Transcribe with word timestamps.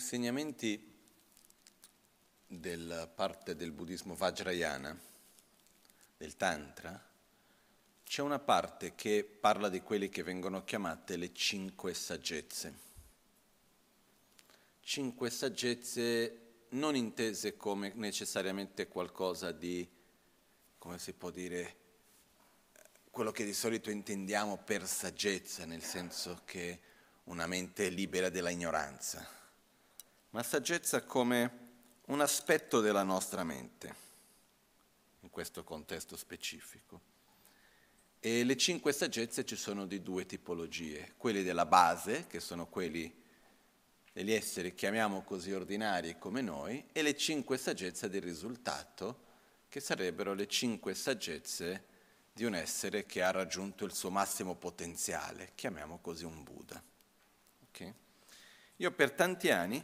insegnamenti 0.00 0.82
della 2.46 3.06
parte 3.06 3.54
del 3.54 3.70
buddismo 3.70 4.14
Vajrayana, 4.14 4.98
del 6.16 6.36
Tantra, 6.36 7.08
c'è 8.02 8.22
una 8.22 8.38
parte 8.38 8.94
che 8.94 9.24
parla 9.24 9.68
di 9.68 9.82
quelle 9.82 10.08
che 10.08 10.22
vengono 10.22 10.64
chiamate 10.64 11.16
le 11.16 11.34
cinque 11.34 11.92
saggezze. 11.92 12.88
Cinque 14.80 15.28
saggezze 15.28 16.64
non 16.70 16.96
intese 16.96 17.58
come 17.58 17.92
necessariamente 17.94 18.88
qualcosa 18.88 19.52
di, 19.52 19.86
come 20.78 20.98
si 20.98 21.12
può 21.12 21.30
dire, 21.30 21.76
quello 23.10 23.32
che 23.32 23.44
di 23.44 23.52
solito 23.52 23.90
intendiamo 23.90 24.56
per 24.56 24.86
saggezza, 24.86 25.66
nel 25.66 25.82
senso 25.82 26.40
che 26.46 26.80
una 27.24 27.46
mente 27.46 27.90
libera 27.90 28.30
della 28.30 28.50
ignoranza, 28.50 29.39
ma 30.30 30.42
saggezza 30.42 31.02
come 31.02 31.68
un 32.06 32.20
aspetto 32.20 32.80
della 32.80 33.02
nostra 33.02 33.44
mente, 33.44 33.94
in 35.20 35.30
questo 35.30 35.64
contesto 35.64 36.16
specifico. 36.16 37.08
E 38.20 38.44
le 38.44 38.56
cinque 38.56 38.92
saggezze 38.92 39.44
ci 39.44 39.56
sono 39.56 39.86
di 39.86 40.02
due 40.02 40.26
tipologie, 40.26 41.14
quelli 41.16 41.42
della 41.42 41.66
base, 41.66 42.26
che 42.26 42.40
sono 42.40 42.66
quelli 42.66 43.12
degli 44.12 44.32
esseri, 44.32 44.74
chiamiamo 44.74 45.22
così, 45.22 45.52
ordinari 45.52 46.18
come 46.18 46.42
noi, 46.42 46.84
e 46.92 47.02
le 47.02 47.16
cinque 47.16 47.56
saggezze 47.56 48.08
del 48.08 48.22
risultato, 48.22 49.28
che 49.68 49.80
sarebbero 49.80 50.34
le 50.34 50.48
cinque 50.48 50.94
saggezze 50.94 51.86
di 52.32 52.44
un 52.44 52.54
essere 52.54 53.06
che 53.06 53.22
ha 53.22 53.30
raggiunto 53.30 53.84
il 53.84 53.94
suo 53.94 54.10
massimo 54.10 54.54
potenziale, 54.54 55.52
chiamiamo 55.54 55.98
così 56.00 56.24
un 56.24 56.42
Buddha. 56.42 56.82
Okay? 57.68 57.94
Io 58.76 58.90
per 58.92 59.12
tanti 59.12 59.50
anni 59.50 59.82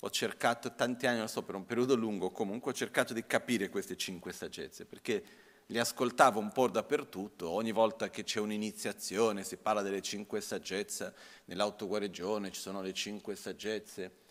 ho 0.00 0.10
cercato, 0.10 0.74
tanti 0.74 1.06
anni, 1.06 1.18
non 1.18 1.28
so, 1.28 1.42
per 1.42 1.56
un 1.56 1.64
periodo 1.64 1.96
lungo 1.96 2.30
comunque, 2.30 2.70
ho 2.70 2.74
cercato 2.74 3.12
di 3.12 3.26
capire 3.26 3.68
queste 3.68 3.96
cinque 3.96 4.32
saggezze, 4.32 4.84
perché 4.84 5.24
li 5.66 5.78
ascoltavo 5.78 6.38
un 6.38 6.52
po' 6.52 6.68
dappertutto, 6.68 7.50
ogni 7.50 7.72
volta 7.72 8.08
che 8.08 8.22
c'è 8.22 8.38
un'iniziazione 8.38 9.42
si 9.42 9.56
parla 9.56 9.82
delle 9.82 10.00
cinque 10.00 10.40
saggezze, 10.40 11.14
nell'autoguarigione 11.46 12.52
ci 12.52 12.60
sono 12.60 12.80
le 12.80 12.94
cinque 12.94 13.34
saggezze, 13.34 14.26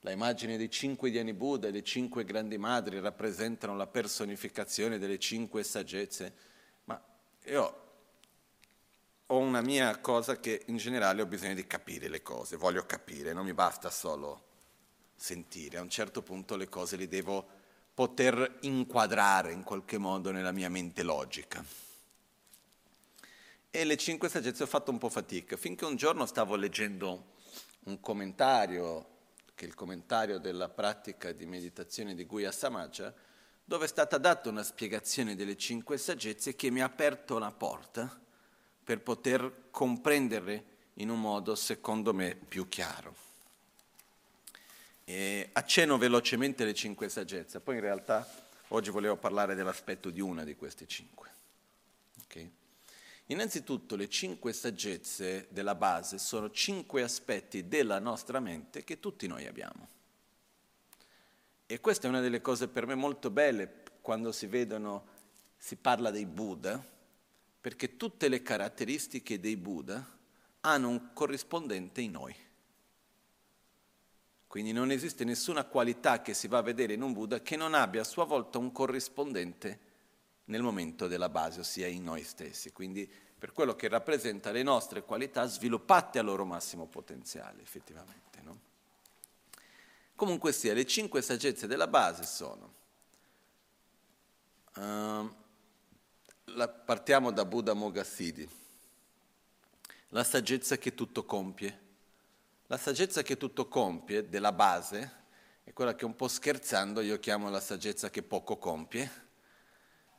la 0.00 0.10
immagine 0.10 0.56
dei 0.56 0.68
cinque 0.68 1.10
Diani 1.10 1.32
Buddha 1.32 1.68
e 1.68 1.70
le 1.70 1.84
cinque 1.84 2.24
grandi 2.24 2.58
madri 2.58 2.98
rappresentano 2.98 3.76
la 3.76 3.86
personificazione 3.86 4.98
delle 4.98 5.20
cinque 5.20 5.62
saggezze, 5.62 6.34
ma 6.84 7.00
io 7.44 7.80
ho 9.26 9.38
una 9.38 9.60
mia 9.60 9.96
cosa 9.98 10.40
che 10.40 10.64
in 10.66 10.76
generale 10.76 11.22
ho 11.22 11.26
bisogno 11.26 11.54
di 11.54 11.66
capire 11.66 12.08
le 12.08 12.22
cose, 12.22 12.56
voglio 12.56 12.84
capire, 12.84 13.32
non 13.32 13.44
mi 13.44 13.54
basta 13.54 13.88
solo 13.88 14.50
sentire, 15.22 15.78
a 15.78 15.82
un 15.82 15.88
certo 15.88 16.20
punto 16.20 16.56
le 16.56 16.68
cose 16.68 16.96
le 16.96 17.06
devo 17.06 17.46
poter 17.94 18.58
inquadrare 18.62 19.52
in 19.52 19.62
qualche 19.62 19.96
modo 19.96 20.32
nella 20.32 20.50
mia 20.50 20.68
mente 20.68 21.04
logica. 21.04 21.64
E 23.70 23.84
le 23.84 23.96
cinque 23.96 24.28
saggezze 24.28 24.64
ho 24.64 24.66
fatto 24.66 24.90
un 24.90 24.98
po' 24.98 25.08
fatica, 25.08 25.56
finché 25.56 25.84
un 25.84 25.94
giorno 25.94 26.26
stavo 26.26 26.56
leggendo 26.56 27.34
un 27.84 28.00
commentario, 28.00 29.06
che 29.54 29.64
è 29.64 29.68
il 29.68 29.74
commentario 29.74 30.38
della 30.38 30.68
pratica 30.68 31.30
di 31.30 31.46
meditazione 31.46 32.16
di 32.16 32.24
Guya 32.24 32.50
Samaja, 32.50 33.14
dove 33.64 33.84
è 33.84 33.88
stata 33.88 34.18
data 34.18 34.48
una 34.48 34.64
spiegazione 34.64 35.36
delle 35.36 35.56
cinque 35.56 35.98
saggezze 35.98 36.56
che 36.56 36.68
mi 36.70 36.80
ha 36.80 36.86
aperto 36.86 37.38
la 37.38 37.52
porta 37.52 38.20
per 38.82 39.00
poter 39.00 39.68
comprenderle 39.70 40.64
in 40.94 41.10
un 41.10 41.20
modo, 41.20 41.54
secondo 41.54 42.12
me, 42.12 42.34
più 42.34 42.68
chiaro. 42.68 43.30
E 45.04 45.50
accenno 45.52 45.98
velocemente 45.98 46.64
le 46.64 46.74
cinque 46.74 47.08
saggezze, 47.08 47.60
poi 47.60 47.76
in 47.76 47.80
realtà 47.80 48.28
oggi 48.68 48.90
volevo 48.90 49.16
parlare 49.16 49.54
dell'aspetto 49.54 50.10
di 50.10 50.20
una 50.20 50.44
di 50.44 50.54
queste 50.54 50.86
cinque. 50.86 51.30
Okay? 52.24 52.50
Innanzitutto 53.26 53.96
le 53.96 54.08
cinque 54.08 54.52
saggezze 54.52 55.46
della 55.50 55.74
base 55.74 56.18
sono 56.18 56.50
cinque 56.50 57.02
aspetti 57.02 57.68
della 57.68 57.98
nostra 57.98 58.40
mente 58.40 58.84
che 58.84 59.00
tutti 59.00 59.26
noi 59.26 59.46
abbiamo. 59.46 59.88
E 61.66 61.80
questa 61.80 62.06
è 62.06 62.10
una 62.10 62.20
delle 62.20 62.40
cose 62.40 62.68
per 62.68 62.86
me 62.86 62.94
molto 62.94 63.30
belle 63.30 63.82
quando 64.02 64.32
si 64.32 64.46
vedono, 64.46 65.06
si 65.56 65.76
parla 65.76 66.10
dei 66.10 66.26
Buddha, 66.26 66.84
perché 67.60 67.96
tutte 67.96 68.28
le 68.28 68.42
caratteristiche 68.42 69.40
dei 69.40 69.56
Buddha 69.56 70.04
hanno 70.60 70.88
un 70.88 71.12
corrispondente 71.12 72.00
in 72.00 72.10
noi. 72.10 72.34
Quindi 74.52 74.72
non 74.72 74.90
esiste 74.90 75.24
nessuna 75.24 75.64
qualità 75.64 76.20
che 76.20 76.34
si 76.34 76.46
va 76.46 76.58
a 76.58 76.62
vedere 76.62 76.92
in 76.92 77.00
un 77.00 77.14
Buddha 77.14 77.40
che 77.40 77.56
non 77.56 77.72
abbia 77.72 78.02
a 78.02 78.04
sua 78.04 78.26
volta 78.26 78.58
un 78.58 78.70
corrispondente 78.70 79.80
nel 80.44 80.60
momento 80.60 81.06
della 81.06 81.30
base, 81.30 81.60
ossia 81.60 81.86
in 81.86 82.04
noi 82.04 82.22
stessi. 82.22 82.70
Quindi 82.70 83.10
per 83.38 83.52
quello 83.52 83.74
che 83.74 83.88
rappresenta 83.88 84.50
le 84.50 84.62
nostre 84.62 85.04
qualità 85.04 85.46
sviluppate 85.46 86.18
al 86.18 86.26
loro 86.26 86.44
massimo 86.44 86.84
potenziale, 86.84 87.62
effettivamente. 87.62 88.40
No? 88.42 88.58
Comunque 90.14 90.52
sia, 90.52 90.74
le 90.74 90.84
cinque 90.84 91.22
saggezze 91.22 91.66
della 91.66 91.88
base 91.88 92.24
sono 92.24 92.74
uh, 94.74 95.34
la, 96.44 96.68
partiamo 96.68 97.32
da 97.32 97.46
Buddha 97.46 97.72
Mogassidi. 97.72 98.46
La 100.08 100.24
saggezza 100.24 100.76
che 100.76 100.92
tutto 100.92 101.24
compie. 101.24 101.81
La 102.66 102.76
saggezza 102.78 103.22
che 103.22 103.36
tutto 103.36 103.68
compie, 103.68 104.28
della 104.28 104.52
base, 104.52 105.20
è 105.64 105.72
quella 105.72 105.94
che 105.94 106.04
un 106.04 106.16
po' 106.16 106.28
scherzando 106.28 107.00
io 107.00 107.18
chiamo 107.18 107.50
la 107.50 107.60
saggezza 107.60 108.10
che 108.10 108.22
poco 108.22 108.56
compie, 108.56 109.10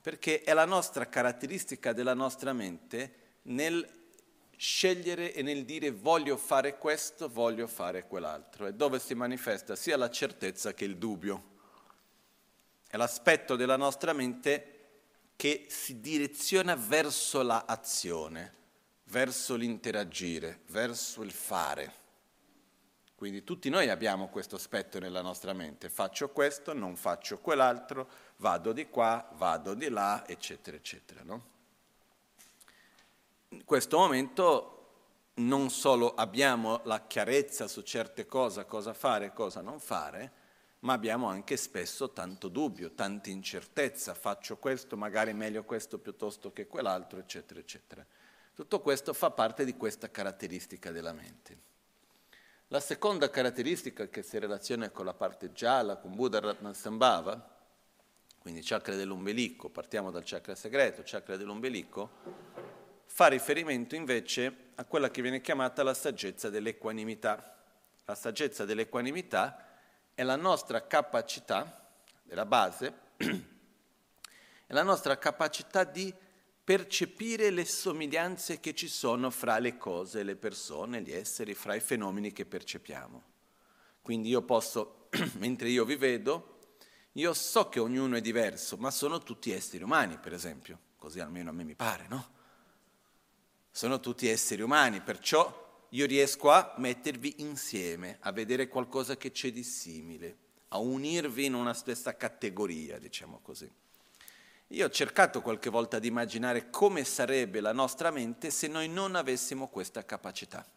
perché 0.02 0.42
è 0.42 0.54
la 0.54 0.66
nostra 0.66 1.08
caratteristica 1.08 1.94
della 1.94 2.14
nostra 2.14 2.54
mente 2.54 3.22
nel 3.44 4.02
scegliere 4.56 5.34
e 5.34 5.42
nel 5.42 5.66
dire 5.66 5.92
voglio 5.92 6.38
fare 6.38 6.78
questo, 6.78 7.28
voglio 7.30 7.68
fare 7.68 8.08
quell'altro, 8.08 8.68
e 8.68 8.74
dove 8.74 9.00
si 9.00 9.14
manifesta 9.16 9.76
sia 9.76 9.98
la 9.98 10.10
certezza 10.10 10.74
che 10.74 10.86
il 10.86 10.98
dubbio. 10.98 11.52
È 12.88 12.98
l'aspetto 12.98 13.56
della 13.56 13.78
nostra 13.78 14.14
mente 14.14 14.70
che 15.36 15.66
si 15.70 16.00
direziona 16.00 16.76
verso 16.76 17.42
l'azione, 17.42 18.54
verso 19.06 19.56
l'interagire, 19.56 20.62
verso 20.68 21.24
il 21.24 21.32
fare. 21.32 22.02
Quindi 23.24 23.46
tutti 23.46 23.70
noi 23.70 23.88
abbiamo 23.88 24.28
questo 24.28 24.58
aspetto 24.58 25.00
nella 25.00 25.22
nostra 25.22 25.54
mente, 25.54 25.90
faccio 25.90 26.32
questo, 26.32 26.74
non 26.74 26.98
faccio 26.98 27.40
quell'altro, 27.40 28.10
vado 28.36 28.74
di 28.74 28.90
qua, 28.90 29.30
vado 29.36 29.76
di 29.76 29.88
là, 29.88 30.28
eccetera, 30.28 30.76
eccetera. 30.76 31.24
No? 31.24 31.46
In 33.48 33.64
questo 33.64 33.98
momento 33.98 34.88
non 35.36 35.70
solo 35.70 36.16
abbiamo 36.16 36.82
la 36.84 37.08
chiarezza 37.08 37.70
su 37.70 37.82
certe 37.84 38.26
cose, 38.26 38.66
cosa 38.66 38.94
fare 38.94 39.28
e 39.28 39.34
cosa 39.34 39.62
non 39.62 39.80
fare, 39.80 40.32
ma 40.80 40.92
abbiamo 40.92 41.28
anche 41.28 41.56
spesso 41.56 42.10
tanto 42.12 42.50
dubbio, 42.50 42.92
tanta 42.92 43.30
incertezza, 43.30 44.14
faccio 44.16 44.58
questo, 44.58 44.98
magari 44.98 45.32
meglio 45.32 45.64
questo 45.64 45.98
piuttosto 45.98 46.52
che 46.52 46.68
quell'altro, 46.68 47.20
eccetera, 47.20 47.62
eccetera. 47.62 48.06
Tutto 48.54 48.82
questo 48.82 49.14
fa 49.14 49.32
parte 49.32 49.64
di 49.64 49.78
questa 49.78 50.12
caratteristica 50.12 50.92
della 50.92 51.14
mente. 51.14 51.72
La 52.74 52.80
seconda 52.80 53.30
caratteristica 53.30 54.08
che 54.08 54.24
si 54.24 54.40
relaziona 54.40 54.90
con 54.90 55.06
la 55.06 55.14
parte 55.14 55.52
gialla, 55.52 55.98
con 55.98 56.16
Buddha 56.16 56.40
Ratnasambhava, 56.40 57.56
quindi 58.40 58.62
chakra 58.64 58.96
dell'ombelico, 58.96 59.70
partiamo 59.70 60.10
dal 60.10 60.24
chakra 60.26 60.56
segreto, 60.56 61.04
chakra 61.06 61.38
dell'ombelico, 61.38 62.10
fa 63.06 63.28
riferimento 63.28 63.94
invece 63.94 64.72
a 64.74 64.86
quella 64.86 65.12
che 65.12 65.22
viene 65.22 65.40
chiamata 65.40 65.84
la 65.84 65.94
saggezza 65.94 66.50
dell'equanimità. 66.50 67.58
La 68.06 68.16
saggezza 68.16 68.66
dell'equanimità 68.66 69.68
è 70.16 70.24
la 70.24 70.36
nostra 70.36 70.88
capacità, 70.88 71.92
della 72.24 72.48
base, 72.48 72.94
è 74.66 74.74
la 74.74 74.82
nostra 74.82 75.20
capacità 75.20 75.84
di 75.84 76.12
percepire 76.64 77.50
le 77.50 77.66
somiglianze 77.66 78.60
che 78.60 78.74
ci 78.74 78.88
sono 78.88 79.30
fra 79.30 79.60
le 79.60 79.78
cose, 79.78 80.24
le 80.24 80.36
persone, 80.36 81.02
gli 81.02 81.12
esseri, 81.12 81.54
fra 81.54 81.76
i 81.76 81.82
fenomeni 81.82 82.32
che 82.32 82.46
percepiamo. 82.46 83.32
Quindi 84.02 84.30
io 84.30 84.42
posso, 84.44 85.08
mentre 85.40 85.70
io 85.70 85.84
vi 85.84 85.96
vedo, 85.96 86.60
io 87.14 87.34
so 87.34 87.70
che 87.70 87.80
ognuno 87.80 88.16
è 88.16 88.22
diverso, 88.22 88.78
ma 88.78 88.92
sono 88.92 89.20
tutti 89.20 89.52
esseri 89.52 89.84
umani, 89.84 90.18
per 90.18 90.34
esempio, 90.34 90.80
così 90.98 91.20
almeno 91.20 91.50
a 91.50 91.54
me 91.54 91.64
mi 91.64 91.76
pare, 91.76 92.08
no? 92.08 92.32
Sono 93.70 94.00
tutti 94.00 94.28
esseri 94.28 94.62
umani, 94.62 95.02
perciò 95.02 95.88
io 95.90 96.06
riesco 96.06 96.50
a 96.50 96.74
mettervi 96.78 97.36
insieme, 97.38 98.18
a 98.22 98.32
vedere 98.32 98.68
qualcosa 98.68 99.18
che 99.18 99.32
c'è 99.32 99.52
di 99.52 99.64
simile, 99.64 100.38
a 100.70 100.78
unirvi 100.78 101.46
in 101.46 101.54
una 101.54 101.74
stessa 101.74 102.16
categoria, 102.16 102.98
diciamo 103.00 103.40
così. 103.42 103.70
Io 104.74 104.88
ho 104.88 104.90
cercato 104.90 105.42
qualche 105.42 105.70
volta 105.70 106.00
di 106.00 106.08
immaginare 106.08 106.72
come 106.72 107.04
sarebbe 107.04 107.60
la 107.60 107.74
nostra 107.74 108.10
mente 108.10 108.50
se 108.50 108.68
noi 108.68 108.90
non 108.90 109.14
avessimo 109.16 109.68
questa 109.68 110.04
capacità. 110.04 110.68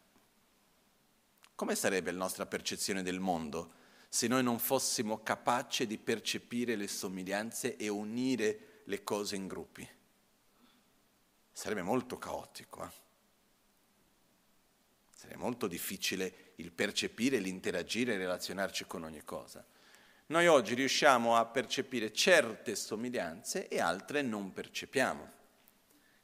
Come 1.55 1.75
sarebbe 1.75 2.11
la 2.11 2.19
nostra 2.19 2.45
percezione 2.45 3.03
del 3.03 3.21
mondo 3.21 3.73
se 4.11 4.29
noi 4.29 4.43
non 4.43 4.59
fossimo 4.59 5.23
capaci 5.23 5.87
di 5.87 5.97
percepire 5.97 6.77
le 6.77 6.89
somiglianze 6.89 7.77
e 7.77 7.89
unire 7.89 8.83
le 8.85 9.03
cose 9.03 9.35
in 9.35 9.47
gruppi? 9.47 9.89
Sarebbe 11.51 11.83
molto 11.83 12.19
caotico. 12.19 12.85
Eh? 12.85 12.91
Sarebbe 15.09 15.39
molto 15.39 15.67
difficile 15.67 16.53
il 16.57 16.71
percepire, 16.71 17.39
l'interagire 17.39 18.13
e 18.13 18.19
relazionarci 18.19 18.85
con 18.85 19.05
ogni 19.05 19.25
cosa. 19.25 19.65
Noi 20.29 20.49
oggi 20.49 20.75
riusciamo 20.75 21.37
a 21.37 21.47
percepire 21.47 22.13
certe 22.13 22.75
somiglianze 22.75 23.69
e 23.69 23.79
altre 23.79 24.23
non 24.23 24.53
percepiamo. 24.53 25.35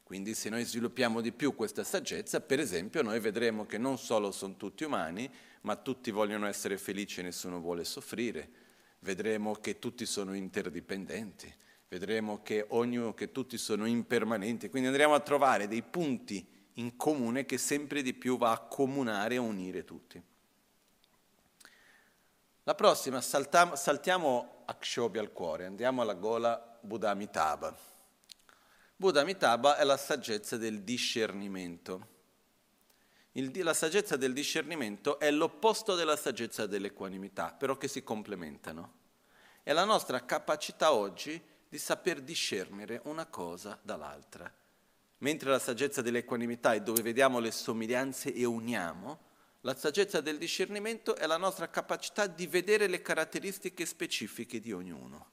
Quindi 0.02 0.34
se 0.34 0.48
noi 0.48 0.64
sviluppiamo 0.64 1.20
di 1.20 1.30
più 1.30 1.54
questa 1.54 1.84
saggezza, 1.84 2.40
per 2.40 2.58
esempio, 2.58 3.02
noi 3.02 3.20
vedremo 3.20 3.64
che 3.64 3.78
non 3.78 3.98
solo 3.98 4.32
sono 4.32 4.56
tutti 4.56 4.82
umani, 4.82 5.30
ma 5.62 5.76
tutti 5.76 6.10
vogliono 6.10 6.46
essere 6.46 6.78
felici 6.78 7.20
e 7.20 7.22
nessuno 7.22 7.60
vuole 7.60 7.84
soffrire. 7.84 8.50
Vedremo 8.98 9.54
che 9.54 9.78
tutti 9.78 10.04
sono 10.04 10.34
interdipendenti, 10.34 11.54
vedremo 11.88 12.42
che, 12.42 12.66
ognuno, 12.70 13.14
che 13.14 13.30
tutti 13.30 13.56
sono 13.56 13.86
impermanenti, 13.86 14.68
quindi 14.68 14.88
andremo 14.88 15.14
a 15.14 15.20
trovare 15.20 15.68
dei 15.68 15.82
punti 15.82 16.44
in 16.74 16.96
comune 16.96 17.46
che 17.46 17.56
sempre 17.56 18.02
di 18.02 18.14
più 18.14 18.36
va 18.36 18.50
a 18.50 18.58
comunare 18.58 19.36
e 19.36 19.38
unire 19.38 19.84
tutti. 19.84 20.20
La 22.64 22.76
prossima, 22.76 23.20
saltiamo, 23.20 23.74
saltiamo 23.74 24.62
Akshobi 24.66 25.18
al 25.18 25.32
cuore, 25.32 25.66
andiamo 25.66 26.00
alla 26.00 26.14
gola 26.14 26.78
Buddhamitaba. 26.80 27.76
Buddha 28.94 29.22
Amitabha 29.22 29.78
è 29.78 29.82
la 29.82 29.96
saggezza 29.96 30.56
del 30.56 30.82
discernimento. 30.82 32.06
Il, 33.32 33.50
la 33.64 33.74
saggezza 33.74 34.16
del 34.16 34.32
discernimento 34.32 35.18
è 35.18 35.28
l'opposto 35.32 35.96
della 35.96 36.14
saggezza 36.14 36.66
dell'equanimità, 36.66 37.52
però 37.52 37.76
che 37.76 37.88
si 37.88 38.04
complementano. 38.04 38.92
È 39.64 39.72
la 39.72 39.82
nostra 39.82 40.24
capacità 40.24 40.92
oggi 40.92 41.42
di 41.68 41.78
saper 41.78 42.20
discernere 42.20 43.00
una 43.06 43.26
cosa 43.26 43.76
dall'altra. 43.82 44.48
Mentre 45.18 45.50
la 45.50 45.58
saggezza 45.58 46.00
dell'equanimità 46.00 46.74
è 46.74 46.80
dove 46.80 47.02
vediamo 47.02 47.40
le 47.40 47.50
somiglianze 47.50 48.32
e 48.32 48.44
uniamo, 48.44 49.18
la 49.62 49.76
saggezza 49.76 50.20
del 50.20 50.38
discernimento 50.38 51.14
è 51.14 51.26
la 51.26 51.36
nostra 51.36 51.70
capacità 51.70 52.26
di 52.26 52.46
vedere 52.46 52.88
le 52.88 53.00
caratteristiche 53.00 53.86
specifiche 53.86 54.58
di 54.58 54.72
ognuno. 54.72 55.28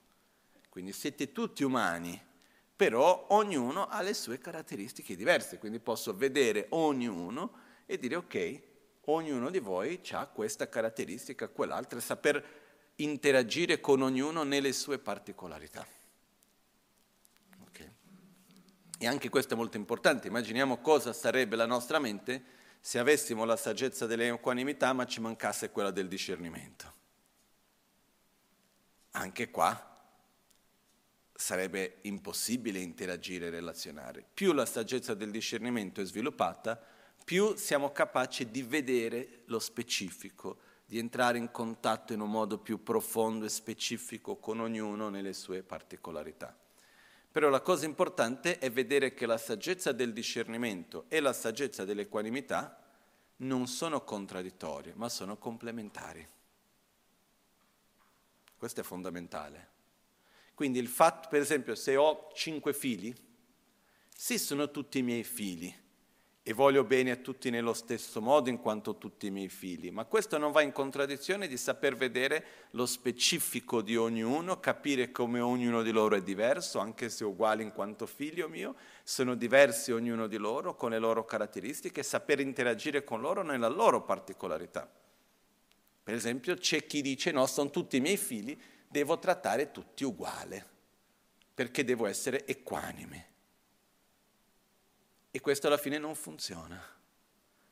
Quindi 0.69 0.93
siete 0.93 1.31
tutti 1.31 1.63
umani, 1.63 2.19
però 2.75 3.25
ognuno 3.29 3.87
ha 3.87 4.01
le 4.01 4.13
sue 4.13 4.37
caratteristiche 4.37 5.15
diverse, 5.15 5.57
quindi 5.57 5.79
posso 5.79 6.15
vedere 6.15 6.67
ognuno 6.69 7.67
e 7.87 7.97
dire 7.97 8.15
ok, 8.17 8.61
ognuno 9.05 9.49
di 9.49 9.59
voi 9.59 9.99
ha 10.11 10.27
questa 10.27 10.69
caratteristica, 10.69 11.47
quell'altra, 11.47 11.99
saper 11.99 12.57
interagire 12.97 13.79
con 13.79 14.03
ognuno 14.03 14.43
nelle 14.43 14.73
sue 14.73 14.99
particolarità. 14.99 15.87
Okay. 17.67 17.91
E 18.99 19.07
anche 19.07 19.29
questo 19.29 19.55
è 19.55 19.57
molto 19.57 19.77
importante, 19.77 20.27
immaginiamo 20.27 20.77
cosa 20.81 21.13
sarebbe 21.13 21.55
la 21.55 21.65
nostra 21.65 21.97
mente 21.97 22.57
se 22.79 22.99
avessimo 22.99 23.45
la 23.45 23.55
saggezza 23.55 24.05
dell'equanimità 24.05 24.93
ma 24.93 25.05
ci 25.05 25.19
mancasse 25.19 25.69
quella 25.69 25.91
del 25.91 26.07
discernimento. 26.07 26.93
Anche 29.11 29.49
qua 29.49 29.85
sarebbe 31.33 31.99
impossibile 32.01 32.79
interagire 32.79 33.47
e 33.47 33.49
relazionare. 33.49 34.25
Più 34.33 34.51
la 34.51 34.65
saggezza 34.65 35.13
del 35.13 35.31
discernimento 35.31 36.01
è 36.01 36.05
sviluppata, 36.05 36.81
più 37.23 37.55
siamo 37.55 37.91
capaci 37.91 38.49
di 38.49 38.61
vedere 38.61 39.43
lo 39.45 39.59
specifico, 39.59 40.59
di 40.85 40.97
entrare 40.97 41.37
in 41.37 41.51
contatto 41.51 42.13
in 42.13 42.19
un 42.19 42.31
modo 42.31 42.57
più 42.57 42.81
profondo 42.83 43.45
e 43.45 43.49
specifico 43.49 44.37
con 44.37 44.59
ognuno 44.59 45.09
nelle 45.09 45.33
sue 45.33 45.61
particolarità. 45.61 46.57
Però 47.39 47.49
la 47.49 47.61
cosa 47.61 47.85
importante 47.85 48.57
è 48.57 48.69
vedere 48.69 49.13
che 49.13 49.25
la 49.25 49.37
saggezza 49.37 49.93
del 49.93 50.11
discernimento 50.11 51.05
e 51.07 51.21
la 51.21 51.31
saggezza 51.31 51.85
dell'equanimità 51.85 52.77
non 53.37 53.65
sono 53.65 54.03
contraddittorie, 54.03 54.91
ma 54.97 55.07
sono 55.07 55.37
complementari. 55.37 56.27
Questo 58.57 58.81
è 58.81 58.83
fondamentale. 58.83 59.69
Quindi 60.53 60.79
il 60.79 60.89
fatto, 60.89 61.29
per 61.29 61.39
esempio, 61.39 61.75
se 61.75 61.95
ho 61.95 62.29
cinque 62.33 62.73
figli, 62.73 63.15
sì 64.13 64.37
sono 64.37 64.69
tutti 64.69 64.97
i 64.97 65.03
miei 65.03 65.23
figli 65.23 65.73
e 66.49 66.53
voglio 66.53 66.83
bene 66.83 67.11
a 67.11 67.15
tutti 67.15 67.51
nello 67.51 67.73
stesso 67.73 68.21
modo 68.21 68.49
in 68.49 68.57
quanto 68.57 68.97
tutti 68.97 69.27
i 69.27 69.29
miei 69.29 69.49
figli, 69.49 69.91
ma 69.91 70.05
questo 70.05 70.39
non 70.39 70.51
va 70.51 70.63
in 70.63 70.71
contraddizione 70.71 71.47
di 71.47 71.57
saper 71.57 71.95
vedere 71.95 72.43
lo 72.71 72.87
specifico 72.87 73.83
di 73.83 73.95
ognuno, 73.95 74.59
capire 74.59 75.11
come 75.11 75.41
ognuno 75.41 75.83
di 75.83 75.91
loro 75.91 76.15
è 76.15 76.23
diverso, 76.23 76.79
anche 76.79 77.09
se 77.09 77.23
uguali 77.23 77.61
in 77.61 77.71
quanto 77.71 78.07
figlio 78.07 78.49
mio, 78.49 78.73
sono 79.03 79.35
diversi 79.35 79.91
ognuno 79.91 80.25
di 80.25 80.37
loro 80.37 80.75
con 80.75 80.89
le 80.89 80.97
loro 80.97 81.23
caratteristiche, 81.23 82.01
saper 82.01 82.39
interagire 82.39 83.03
con 83.03 83.21
loro 83.21 83.43
nella 83.43 83.67
loro 83.67 84.01
particolarità. 84.01 84.91
Per 86.01 86.13
esempio 86.15 86.55
c'è 86.55 86.87
chi 86.87 87.03
dice 87.03 87.29
no, 87.29 87.45
sono 87.45 87.69
tutti 87.69 87.97
i 87.97 88.01
miei 88.01 88.17
figli, 88.17 88.59
devo 88.87 89.19
trattare 89.19 89.69
tutti 89.69 90.03
uguali, 90.03 90.59
perché 91.53 91.83
devo 91.83 92.07
essere 92.07 92.43
equanime. 92.47 93.27
E 95.39 95.41
questo 95.41 95.67
alla 95.67 95.77
fine 95.77 95.97
non 95.97 96.15
funziona, 96.15 96.77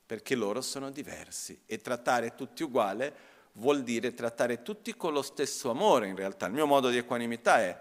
perché 0.05 0.35
loro 0.35 0.61
sono 0.61 0.89
diversi 0.89 1.63
e 1.65 1.79
trattare 1.79 2.33
tutti 2.33 2.63
uguali 2.63 3.11
vuol 3.55 3.83
dire 3.83 4.13
trattare 4.13 4.61
tutti 4.61 4.95
con 4.95 5.11
lo 5.11 5.21
stesso 5.21 5.69
amore 5.69 6.07
in 6.07 6.15
realtà. 6.15 6.45
Il 6.45 6.53
mio 6.53 6.65
modo 6.65 6.87
di 6.87 6.95
equanimità 6.95 7.59
è, 7.59 7.77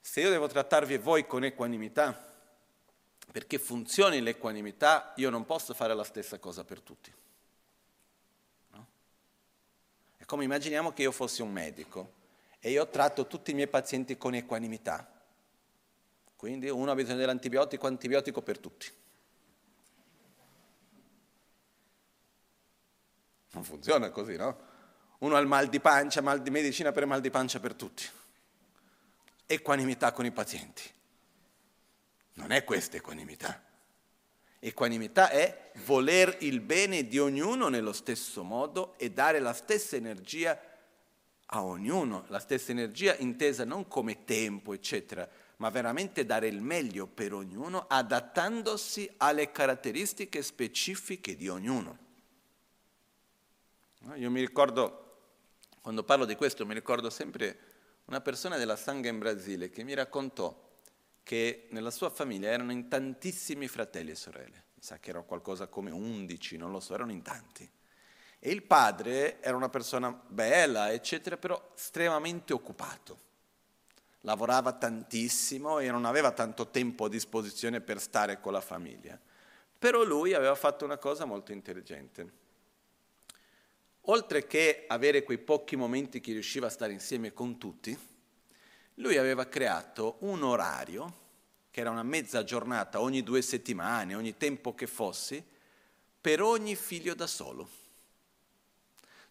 se 0.00 0.20
io 0.20 0.30
devo 0.30 0.46
trattarvi 0.46 0.98
voi 0.98 1.26
con 1.26 1.42
equanimità, 1.42 2.32
perché 3.32 3.58
funzioni 3.58 4.20
l'equanimità, 4.20 5.14
io 5.16 5.30
non 5.30 5.44
posso 5.44 5.74
fare 5.74 5.92
la 5.92 6.04
stessa 6.04 6.38
cosa 6.38 6.62
per 6.62 6.80
tutti. 6.80 7.12
È 10.16 10.24
come 10.26 10.44
immaginiamo 10.44 10.92
che 10.92 11.02
io 11.02 11.10
fossi 11.10 11.42
un 11.42 11.50
medico 11.50 12.12
e 12.60 12.70
io 12.70 12.88
tratto 12.88 13.26
tutti 13.26 13.50
i 13.50 13.54
miei 13.54 13.66
pazienti 13.66 14.16
con 14.16 14.32
equanimità. 14.32 15.13
Quindi 16.44 16.68
uno 16.68 16.90
ha 16.90 16.94
bisogno 16.94 17.16
dell'antibiotico, 17.16 17.86
antibiotico 17.86 18.42
per 18.42 18.58
tutti. 18.58 18.86
Non 23.52 23.64
funziona 23.64 24.10
così, 24.10 24.36
no? 24.36 24.58
Uno 25.20 25.36
ha 25.36 25.38
il 25.38 25.46
mal 25.46 25.70
di 25.70 25.80
pancia, 25.80 26.20
mal 26.20 26.42
di 26.42 26.50
medicina 26.50 26.92
per 26.92 27.06
mal 27.06 27.22
di 27.22 27.30
pancia 27.30 27.60
per 27.60 27.72
tutti. 27.72 28.04
Equanimità 29.46 30.12
con 30.12 30.26
i 30.26 30.32
pazienti. 30.32 30.82
Non 32.34 32.50
è 32.50 32.62
questa 32.62 32.98
equanimità. 32.98 33.62
Equanimità 34.58 35.30
è 35.30 35.70
voler 35.86 36.36
il 36.40 36.60
bene 36.60 37.08
di 37.08 37.18
ognuno 37.18 37.68
nello 37.68 37.94
stesso 37.94 38.42
modo 38.42 38.98
e 38.98 39.10
dare 39.10 39.38
la 39.38 39.54
stessa 39.54 39.96
energia 39.96 40.60
a 41.46 41.64
ognuno, 41.64 42.26
la 42.28 42.38
stessa 42.38 42.70
energia 42.70 43.16
intesa 43.16 43.64
non 43.64 43.88
come 43.88 44.24
tempo, 44.24 44.74
eccetera, 44.74 45.26
ma 45.56 45.70
veramente 45.70 46.24
dare 46.24 46.48
il 46.48 46.60
meglio 46.60 47.06
per 47.06 47.32
ognuno 47.32 47.86
adattandosi 47.88 49.10
alle 49.18 49.50
caratteristiche 49.50 50.42
specifiche 50.42 51.36
di 51.36 51.48
ognuno. 51.48 51.98
Io 54.16 54.30
mi 54.30 54.40
ricordo, 54.40 55.18
quando 55.80 56.04
parlo 56.04 56.24
di 56.24 56.34
questo, 56.34 56.66
mi 56.66 56.74
ricordo 56.74 57.08
sempre 57.08 57.58
una 58.06 58.20
persona 58.20 58.56
della 58.56 58.76
Sangha 58.76 59.08
in 59.08 59.18
Brasile 59.18 59.70
che 59.70 59.82
mi 59.82 59.94
raccontò 59.94 60.62
che 61.22 61.68
nella 61.70 61.90
sua 61.90 62.10
famiglia 62.10 62.50
erano 62.50 62.70
in 62.70 62.88
tantissimi 62.88 63.66
fratelli 63.66 64.10
e 64.10 64.14
sorelle, 64.14 64.64
mi 64.74 64.82
sa 64.82 64.98
che 64.98 65.08
erano 65.08 65.24
qualcosa 65.24 65.68
come 65.68 65.90
undici, 65.90 66.58
non 66.58 66.70
lo 66.70 66.80
so, 66.80 66.92
erano 66.92 67.12
in 67.12 67.22
tanti. 67.22 67.68
E 68.38 68.50
il 68.50 68.62
padre 68.62 69.40
era 69.40 69.56
una 69.56 69.70
persona 69.70 70.10
bella, 70.10 70.92
eccetera, 70.92 71.38
però 71.38 71.72
estremamente 71.74 72.52
occupato. 72.52 73.23
Lavorava 74.24 74.72
tantissimo 74.72 75.78
e 75.78 75.90
non 75.90 76.04
aveva 76.04 76.32
tanto 76.32 76.68
tempo 76.68 77.04
a 77.04 77.08
disposizione 77.08 77.80
per 77.80 78.00
stare 78.00 78.40
con 78.40 78.52
la 78.52 78.60
famiglia. 78.60 79.20
Però 79.78 80.02
lui 80.02 80.32
aveva 80.32 80.54
fatto 80.54 80.84
una 80.84 80.96
cosa 80.96 81.24
molto 81.24 81.52
intelligente. 81.52 82.32
Oltre 84.08 84.46
che 84.46 84.84
avere 84.88 85.22
quei 85.22 85.38
pochi 85.38 85.76
momenti 85.76 86.20
che 86.20 86.32
riusciva 86.32 86.66
a 86.66 86.70
stare 86.70 86.92
insieme 86.92 87.32
con 87.32 87.58
tutti, 87.58 87.96
lui 88.94 89.16
aveva 89.16 89.46
creato 89.46 90.16
un 90.20 90.42
orario, 90.42 91.22
che 91.70 91.80
era 91.80 91.90
una 91.90 92.02
mezza 92.02 92.44
giornata 92.44 93.00
ogni 93.00 93.22
due 93.22 93.42
settimane, 93.42 94.14
ogni 94.14 94.36
tempo 94.36 94.74
che 94.74 94.86
fossi, 94.86 95.42
per 96.20 96.40
ogni 96.40 96.76
figlio 96.76 97.14
da 97.14 97.26
solo, 97.26 97.68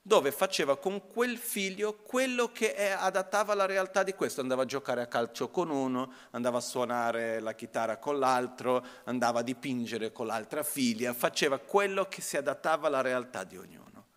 dove 0.06 0.34
faceva 0.34 0.76
con 0.76 1.08
quel 1.08 1.38
figlio 1.38 1.96
quello 1.96 2.52
che 2.52 2.94
adattava 2.94 3.54
alla 3.54 3.66
realtà 3.66 4.04
di 4.04 4.14
questo, 4.14 4.42
andava 4.42 4.64
a 4.64 4.66
giocare 4.66 5.02
a 5.02 5.08
calcio 5.08 5.50
con 5.50 5.70
uno, 5.70 6.12
andava 6.32 6.58
a 6.58 6.62
suonare 6.62 7.40
la 7.40 7.54
chitarra 7.54 7.98
con 7.98 8.20
l'altro, 8.20 8.86
andava 9.06 9.40
a 9.40 9.44
dipingere 9.44 10.12
con 10.12 10.28
l'altra 10.28 10.62
figlia, 10.62 11.14
faceva 11.14 11.58
quello 11.58 12.10
che 12.10 12.20
si 12.20 12.36
adattava 12.36 12.88
alla 12.88 13.00
realtà 13.00 13.46
di 13.46 13.58
ognuno. 13.58 14.08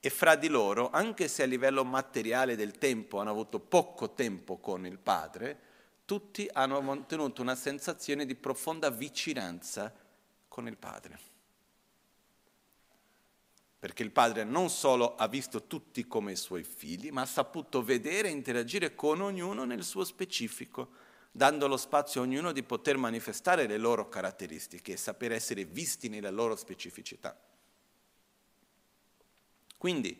E 0.00 0.08
fra 0.08 0.36
di 0.36 0.48
loro, 0.48 0.88
anche 0.90 1.28
se 1.28 1.42
a 1.42 1.46
livello 1.46 1.84
materiale 1.84 2.56
del 2.56 2.78
tempo 2.78 3.20
hanno 3.20 3.30
avuto 3.30 3.60
poco 3.60 4.14
tempo 4.14 4.56
con 4.56 4.86
il 4.86 4.98
padre, 4.98 5.58
tutti 6.06 6.48
hanno 6.50 6.80
mantenuto 6.80 7.42
una 7.42 7.56
sensazione 7.56 8.24
di 8.24 8.36
profonda 8.36 8.88
vicinanza 8.88 9.92
con 10.48 10.66
il 10.66 10.78
padre 10.78 11.34
perché 13.78 14.02
il 14.02 14.10
padre 14.10 14.44
non 14.44 14.70
solo 14.70 15.16
ha 15.16 15.28
visto 15.28 15.66
tutti 15.66 16.06
come 16.06 16.32
i 16.32 16.36
suoi 16.36 16.64
figli, 16.64 17.10
ma 17.10 17.22
ha 17.22 17.26
saputo 17.26 17.82
vedere 17.82 18.28
e 18.28 18.32
interagire 18.32 18.94
con 18.94 19.20
ognuno 19.20 19.64
nel 19.64 19.84
suo 19.84 20.04
specifico, 20.04 20.88
dando 21.30 21.68
lo 21.68 21.76
spazio 21.76 22.20
a 22.20 22.24
ognuno 22.24 22.52
di 22.52 22.62
poter 22.62 22.96
manifestare 22.96 23.66
le 23.66 23.76
loro 23.76 24.08
caratteristiche 24.08 24.92
e 24.92 24.96
sapere 24.96 25.34
essere 25.34 25.64
visti 25.64 26.08
nella 26.08 26.30
loro 26.30 26.56
specificità. 26.56 27.38
Quindi 29.76 30.18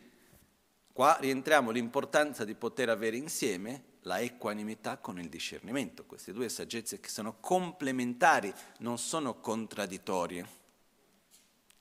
qua 0.93 1.17
rientriamo 1.19 1.71
l'importanza 1.71 2.45
di 2.45 2.55
poter 2.55 2.91
avere 2.91 3.17
insieme 3.17 3.95
la 4.03 4.21
equanimità 4.21 4.99
con 4.99 5.19
il 5.19 5.29
discernimento, 5.29 6.05
queste 6.05 6.33
due 6.33 6.49
saggezze 6.49 7.01
che 7.01 7.09
sono 7.09 7.39
complementari, 7.41 8.53
non 8.79 8.99
sono 8.99 9.41
contraddittorie. 9.41 10.47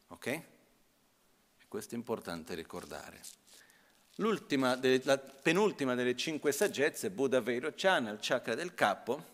Ok? 0.08 0.54
Questo 1.76 1.96
è 1.96 1.98
importante 1.98 2.56
ricordare. 2.56 3.20
L'ultima, 4.16 4.80
la 5.04 5.18
penultima 5.18 5.94
delle 5.94 6.16
cinque 6.16 6.54
saggezze, 6.54 7.10
Buddha 7.10 7.42
Vero 7.42 7.74
Chana, 7.76 8.12
il 8.12 8.20
chakra 8.22 8.56
del 8.56 8.74
capo, 8.74 9.26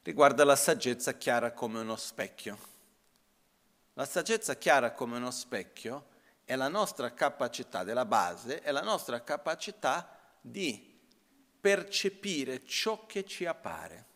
riguarda 0.00 0.42
la 0.42 0.56
saggezza 0.56 1.12
chiara 1.18 1.52
come 1.52 1.80
uno 1.80 1.96
specchio. 1.96 2.58
La 3.92 4.06
saggezza 4.06 4.56
chiara 4.56 4.92
come 4.92 5.18
uno 5.18 5.30
specchio 5.30 6.06
è 6.46 6.56
la 6.56 6.68
nostra 6.68 7.12
capacità 7.12 7.84
della 7.84 8.06
base, 8.06 8.62
è 8.62 8.72
la 8.72 8.80
nostra 8.80 9.22
capacità 9.22 10.18
di 10.40 10.98
percepire 11.60 12.64
ciò 12.64 13.04
che 13.04 13.26
ci 13.26 13.44
appare. 13.44 14.06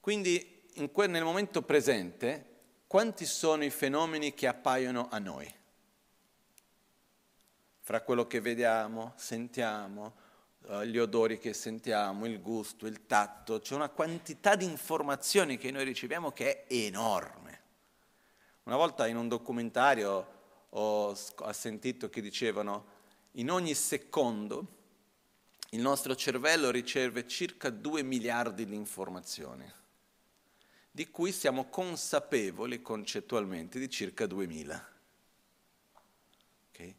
Quindi 0.00 0.62
que- 0.90 1.08
nel 1.08 1.24
momento 1.24 1.60
presente 1.60 2.52
quanti 2.94 3.26
sono 3.26 3.64
i 3.64 3.70
fenomeni 3.70 4.34
che 4.34 4.46
appaiono 4.46 5.08
a 5.10 5.18
noi? 5.18 5.52
Fra 7.80 8.02
quello 8.02 8.28
che 8.28 8.40
vediamo, 8.40 9.14
sentiamo, 9.16 10.14
eh, 10.68 10.86
gli 10.86 10.98
odori 10.98 11.40
che 11.40 11.54
sentiamo, 11.54 12.24
il 12.24 12.40
gusto, 12.40 12.86
il 12.86 13.04
tatto, 13.06 13.58
c'è 13.58 13.74
una 13.74 13.88
quantità 13.88 14.54
di 14.54 14.64
informazioni 14.66 15.58
che 15.58 15.72
noi 15.72 15.82
riceviamo 15.82 16.30
che 16.30 16.66
è 16.66 16.72
enorme. 16.72 17.62
Una 18.62 18.76
volta 18.76 19.08
in 19.08 19.16
un 19.16 19.26
documentario 19.26 20.26
ho, 20.68 21.16
sentito 21.50 22.08
che 22.08 22.20
dicevano 22.20 22.84
in 23.32 23.50
ogni 23.50 23.74
secondo 23.74 24.66
il 25.70 25.80
nostro 25.80 26.14
cervello 26.14 26.70
riceve 26.70 27.26
circa 27.26 27.70
2 27.70 28.04
miliardi 28.04 28.64
di 28.64 28.76
informazioni 28.76 29.82
di 30.94 31.10
cui 31.10 31.32
siamo 31.32 31.64
consapevoli 31.64 32.80
concettualmente 32.80 33.80
di 33.80 33.90
circa 33.90 34.26
2000. 34.26 34.88
Okay? 36.68 36.94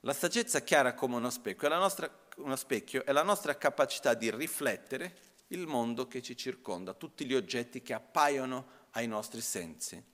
La 0.00 0.12
saggezza 0.12 0.60
chiara 0.60 0.92
come 0.92 1.16
uno 1.16 1.30
specchio, 1.30 1.66
nostra, 1.70 2.14
uno 2.36 2.56
specchio 2.56 3.06
è 3.06 3.12
la 3.12 3.22
nostra 3.22 3.56
capacità 3.56 4.12
di 4.12 4.30
riflettere 4.30 5.16
il 5.46 5.66
mondo 5.66 6.06
che 6.06 6.20
ci 6.20 6.36
circonda, 6.36 6.92
tutti 6.92 7.24
gli 7.24 7.32
oggetti 7.32 7.80
che 7.80 7.94
appaiono 7.94 8.66
ai 8.90 9.06
nostri 9.06 9.40
sensi, 9.40 10.04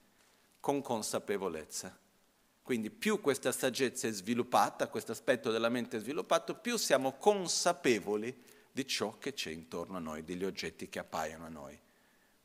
con 0.61 0.81
consapevolezza. 0.81 1.93
Quindi 2.61 2.89
più 2.89 3.19
questa 3.19 3.51
saggezza 3.51 4.07
è 4.07 4.11
sviluppata, 4.11 4.87
questo 4.87 5.11
aspetto 5.11 5.51
della 5.51 5.67
mente 5.67 5.97
è 5.97 5.99
sviluppato, 5.99 6.55
più 6.55 6.77
siamo 6.77 7.17
consapevoli 7.17 8.33
di 8.71 8.87
ciò 8.87 9.17
che 9.17 9.33
c'è 9.33 9.51
intorno 9.51 9.97
a 9.97 9.99
noi, 9.99 10.23
degli 10.23 10.45
oggetti 10.45 10.87
che 10.87 10.99
appaiono 10.99 11.45
a 11.47 11.49
noi 11.49 11.83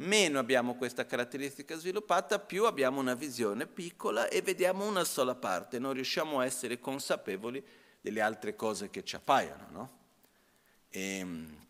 meno 0.01 0.39
abbiamo 0.39 0.77
questa 0.77 1.05
caratteristica 1.05 1.77
sviluppata, 1.77 2.39
più 2.39 2.65
abbiamo 2.65 3.01
una 3.01 3.15
visione 3.15 3.67
piccola 3.67 4.29
e 4.29 4.41
vediamo 4.43 4.87
una 4.87 5.05
sola 5.05 5.35
parte, 5.35 5.79
non 5.79 5.93
riusciamo 5.93 6.41
a 6.41 6.45
essere 6.45 6.79
consapevoli 6.79 7.63
delle 8.01 8.21
altre 8.21 8.55
cose 8.57 8.89
che 8.91 9.05
ci 9.05 9.17
appaiono. 9.17 9.67
No? 9.71 9.99
E, 10.89 11.19
ehm, 11.19 11.67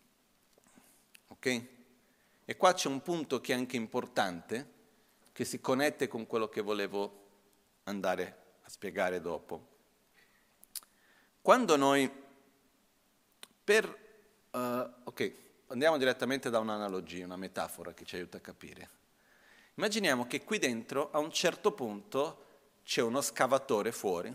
ok? 1.29 1.65
E 2.45 2.57
qua 2.57 2.73
c'è 2.73 2.89
un 2.89 3.03
punto 3.03 3.41
che 3.41 3.53
è 3.53 3.57
anche 3.57 3.77
importante, 3.77 4.79
che 5.33 5.45
si 5.45 5.61
connette 5.61 6.09
con 6.09 6.27
quello 6.27 6.49
che 6.49 6.61
volevo 6.61 7.19
andare 7.85 8.37
a 8.63 8.69
spiegare 8.69 9.21
dopo. 9.21 9.69
Quando 11.41 11.77
noi, 11.77 12.11
per, 13.65 13.87
uh, 14.51 14.59
ok, 15.05 15.33
andiamo 15.71 15.99
direttamente 15.99 16.51
da 16.51 16.59
un'analogia, 16.59 17.25
una 17.25 17.37
metafora 17.37 17.93
che 17.93 18.05
ci 18.05 18.17
aiuta 18.17 18.39
a 18.39 18.41
capire. 18.41 18.89
Immaginiamo 19.75 20.27
che 20.27 20.43
qui 20.43 20.59
dentro 20.59 21.11
a 21.13 21.19
un 21.19 21.31
certo 21.31 21.73
punto 21.73 22.47
c'è 22.85 23.03
uno 23.03 23.21
scavatore 23.21 23.93
fuori, 23.93 24.35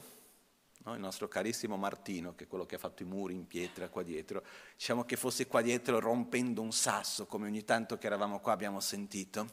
no? 0.77 0.94
il 0.94 1.00
nostro 1.00 1.27
carissimo 1.27 1.75
Martino, 1.75 2.36
che 2.36 2.46
è 2.46 2.48
quello 2.48 2.65
che 2.65 2.75
ha 2.75 2.80
fatto 2.80 3.04
i 3.04 3.06
muri 3.06 3.34
in 3.34 3.48
pietra 3.48 3.89
qua 3.89 4.01
dietro, 4.01 4.44
diciamo 4.75 5.04
che 5.04 5.18
fosse 5.18 5.46
qua 5.46 5.62
dietro 5.62 6.00
rompendo 6.00 6.62
un 6.62 6.72
sasso, 6.72 7.25
come 7.25 7.48
ogni 7.48 7.65
tanto 7.65 7.98
che 7.98 8.08
eravamo 8.08 8.39
qua 8.39 8.54
abbiamo 8.54 8.80
sentito, 8.80 9.48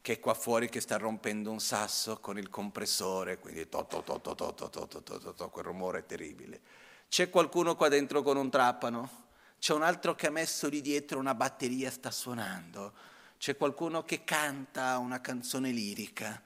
che 0.00 0.14
è 0.14 0.20
qua 0.20 0.32
fuori 0.32 0.70
che 0.70 0.80
sta 0.80 0.96
rompendo 0.96 1.50
un 1.50 1.60
sasso 1.60 2.18
con 2.18 2.38
il 2.38 2.48
compressore, 2.48 3.38
quindi 3.38 3.68
to 3.68 3.84
to 3.84 4.02
to 4.02 4.20
to 4.20 4.34
to 4.34 4.54
to 4.54 4.68
to 4.70 4.86
to 4.88 5.18
to 5.18 5.34
to 5.34 5.50
quel 5.50 5.64
rumore 5.66 6.06
terribile. 6.06 6.60
C'è 7.08 7.28
qualcuno 7.28 7.76
qua 7.76 7.88
dentro 7.88 8.22
con 8.22 8.38
un 8.38 8.48
trapano? 8.48 9.28
C'è 9.60 9.74
un 9.74 9.82
altro 9.82 10.14
che 10.14 10.26
ha 10.26 10.30
messo 10.30 10.68
lì 10.68 10.80
dietro 10.80 11.18
una 11.18 11.34
batteria, 11.34 11.90
sta 11.90 12.10
suonando, 12.10 12.94
c'è 13.36 13.58
qualcuno 13.58 14.04
che 14.04 14.24
canta 14.24 14.96
una 14.96 15.20
canzone 15.20 15.70
lirica 15.70 16.42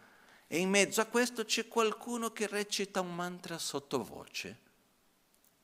e 0.49 0.59
in 0.59 0.69
mezzo 0.69 1.01
a 1.01 1.07
questo 1.07 1.45
c'è 1.45 1.69
qualcuno 1.69 2.33
che 2.33 2.49
recita 2.49 3.01
un 3.01 3.15
mantra 3.15 3.57
sottovoce. 3.57 4.59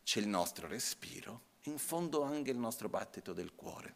C'è 0.05 0.21
il 0.21 0.29
nostro 0.29 0.69
respiro, 0.69 1.43
in 1.63 1.79
fondo 1.79 2.23
anche 2.23 2.53
il 2.53 2.57
nostro 2.57 2.89
battito 2.89 3.33
del 3.33 3.53
cuore. 3.57 3.95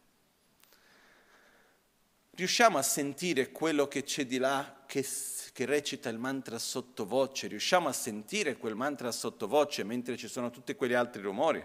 Riusciamo 2.31 2.77
a 2.77 2.83
sentire 2.83 3.53
quello 3.53 3.87
che 3.87 4.03
c'è 4.03 4.27
di 4.27 4.39
là 4.39 4.83
che, 4.85 5.07
che 5.53 5.65
recita 5.65 6.09
il 6.09 6.19
mantra 6.19 6.59
sottovoce? 6.59 7.47
Riusciamo 7.47 7.89
a 7.89 7.93
sentire 7.93 8.57
quel 8.57 8.75
mantra 8.75 9.13
sottovoce 9.13 9.85
mentre 9.85 10.17
ci 10.17 10.27
sono 10.27 10.51
tutti 10.51 10.75
quegli 10.75 10.95
altri 10.95 11.23
rumori? 11.23 11.65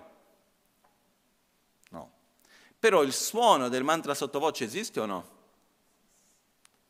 Però 2.79 3.03
il 3.03 3.13
suono 3.13 3.67
del 3.67 3.83
mantra 3.83 4.13
sottovoce 4.13 4.63
esiste 4.63 4.99
o 5.01 5.05
no? 5.05 5.37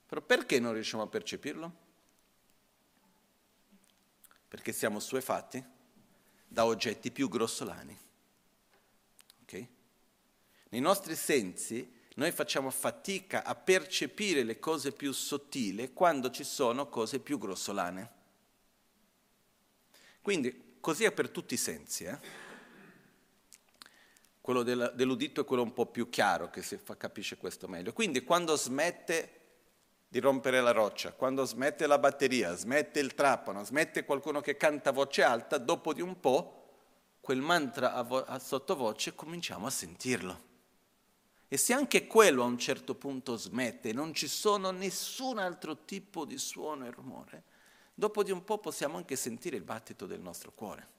Però 0.05 0.21
perché 0.21 0.59
non 0.59 0.73
riusciamo 0.73 1.03
a 1.03 1.07
percepirlo? 1.07 1.71
Perché 4.47 4.71
siamo 4.71 4.99
suefatti 4.99 5.63
da 6.47 6.65
oggetti 6.65 7.11
più 7.11 7.27
grossolani. 7.27 7.97
Okay? 9.43 9.67
Nei 10.69 10.81
nostri 10.81 11.15
sensi 11.15 11.97
noi 12.15 12.31
facciamo 12.31 12.69
fatica 12.69 13.43
a 13.43 13.55
percepire 13.55 14.43
le 14.43 14.59
cose 14.59 14.91
più 14.91 15.11
sottili 15.11 15.93
quando 15.93 16.29
ci 16.31 16.43
sono 16.43 16.89
cose 16.89 17.19
più 17.19 17.37
grossolane. 17.37 18.17
Quindi 20.21 20.77
così 20.79 21.05
è 21.05 21.11
per 21.11 21.29
tutti 21.29 21.53
i 21.53 21.57
sensi. 21.57 22.03
Eh? 22.03 22.19
Quello 24.49 24.63
dell'udito 24.63 25.41
è 25.41 25.45
quello 25.45 25.61
un 25.61 25.73
po' 25.73 25.85
più 25.85 26.09
chiaro 26.09 26.49
che 26.49 26.63
si 26.63 26.75
fa, 26.77 26.97
capisce 26.97 27.37
questo 27.37 27.67
meglio. 27.67 27.93
Quindi 27.93 28.23
quando 28.23 28.55
smette 28.55 29.33
di 30.07 30.19
rompere 30.19 30.59
la 30.59 30.71
roccia, 30.71 31.13
quando 31.13 31.45
smette 31.45 31.85
la 31.85 31.99
batteria, 31.99 32.55
smette 32.55 32.99
il 32.99 33.13
trapano, 33.13 33.63
smette 33.63 34.05
qualcuno 34.05 34.41
che 34.41 34.57
canta 34.57 34.89
a 34.89 34.93
voce 34.93 35.21
alta, 35.21 35.59
dopo 35.59 35.93
di 35.93 36.01
un 36.01 36.19
po' 36.19 36.63
quel 37.21 37.41
mantra 37.41 37.93
a, 37.93 38.01
vo- 38.01 38.25
a 38.25 38.39
sottovoce 38.39 39.13
cominciamo 39.13 39.67
a 39.67 39.69
sentirlo. 39.69 40.41
E 41.47 41.55
se 41.55 41.73
anche 41.73 42.07
quello 42.07 42.41
a 42.41 42.47
un 42.47 42.57
certo 42.57 42.95
punto 42.95 43.35
smette, 43.35 43.93
non 43.93 44.15
ci 44.15 44.27
sono 44.27 44.71
nessun 44.71 45.37
altro 45.37 45.85
tipo 45.85 46.25
di 46.25 46.39
suono 46.39 46.87
e 46.87 46.89
rumore, 46.89 47.43
dopo 47.93 48.23
di 48.23 48.31
un 48.31 48.43
po' 48.43 48.57
possiamo 48.57 48.97
anche 48.97 49.15
sentire 49.15 49.57
il 49.57 49.63
battito 49.63 50.07
del 50.07 50.21
nostro 50.21 50.51
cuore. 50.55 50.97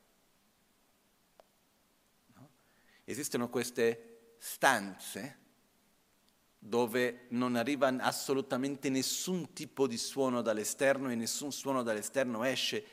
Esistono 3.10 3.48
queste 3.48 4.34
stanze 4.38 5.38
dove 6.56 7.26
non 7.30 7.56
arriva 7.56 7.88
assolutamente 7.88 8.88
nessun 8.88 9.52
tipo 9.52 9.88
di 9.88 9.98
suono 9.98 10.42
dall'esterno 10.42 11.10
e 11.10 11.16
nessun 11.16 11.50
suono 11.50 11.82
dall'esterno 11.82 12.44
esce, 12.44 12.84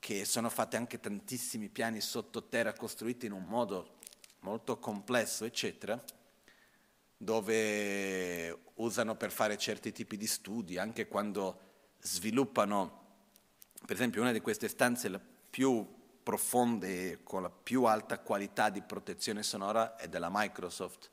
che 0.00 0.24
sono 0.24 0.50
fatti 0.50 0.74
anche 0.74 0.98
tantissimi 0.98 1.68
piani 1.68 2.00
sottoterra 2.00 2.72
costruiti 2.72 3.26
in 3.26 3.32
un 3.32 3.44
modo 3.44 3.98
molto 4.40 4.80
complesso, 4.80 5.44
eccetera, 5.44 6.02
dove 7.16 8.58
usano 8.74 9.14
per 9.14 9.30
fare 9.30 9.56
certi 9.56 9.92
tipi 9.92 10.16
di 10.16 10.26
studi, 10.26 10.78
anche 10.78 11.06
quando 11.06 11.60
sviluppano, 12.00 13.02
per 13.86 13.94
esempio 13.94 14.20
una 14.20 14.32
di 14.32 14.40
queste 14.40 14.66
stanze 14.66 15.08
la 15.08 15.20
più 15.48 16.02
profonde 16.24 17.20
con 17.22 17.42
la 17.42 17.50
più 17.50 17.84
alta 17.84 18.18
qualità 18.18 18.70
di 18.70 18.80
protezione 18.80 19.42
sonora 19.42 19.94
è 19.96 20.08
della 20.08 20.30
Microsoft 20.32 21.10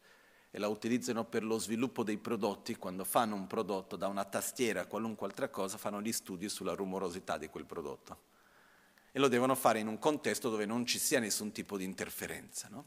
e 0.49 0.57
la 0.57 0.69
utilizzano 0.69 1.25
per 1.25 1.43
lo 1.43 1.59
sviluppo 1.59 2.03
dei 2.03 2.17
prodotti, 2.17 2.75
quando 2.75 3.03
fanno 3.03 3.35
un 3.35 3.45
prodotto 3.45 3.97
da 3.97 4.07
una 4.07 4.23
tastiera 4.23 4.81
a 4.81 4.85
qualunque 4.85 5.27
altra 5.27 5.49
cosa, 5.49 5.77
fanno 5.77 6.01
gli 6.01 6.11
studi 6.11 6.49
sulla 6.49 6.73
rumorosità 6.73 7.37
di 7.37 7.47
quel 7.47 7.65
prodotto. 7.65 8.29
E 9.11 9.19
lo 9.19 9.27
devono 9.27 9.55
fare 9.55 9.79
in 9.79 9.87
un 9.87 9.99
contesto 9.99 10.49
dove 10.49 10.65
non 10.65 10.85
ci 10.85 10.97
sia 10.97 11.19
nessun 11.19 11.51
tipo 11.51 11.77
di 11.77 11.83
interferenza. 11.83 12.67
No? 12.69 12.85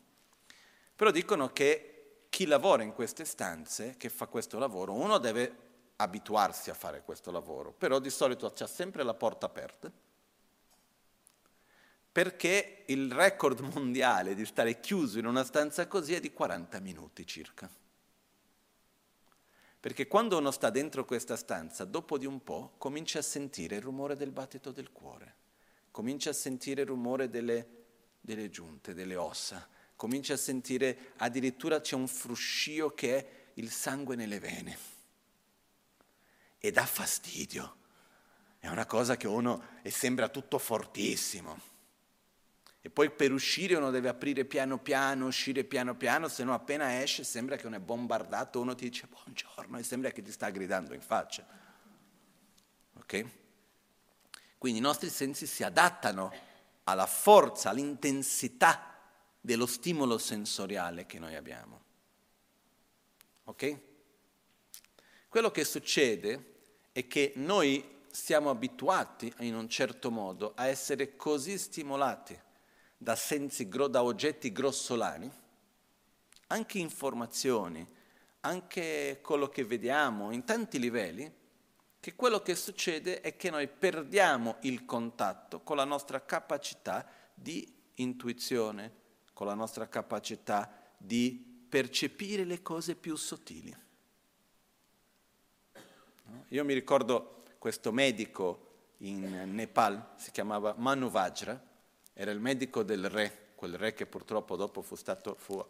Però 0.97 1.11
dicono 1.11 1.49
che 1.49 2.27
chi 2.31 2.47
lavora 2.47 2.83
in 2.83 2.93
queste 2.93 3.25
stanze, 3.25 3.97
che 3.97 4.09
fa 4.09 4.27
questo 4.27 4.59
lavoro, 4.59 4.93
uno 4.93 5.19
deve 5.19 5.57
abituarsi 5.97 6.71
a 6.71 6.75
fare 6.75 7.03
questo 7.03 7.31
lavoro, 7.31 7.73
però 7.73 7.99
di 7.99 8.11
solito 8.11 8.51
c'è 8.53 8.67
sempre 8.67 9.03
la 9.05 9.15
porta 9.15 9.47
aperta, 9.47 9.91
perché 12.15 12.85
il 12.87 13.11
record 13.11 13.59
mondiale 13.59 14.37
di 14.37 14.47
stare 14.47 14.79
chiuso 14.79 15.19
in 15.19 15.27
una 15.27 15.43
stanza 15.43 15.89
così 15.89 16.15
è 16.15 16.21
di 16.21 16.33
40 16.33 16.79
minuti 16.79 17.27
circa. 17.27 17.69
Perché 19.81 20.07
quando 20.07 20.39
uno 20.39 20.53
sta 20.53 20.71
dentro 20.71 21.05
questa 21.05 21.35
stanza, 21.35 21.85
dopo 21.85 22.17
di 22.17 22.25
un 22.25 22.45
po' 22.45 22.75
comincia 22.79 23.19
a 23.19 23.23
sentire 23.23 23.75
il 23.75 23.83
rumore 23.83 24.15
del 24.15 24.31
battito 24.31 24.71
del 24.71 24.93
cuore, 24.93 25.35
comincia 25.91 26.31
a 26.31 26.35
sentire 26.35 26.83
il 26.83 26.87
rumore 26.87 27.29
delle, 27.29 27.67
delle 28.21 28.49
giunte, 28.49 28.95
delle 28.95 29.17
ossa, 29.17 29.69
comincia 29.97 30.35
a 30.35 30.37
sentire 30.37 31.15
addirittura 31.17 31.81
c'è 31.81 31.97
un 31.97 32.07
fruscio 32.07 32.91
che 32.91 33.19
è 33.19 33.31
il 33.55 33.73
sangue 33.73 34.15
nelle 34.15 34.39
vene 34.39 34.79
e 36.61 36.71
dà 36.71 36.87
fastidio. 36.87 37.77
È 38.61 38.69
una 38.69 38.87
cosa 38.87 39.17
che 39.17 39.27
uno 39.27 39.81
e 39.83 39.91
sembra 39.91 40.29
tutto 40.29 40.59
fortissimo. 40.59 41.73
E 42.87 42.91
poi 42.91 43.11
per 43.11 43.33
uscire 43.33 43.77
uno 43.77 43.91
deve 43.91 44.11
aprire 44.11 44.45
piano 44.45 44.77
piano, 44.77 45.25
uscire 45.25 45.65
piano 45.65 45.97
piano, 45.97 46.29
se 46.29 46.45
no 46.45 46.53
appena 46.53 47.01
esce 47.01 47.25
sembra 47.25 47.57
che 47.57 47.67
uno 47.67 47.77
è 47.77 47.81
bombardato, 47.81 48.61
uno 48.61 48.75
ti 48.75 48.91
dice 48.91 49.07
buongiorno 49.07 49.79
e 49.79 49.83
sembra 49.83 50.11
che 50.11 50.21
ti 50.21 50.31
sta 50.31 50.51
gridando 50.51 50.93
in 50.93 51.01
faccia. 51.01 51.47
Ok? 52.99 53.25
Quindi 54.59 54.81
i 54.81 54.83
nostri 54.83 55.09
sensi 55.09 55.47
si 55.47 55.65
adattano 55.65 56.31
alla 56.85 57.07
forza, 57.07 57.71
all'intensità 57.71 58.99
dello 59.41 59.65
stimolo 59.65 60.19
sensoriale 60.19 61.07
che 61.07 61.19
noi 61.19 61.37
abbiamo. 61.37 61.81
Ok? 63.45 63.79
Quello 65.31 65.51
che 65.51 65.65
succede 65.65 66.57
è 66.93 67.07
che 67.07 67.33
noi 67.37 68.03
siamo 68.11 68.51
abituati 68.51 69.33
in 69.39 69.55
un 69.55 69.71
certo 69.71 70.11
modo 70.11 70.53
a 70.55 70.67
essere 70.67 71.17
così 71.17 71.57
stimolati 71.57 72.44
da 73.05 73.15
sensi, 73.17 73.69
da 73.69 74.03
oggetti 74.03 74.51
grossolani, 74.51 75.31
anche 76.47 76.79
informazioni, 76.79 77.87
anche 78.41 79.21
quello 79.23 79.49
che 79.51 79.63
vediamo 79.63 80.33
in 80.33 80.45
tanti 80.45 80.79
livelli, 80.79 81.31
che 82.01 82.15
quello 82.15 82.41
che 82.41 82.55
succede 82.55 83.21
è 83.21 83.37
che 83.37 83.51
noi 83.51 83.69
perdiamo 83.69 84.57
il 84.61 84.87
contatto 84.87 85.61
con 85.61 85.77
la 85.77 85.85
nostra 85.85 86.25
capacità 86.25 87.07
di 87.35 87.71
intuizione, 87.97 88.93
con 89.35 89.47
la 89.47 89.55
nostra 89.55 89.87
capacità 89.87 90.73
di 90.97 91.67
percepire 91.69 92.45
le 92.45 92.63
cose 92.63 92.95
più 92.95 93.17
sottili. 93.17 93.77
Io 96.49 96.65
mi 96.65 96.73
ricordo 96.73 97.43
questo 97.59 97.93
medico 97.93 98.93
in 98.99 99.53
Nepal, 99.53 100.13
si 100.17 100.31
chiamava 100.31 100.75
Manu 100.79 101.11
Vajra, 101.11 101.73
era 102.15 102.31
il 102.31 102.41
medico 102.41 102.83
del 102.83 103.11
re, 103.11 103.51
quel 103.55 103.77
re 103.77 103.93
che 103.93 104.07
purtroppo 104.07 104.57
dopo 104.57 104.83
fu, 104.83 104.95
stato, 104.95 105.35
fu 105.39 105.55
uh, 105.55 105.65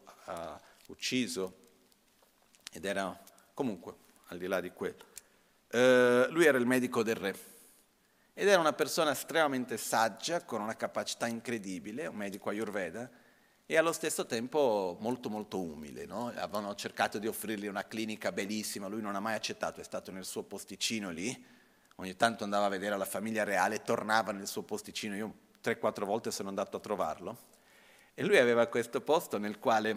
ucciso 0.89 1.57
ed 2.73 2.85
era 2.85 3.19
comunque 3.55 3.95
al 4.27 4.39
di 4.39 4.47
là 4.47 4.61
di 4.61 4.71
quello. 4.71 5.13
Uh, 5.73 6.31
lui 6.31 6.45
era 6.45 6.59
il 6.59 6.67
medico 6.67 7.03
del 7.03 7.17
re 7.17 7.53
ed 8.35 8.49
era 8.49 8.61
una 8.61 8.73
persona 8.73 9.13
estremamente 9.13 9.77
saggia, 9.77 10.45
con 10.45 10.61
una 10.61 10.77
capacità 10.77 11.27
incredibile, 11.29 12.07
un 12.07 12.17
medico 12.17 12.51
ayurveda, 12.51 13.09
e 13.65 13.77
allo 13.77 13.93
stesso 13.93 14.27
tempo 14.27 14.97
molto 15.01 15.31
molto 15.31 15.61
umile. 15.61 16.05
No? 16.05 16.27
Avevano 16.35 16.75
cercato 16.75 17.19
di 17.19 17.29
offrirgli 17.29 17.69
una 17.69 17.87
clinica 17.87 18.33
bellissima, 18.33 18.89
lui 18.89 19.01
non 19.01 19.15
ha 19.15 19.21
mai 19.21 19.35
accettato, 19.35 19.81
è 19.81 19.85
stato 19.85 20.11
nel 20.11 20.25
suo 20.25 20.43
posticino 20.43 21.11
lì, 21.11 21.45
ogni 21.95 22.17
tanto 22.17 22.43
andava 22.43 22.67
a 22.67 22.71
vedere 22.71 22.97
la 22.99 23.05
famiglia 23.05 23.45
reale, 23.45 23.83
tornava 23.83 24.33
nel 24.33 24.49
suo 24.49 24.63
posticino, 24.63 25.15
io 25.15 25.35
3-4 25.65 26.05
volte 26.05 26.31
sono 26.31 26.51
andato 26.51 26.77
a 26.77 26.81
trovarlo, 26.81 27.39
e 28.13 28.23
lui 28.23 28.37
aveva 28.37 28.67
questo 28.67 29.01
posto 29.01 29.39
nel 29.39 29.59
quale, 29.59 29.97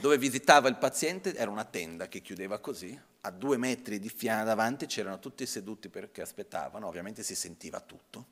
dove 0.00 0.16
visitava 0.16 0.68
il 0.68 0.76
paziente, 0.76 1.34
era 1.34 1.50
una 1.50 1.64
tenda 1.64 2.06
che 2.06 2.20
chiudeva 2.20 2.58
così, 2.58 2.98
a 3.22 3.30
due 3.30 3.56
metri 3.56 3.98
di 3.98 4.08
fiana 4.08 4.44
davanti 4.44 4.86
c'erano 4.86 5.18
tutti 5.18 5.44
seduti 5.44 5.88
perché 5.88 6.22
aspettavano, 6.22 6.86
ovviamente 6.86 7.24
si 7.24 7.34
sentiva 7.34 7.80
tutto, 7.80 8.24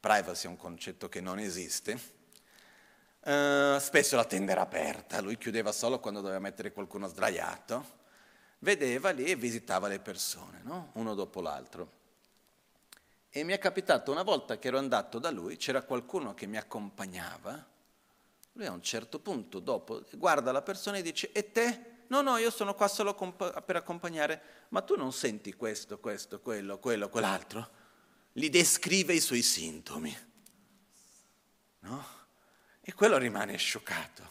privacy 0.00 0.46
è 0.46 0.50
un 0.50 0.56
concetto 0.56 1.08
che 1.08 1.20
non 1.20 1.38
esiste, 1.38 2.14
Uh, 3.26 3.80
spesso 3.80 4.14
la 4.14 4.24
tenda 4.24 4.52
era 4.52 4.60
aperta, 4.60 5.20
lui 5.20 5.36
chiudeva 5.36 5.72
solo 5.72 5.98
quando 5.98 6.20
doveva 6.20 6.38
mettere 6.38 6.70
qualcuno 6.70 7.08
sdraiato, 7.08 7.84
vedeva 8.60 9.10
lì 9.10 9.24
e 9.24 9.34
visitava 9.34 9.88
le 9.88 9.98
persone, 9.98 10.60
no? 10.62 10.90
uno 10.92 11.12
dopo 11.14 11.40
l'altro. 11.40 11.95
E 13.36 13.44
mi 13.44 13.52
è 13.52 13.58
capitato 13.58 14.10
una 14.10 14.22
volta 14.22 14.58
che 14.58 14.68
ero 14.68 14.78
andato 14.78 15.18
da 15.18 15.30
lui, 15.30 15.58
c'era 15.58 15.82
qualcuno 15.82 16.32
che 16.32 16.46
mi 16.46 16.56
accompagnava, 16.56 17.66
lui 18.52 18.64
a 18.64 18.72
un 18.72 18.80
certo 18.80 19.18
punto 19.18 19.60
dopo 19.60 20.02
guarda 20.12 20.52
la 20.52 20.62
persona 20.62 20.96
e 20.96 21.02
dice, 21.02 21.32
e 21.32 21.52
te? 21.52 22.04
No, 22.06 22.22
no, 22.22 22.38
io 22.38 22.50
sono 22.50 22.74
qua 22.74 22.88
solo 22.88 23.14
per 23.14 23.76
accompagnare, 23.76 24.40
ma 24.70 24.80
tu 24.80 24.96
non 24.96 25.12
senti 25.12 25.52
questo, 25.52 25.98
questo, 25.98 26.40
quello, 26.40 26.78
quello, 26.78 27.10
quell'altro? 27.10 27.68
Gli 28.32 28.48
descrive 28.48 29.12
i 29.12 29.20
suoi 29.20 29.42
sintomi. 29.42 30.16
No? 31.80 32.06
E 32.80 32.94
quello 32.94 33.18
rimane 33.18 33.58
scioccato. 33.58 34.30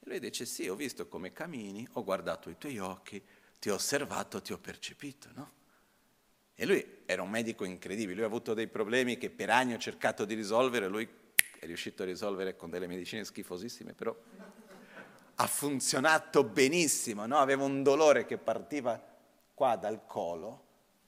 E 0.00 0.08
lui 0.08 0.18
dice, 0.18 0.46
sì, 0.46 0.68
ho 0.68 0.74
visto 0.74 1.06
come 1.06 1.32
cammini, 1.32 1.86
ho 1.92 2.02
guardato 2.02 2.50
i 2.50 2.58
tuoi 2.58 2.80
occhi, 2.80 3.24
ti 3.60 3.70
ho 3.70 3.74
osservato, 3.74 4.42
ti 4.42 4.52
ho 4.52 4.58
percepito, 4.58 5.28
no? 5.34 5.58
E 6.60 6.66
lui 6.66 6.98
era 7.06 7.22
un 7.22 7.30
medico 7.30 7.64
incredibile, 7.64 8.16
lui 8.16 8.24
ha 8.24 8.26
avuto 8.26 8.52
dei 8.52 8.66
problemi 8.66 9.16
che 9.16 9.30
per 9.30 9.48
anni 9.48 9.72
ho 9.72 9.78
cercato 9.78 10.26
di 10.26 10.34
risolvere, 10.34 10.88
lui 10.88 11.08
è 11.58 11.64
riuscito 11.64 12.02
a 12.02 12.04
risolvere 12.04 12.54
con 12.54 12.68
delle 12.68 12.86
medicine 12.86 13.24
schifosissime, 13.24 13.94
però 13.94 14.14
ha 15.36 15.46
funzionato 15.46 16.44
benissimo, 16.44 17.24
no? 17.24 17.38
aveva 17.38 17.64
un 17.64 17.82
dolore 17.82 18.26
che 18.26 18.36
partiva 18.36 19.02
qua 19.54 19.76
dal 19.76 20.04
collo, 20.04 20.64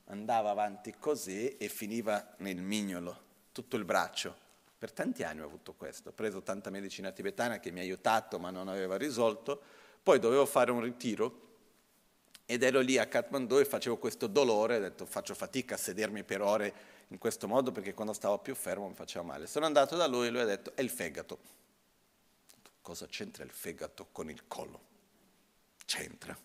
andava 0.07 0.49
avanti 0.49 0.95
così 0.99 1.59
e 1.59 1.69
finiva 1.69 2.35
nel 2.39 2.63
mignolo, 2.63 3.21
tutto 3.53 3.77
il 3.77 3.85
braccio. 3.85 4.35
Per 4.79 4.91
tanti 4.91 5.23
anni 5.23 5.43
ho 5.43 5.45
avuto 5.45 5.75
questo, 5.75 6.09
ho 6.09 6.13
preso 6.13 6.41
tanta 6.41 6.71
medicina 6.71 7.11
tibetana 7.11 7.61
che 7.61 7.71
mi 7.71 7.81
ha 7.81 7.83
aiutato 7.83 8.39
ma 8.39 8.49
non 8.49 8.69
aveva 8.69 8.97
risolto, 8.97 9.61
poi 10.03 10.19
dovevo 10.19 10.47
fare 10.47 10.71
un 10.71 10.81
ritiro 10.81 11.52
ed 12.53 12.63
ero 12.63 12.81
lì 12.81 12.99
a 12.99 13.07
Kathmandu 13.07 13.61
e 13.61 13.65
facevo 13.65 13.97
questo 13.97 14.27
dolore, 14.27 14.77
ho 14.77 14.81
detto 14.81 15.07
faccio 15.07 15.33
fatica 15.35 15.77
a 15.77 15.79
sedermi 15.79 16.23
per 16.23 16.43
ore 16.43 16.75
in 17.09 17.17
questo 17.17 17.49
modo 17.49 17.73
perché 17.73 17.95
quando 17.95 18.13
stavo 18.13 18.39
più 18.41 18.55
fermo 18.55 18.89
mi 18.89 18.95
faceva 18.95 19.25
male. 19.25 19.47
Sono 19.47 19.65
andato 19.65 19.97
da 19.97 20.07
lui 20.07 20.27
e 20.27 20.31
lui 20.31 20.41
ha 20.41 20.45
detto 20.45 20.73
è 20.75 20.83
il 20.83 20.91
fegato. 20.91 21.39
Cosa 22.83 23.07
c'entra 23.07 23.43
il 23.43 23.51
fegato 23.51 24.09
con 24.13 24.29
il 24.29 24.47
collo? 24.47 24.81
C'entra. 25.87 26.37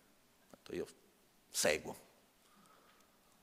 Io 0.72 0.86
seguo. 1.50 2.06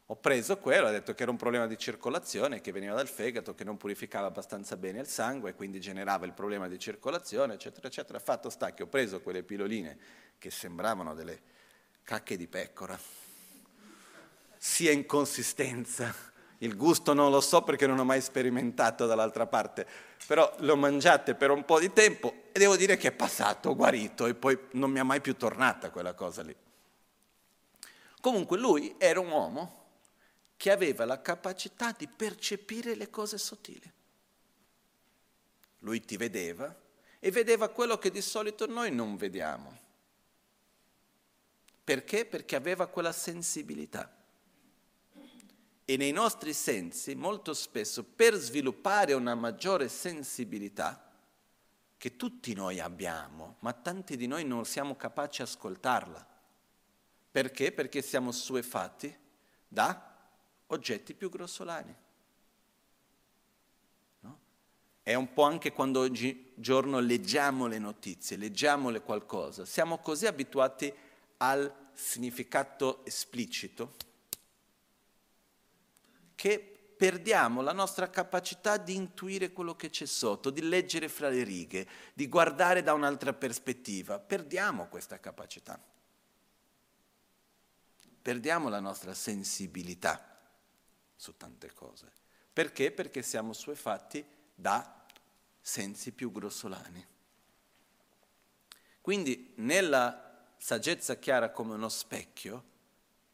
Ho 0.07 0.17
preso 0.17 0.57
quello, 0.57 0.89
ho 0.89 0.91
detto 0.91 1.13
che 1.15 1.23
era 1.23 1.31
un 1.31 1.37
problema 1.37 1.67
di 1.67 1.77
circolazione 1.77 2.63
che 2.63 2.73
veniva 2.73 2.95
dal 2.95 3.09
fegato, 3.09 3.55
che 3.55 3.65
non 3.65 3.77
purificava 3.77 4.27
abbastanza 4.27 4.77
bene 4.79 5.01
il 5.01 5.07
sangue 5.07 5.51
e 5.51 5.55
quindi 5.55 5.81
generava 5.81 6.25
il 6.25 6.33
problema 6.33 6.67
di 6.69 6.79
circolazione, 6.79 7.55
eccetera, 7.55 7.89
eccetera. 7.89 8.19
Fatto 8.19 8.49
sta 8.49 8.73
che 8.73 8.85
ho 8.85 8.87
preso 8.87 9.21
quelle 9.21 9.43
piloline 9.43 9.99
che 10.39 10.51
sembravano 10.51 11.15
delle 11.15 11.53
cacche 12.05 12.37
di 12.37 12.47
pecora, 12.47 12.99
sia 14.57 14.93
in 14.93 15.07
consistenza, 15.07 16.15
il 16.59 16.77
gusto 16.77 17.13
non 17.13 17.31
lo 17.31 17.41
so 17.41 17.63
perché 17.63 17.87
non 17.87 17.99
ho 17.99 18.05
mai 18.05 18.21
sperimentato 18.21 19.07
dall'altra 19.07 19.47
parte, 19.47 19.87
però 20.27 20.55
le 20.59 20.71
ho 20.71 20.77
mangiate 20.77 21.35
per 21.35 21.51
un 21.51 21.65
po' 21.65 21.81
di 21.81 21.93
tempo 21.93 22.45
e 22.53 22.59
devo 22.59 22.77
dire 22.77 22.97
che 22.97 23.09
è 23.09 23.13
passato, 23.13 23.75
guarito 23.75 24.27
e 24.27 24.35
poi 24.35 24.59
non 24.73 24.91
mi 24.91 25.01
è 25.01 25.03
mai 25.03 25.21
più 25.21 25.37
tornata 25.37 25.91
quella 25.91 26.15
cosa 26.15 26.43
lì. 26.43 26.55
Comunque 28.21 28.57
lui 28.59 28.95
era 28.99 29.21
un 29.21 29.31
uomo 29.31 29.83
che 30.57 30.71
aveva 30.71 31.05
la 31.05 31.21
capacità 31.21 31.95
di 31.97 32.07
percepire 32.07 32.95
le 32.95 33.11
cose 33.11 33.37
sottili. 33.37 33.93
Lui 35.81 36.03
ti 36.05 36.17
vedeva 36.17 36.75
e 37.19 37.31
vedeva 37.31 37.69
quello 37.69 37.99
che 37.99 38.11
di 38.11 38.23
solito 38.23 38.67
noi 38.67 38.91
non 38.91 39.17
vediamo. 39.17 39.84
Perché? 41.85 42.25
Perché 42.25 42.57
aveva 42.57 42.87
quella 42.87 43.13
sensibilità. 43.13 44.11
E 45.85 45.97
nei 45.99 46.13
nostri 46.13 46.55
sensi, 46.55 47.15
molto 47.15 47.53
spesso, 47.53 48.03
per 48.03 48.35
sviluppare 48.35 49.13
una 49.13 49.35
maggiore 49.35 49.89
sensibilità, 49.89 51.05
che 51.99 52.17
tutti 52.17 52.55
noi 52.55 52.81
abbiamo, 52.81 53.57
ma 53.61 53.73
tanti 53.73 54.17
di 54.17 54.27
noi 54.27 54.45
non 54.45 54.65
siamo 54.65 54.97
capaci 54.97 55.43
di 55.43 55.49
ascoltarla. 55.49 56.27
Perché? 57.31 57.73
Perché 57.73 58.03
siamo 58.03 58.31
suefatti 58.31 59.15
da 59.67 60.15
oggetti 60.67 61.15
più 61.15 61.29
grossolani. 61.29 61.95
No? 64.21 64.39
È 65.03 65.15
un 65.15 65.33
po' 65.33 65.43
anche 65.43 65.73
quando 65.73 66.01
oggigiorno 66.01 66.99
leggiamo 66.99 67.67
le 67.67 67.79
notizie, 67.79 68.37
leggiamo 68.37 68.91
le 68.91 69.01
qualcosa, 69.01 69.65
siamo 69.65 69.99
così 69.99 70.27
abituati 70.27 70.93
al 71.49 71.91
significato 71.93 73.05
esplicito 73.05 73.97
che 76.35 76.75
perdiamo 76.97 77.61
la 77.61 77.73
nostra 77.73 78.09
capacità 78.09 78.77
di 78.77 78.95
intuire 78.95 79.53
quello 79.53 79.75
che 79.75 79.91
c'è 79.91 80.07
sotto, 80.07 80.51
di 80.51 80.63
leggere 80.63 81.09
fra 81.09 81.29
le 81.29 81.43
righe, 81.43 81.87
di 82.15 82.29
guardare 82.29 82.83
da 82.83 82.93
un'altra 82.93 83.33
prospettiva. 83.33 84.19
Perdiamo 84.19 84.89
questa 84.89 85.19
capacità. 85.21 85.81
Perdiamo 88.23 88.69
la 88.69 88.81
nostra 88.81 89.13
sensibilità 89.13 90.41
su 91.15 91.37
tante 91.37 91.73
cose. 91.73 92.11
Perché? 92.53 92.91
Perché 92.91 93.23
siamo 93.23 93.53
suefatti 93.53 94.25
da 94.55 95.05
sensi 95.61 96.13
più 96.13 96.31
grossolani. 96.33 97.07
Quindi 99.01 99.53
nella 99.57 100.24
saggezza 100.65 101.19
chiara 101.19 101.51
come 101.51 101.75
uno 101.75 101.91
specchio, 101.91 102.65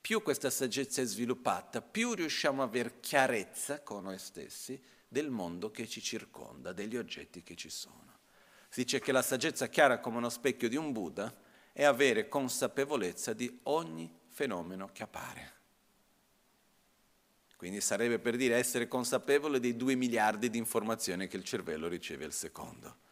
più 0.00 0.20
questa 0.20 0.50
saggezza 0.50 1.00
è 1.00 1.04
sviluppata, 1.04 1.80
più 1.80 2.12
riusciamo 2.14 2.60
ad 2.60 2.70
avere 2.70 2.98
chiarezza 2.98 3.82
con 3.82 4.02
noi 4.02 4.18
stessi 4.18 4.82
del 5.06 5.30
mondo 5.30 5.70
che 5.70 5.86
ci 5.86 6.02
circonda, 6.02 6.72
degli 6.72 6.96
oggetti 6.96 7.44
che 7.44 7.54
ci 7.54 7.70
sono. 7.70 8.18
Si 8.68 8.82
dice 8.82 8.98
che 8.98 9.12
la 9.12 9.22
saggezza 9.22 9.68
chiara 9.68 10.00
come 10.00 10.16
uno 10.16 10.28
specchio 10.28 10.68
di 10.68 10.74
un 10.74 10.90
Buddha 10.90 11.32
è 11.70 11.84
avere 11.84 12.26
consapevolezza 12.26 13.32
di 13.32 13.60
ogni 13.64 14.12
fenomeno 14.26 14.90
che 14.92 15.04
appare. 15.04 15.52
Quindi 17.54 17.80
sarebbe 17.80 18.18
per 18.18 18.34
dire 18.34 18.56
essere 18.56 18.88
consapevole 18.88 19.60
dei 19.60 19.76
due 19.76 19.94
miliardi 19.94 20.50
di 20.50 20.58
informazioni 20.58 21.28
che 21.28 21.36
il 21.36 21.44
cervello 21.44 21.86
riceve 21.86 22.24
al 22.24 22.32
secondo. 22.32 23.08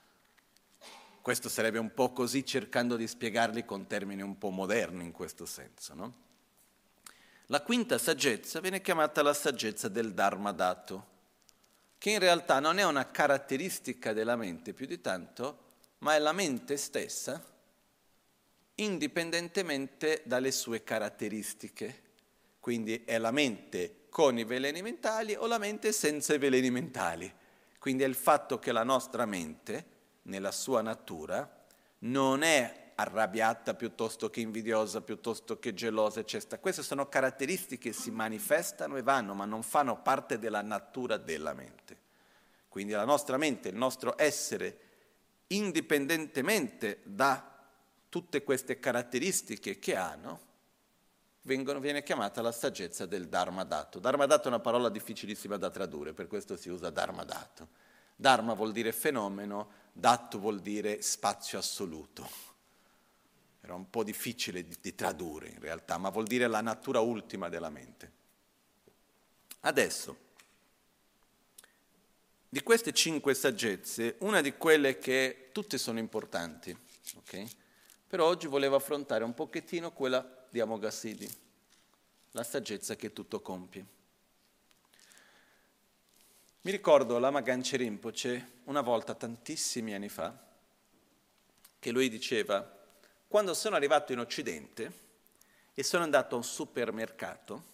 Questo 1.28 1.50
sarebbe 1.50 1.76
un 1.76 1.92
po' 1.92 2.14
così 2.14 2.42
cercando 2.42 2.96
di 2.96 3.06
spiegarli 3.06 3.66
con 3.66 3.86
termini 3.86 4.22
un 4.22 4.38
po' 4.38 4.48
moderni 4.48 5.04
in 5.04 5.12
questo 5.12 5.44
senso, 5.44 5.92
no? 5.92 6.14
La 7.48 7.60
quinta 7.60 7.98
saggezza 7.98 8.60
viene 8.60 8.80
chiamata 8.80 9.22
la 9.22 9.34
saggezza 9.34 9.88
del 9.88 10.14
Dharma 10.14 10.52
dato, 10.52 11.06
che 11.98 12.12
in 12.12 12.18
realtà 12.18 12.60
non 12.60 12.78
è 12.78 12.84
una 12.86 13.10
caratteristica 13.10 14.14
della 14.14 14.36
mente 14.36 14.72
più 14.72 14.86
di 14.86 15.02
tanto, 15.02 15.58
ma 15.98 16.14
è 16.14 16.18
la 16.18 16.32
mente 16.32 16.78
stessa, 16.78 17.44
indipendentemente 18.76 20.22
dalle 20.24 20.50
sue 20.50 20.82
caratteristiche. 20.82 22.04
Quindi 22.58 23.04
è 23.04 23.18
la 23.18 23.32
mente 23.32 24.06
con 24.08 24.38
i 24.38 24.44
veleni 24.44 24.80
mentali 24.80 25.34
o 25.34 25.46
la 25.46 25.58
mente 25.58 25.92
senza 25.92 26.32
i 26.32 26.38
veleni 26.38 26.70
mentali. 26.70 27.30
Quindi 27.78 28.02
è 28.02 28.06
il 28.06 28.14
fatto 28.14 28.58
che 28.58 28.72
la 28.72 28.82
nostra 28.82 29.26
mente, 29.26 29.96
nella 30.28 30.52
sua 30.52 30.80
natura, 30.80 31.48
non 32.00 32.42
è 32.42 32.92
arrabbiata 32.94 33.74
piuttosto 33.74 34.30
che 34.30 34.40
invidiosa, 34.40 35.00
piuttosto 35.00 35.58
che 35.58 35.74
gelosa, 35.74 36.20
eccetera. 36.20 36.60
Queste 36.60 36.82
sono 36.82 37.08
caratteristiche 37.08 37.90
che 37.90 37.94
si 37.94 38.10
manifestano 38.10 38.96
e 38.96 39.02
vanno, 39.02 39.34
ma 39.34 39.44
non 39.44 39.62
fanno 39.62 40.00
parte 40.00 40.38
della 40.38 40.62
natura 40.62 41.16
della 41.16 41.52
mente. 41.52 41.96
Quindi 42.68 42.92
la 42.92 43.04
nostra 43.04 43.36
mente, 43.36 43.68
il 43.68 43.76
nostro 43.76 44.14
essere, 44.16 44.78
indipendentemente 45.48 47.00
da 47.04 47.56
tutte 48.08 48.42
queste 48.42 48.78
caratteristiche 48.78 49.78
che 49.78 49.96
hanno, 49.96 50.40
vengono, 51.42 51.80
viene 51.80 52.02
chiamata 52.02 52.42
la 52.42 52.52
saggezza 52.52 53.06
del 53.06 53.28
Dharma 53.28 53.64
dato. 53.64 53.98
Dharma 54.00 54.26
dato 54.26 54.44
è 54.44 54.48
una 54.48 54.60
parola 54.60 54.88
difficilissima 54.88 55.56
da 55.56 55.70
tradurre, 55.70 56.12
per 56.12 56.26
questo 56.26 56.56
si 56.56 56.68
usa 56.68 56.90
Dharma 56.90 57.24
dato. 57.24 57.68
Dharma 58.16 58.54
vuol 58.54 58.72
dire 58.72 58.90
fenomeno, 58.90 59.70
dato 59.98 60.38
vuol 60.38 60.60
dire 60.60 61.02
spazio 61.02 61.58
assoluto 61.58 62.48
era 63.68 63.76
un 63.76 63.90
po' 63.90 64.02
difficile 64.02 64.64
di, 64.64 64.74
di 64.80 64.94
tradurre 64.94 65.48
in 65.48 65.60
realtà, 65.60 65.98
ma 65.98 66.08
vuol 66.08 66.26
dire 66.26 66.46
la 66.46 66.62
natura 66.62 67.00
ultima 67.00 67.50
della 67.50 67.68
mente. 67.68 68.12
Adesso, 69.60 70.16
di 72.48 72.62
queste 72.62 72.94
cinque 72.94 73.34
saggezze, 73.34 74.16
una 74.20 74.40
di 74.40 74.56
quelle 74.56 74.98
che 74.98 75.50
tutte 75.52 75.76
sono 75.76 75.98
importanti, 75.98 76.74
okay? 77.16 77.46
però 78.06 78.26
oggi 78.26 78.46
volevo 78.46 78.76
affrontare 78.76 79.22
un 79.22 79.34
pochettino 79.34 79.92
quella 79.92 80.46
di 80.48 80.60
Amoghasiddhi, 80.60 81.28
la 82.30 82.44
saggezza 82.44 82.96
che 82.96 83.12
tutto 83.12 83.42
compie. 83.42 83.97
Mi 86.68 86.74
ricordo 86.74 87.18
Lama 87.18 87.40
Ganche 87.40 87.78
Rinpoche, 87.78 88.56
una 88.64 88.82
volta, 88.82 89.14
tantissimi 89.14 89.94
anni 89.94 90.10
fa, 90.10 90.38
che 91.78 91.90
lui 91.90 92.10
diceva 92.10 92.60
quando 93.26 93.54
sono 93.54 93.74
arrivato 93.74 94.12
in 94.12 94.18
Occidente 94.18 94.92
e 95.72 95.82
sono 95.82 96.02
andato 96.02 96.34
a 96.34 96.36
un 96.36 96.44
supermercato, 96.44 97.64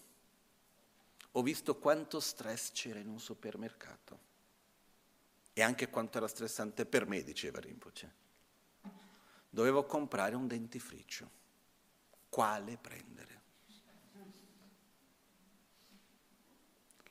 ho 1.29 1.41
visto 1.41 1.75
quanto 1.75 2.21
stress 2.21 2.71
c'era 2.71 2.99
in 2.99 3.09
un 3.09 3.19
supermercato 3.19 4.19
e 5.51 5.61
anche 5.61 5.89
quanto 5.89 6.17
era 6.19 6.29
stressante 6.29 6.85
per 6.85 7.05
me, 7.05 7.21
diceva 7.21 7.59
Rinpoche. 7.59 8.13
Dovevo 9.49 9.83
comprare 9.83 10.35
un 10.35 10.47
dentifricio. 10.47 11.29
Quale 12.29 12.77
prendere? 12.77 13.34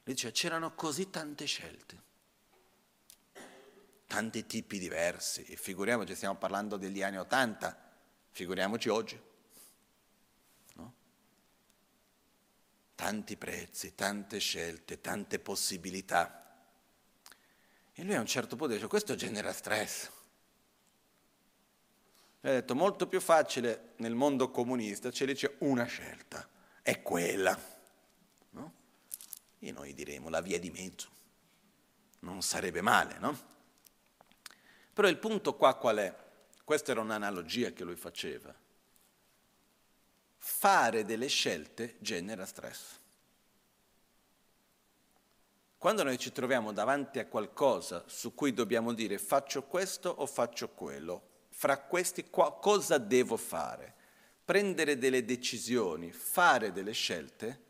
Dice, 0.05 0.31
c'erano 0.31 0.75
così 0.75 1.11
tante 1.11 1.47
scelte, 1.47 2.03
tanti 4.07 4.47
tipi 4.47 4.79
diversi, 4.79 5.45
e 5.45 5.57
figuriamoci, 5.57 6.15
stiamo 6.15 6.37
parlando 6.37 6.77
degli 6.77 7.03
anni 7.03 7.19
Ottanta, 7.19 7.85
Figuriamoci 8.35 8.89
oggi. 8.89 9.21
No? 10.75 10.95
Tanti 12.97 13.37
prezzi, 13.37 13.95
tante 13.95 14.41
scelte, 14.41 15.01
tante 15.01 15.39
possibilità. 15.39 16.53
E 17.93 18.03
lui 18.03 18.17
a 18.17 18.21
un 18.21 18.27
certo 18.27 18.57
punto 18.57 18.75
dice, 18.75 18.89
questo 18.89 19.15
genera 19.15 19.53
stress. 19.53 20.11
Lui 22.41 22.53
ha 22.53 22.57
detto, 22.57 22.75
molto 22.75 23.07
più 23.07 23.21
facile 23.21 23.93
nel 23.99 24.17
mondo 24.17 24.51
comunista, 24.51 25.11
dice 25.11 25.55
una 25.59 25.85
scelta, 25.85 26.49
è 26.83 27.03
quella. 27.03 27.57
E 29.65 29.73
noi 29.73 29.95
diremo 29.95 30.29
la 30.29 30.43
via 30.43 30.59
di 30.61 30.71
mezzo. 30.71 31.09
Non 32.21 32.43
sarebbe 32.43 32.83
male, 32.83 33.19
no? 33.19 33.53
Però 34.93 35.09
il 35.09 35.17
punto 35.17 35.55
qua 35.55 35.75
qual 35.77 35.97
è? 35.97 36.15
Questa 36.63 36.91
era 36.91 37.01
un'analogia 37.01 37.73
che 37.73 37.83
lui 37.83 37.97
faceva. 37.97 38.55
Fare 40.37 41.07
delle 41.07 41.29
scelte 41.29 41.97
genera 42.01 42.45
stress. 42.45 43.01
Quando 45.79 46.03
noi 46.03 46.19
ci 46.19 46.31
troviamo 46.31 46.71
davanti 46.71 47.19
a 47.19 47.27
qualcosa 47.27 48.05
su 48.07 48.35
cui 48.35 48.53
dobbiamo 48.53 48.93
dire 48.93 49.17
faccio 49.17 49.63
questo 49.63 50.11
o 50.11 50.27
faccio 50.27 50.69
quello, 50.69 51.47
fra 51.49 51.79
questi 51.79 52.29
qua, 52.29 52.53
cosa 52.53 52.99
devo 52.99 53.39
fare? 53.39 53.95
Prendere 54.45 54.99
delle 54.99 55.25
decisioni, 55.25 56.13
fare 56.13 56.71
delle 56.71 56.93
scelte, 56.93 57.64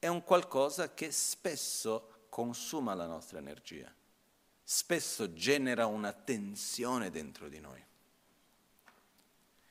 è 0.00 0.08
un 0.08 0.24
qualcosa 0.24 0.92
che 0.92 1.12
spesso 1.12 2.24
consuma 2.28 2.94
la 2.94 3.06
nostra 3.06 3.38
energia, 3.38 3.94
spesso 4.64 5.32
genera 5.32 5.86
una 5.86 6.12
tensione 6.12 7.10
dentro 7.10 7.48
di 7.48 7.60
noi 7.60 7.86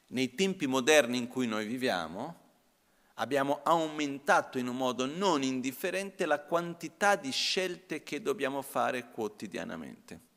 nei 0.10 0.34
tempi 0.36 0.68
moderni 0.68 1.18
in 1.18 1.28
cui 1.28 1.48
noi 1.48 1.66
viviamo, 1.66 2.48
abbiamo 3.16 3.60
aumentato 3.64 4.58
in 4.58 4.68
un 4.68 4.78
modo 4.78 5.06
non 5.06 5.44
indifferente 5.44 6.26
la 6.26 6.40
quantità 6.40 7.16
di 7.16 7.32
scelte 7.32 8.02
che 8.02 8.22
dobbiamo 8.22 8.62
fare 8.62 9.12
quotidianamente. 9.12 10.28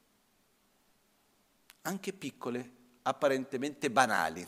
Anche 1.83 2.13
piccole, 2.13 2.71
apparentemente 3.03 3.91
banali, 3.91 4.47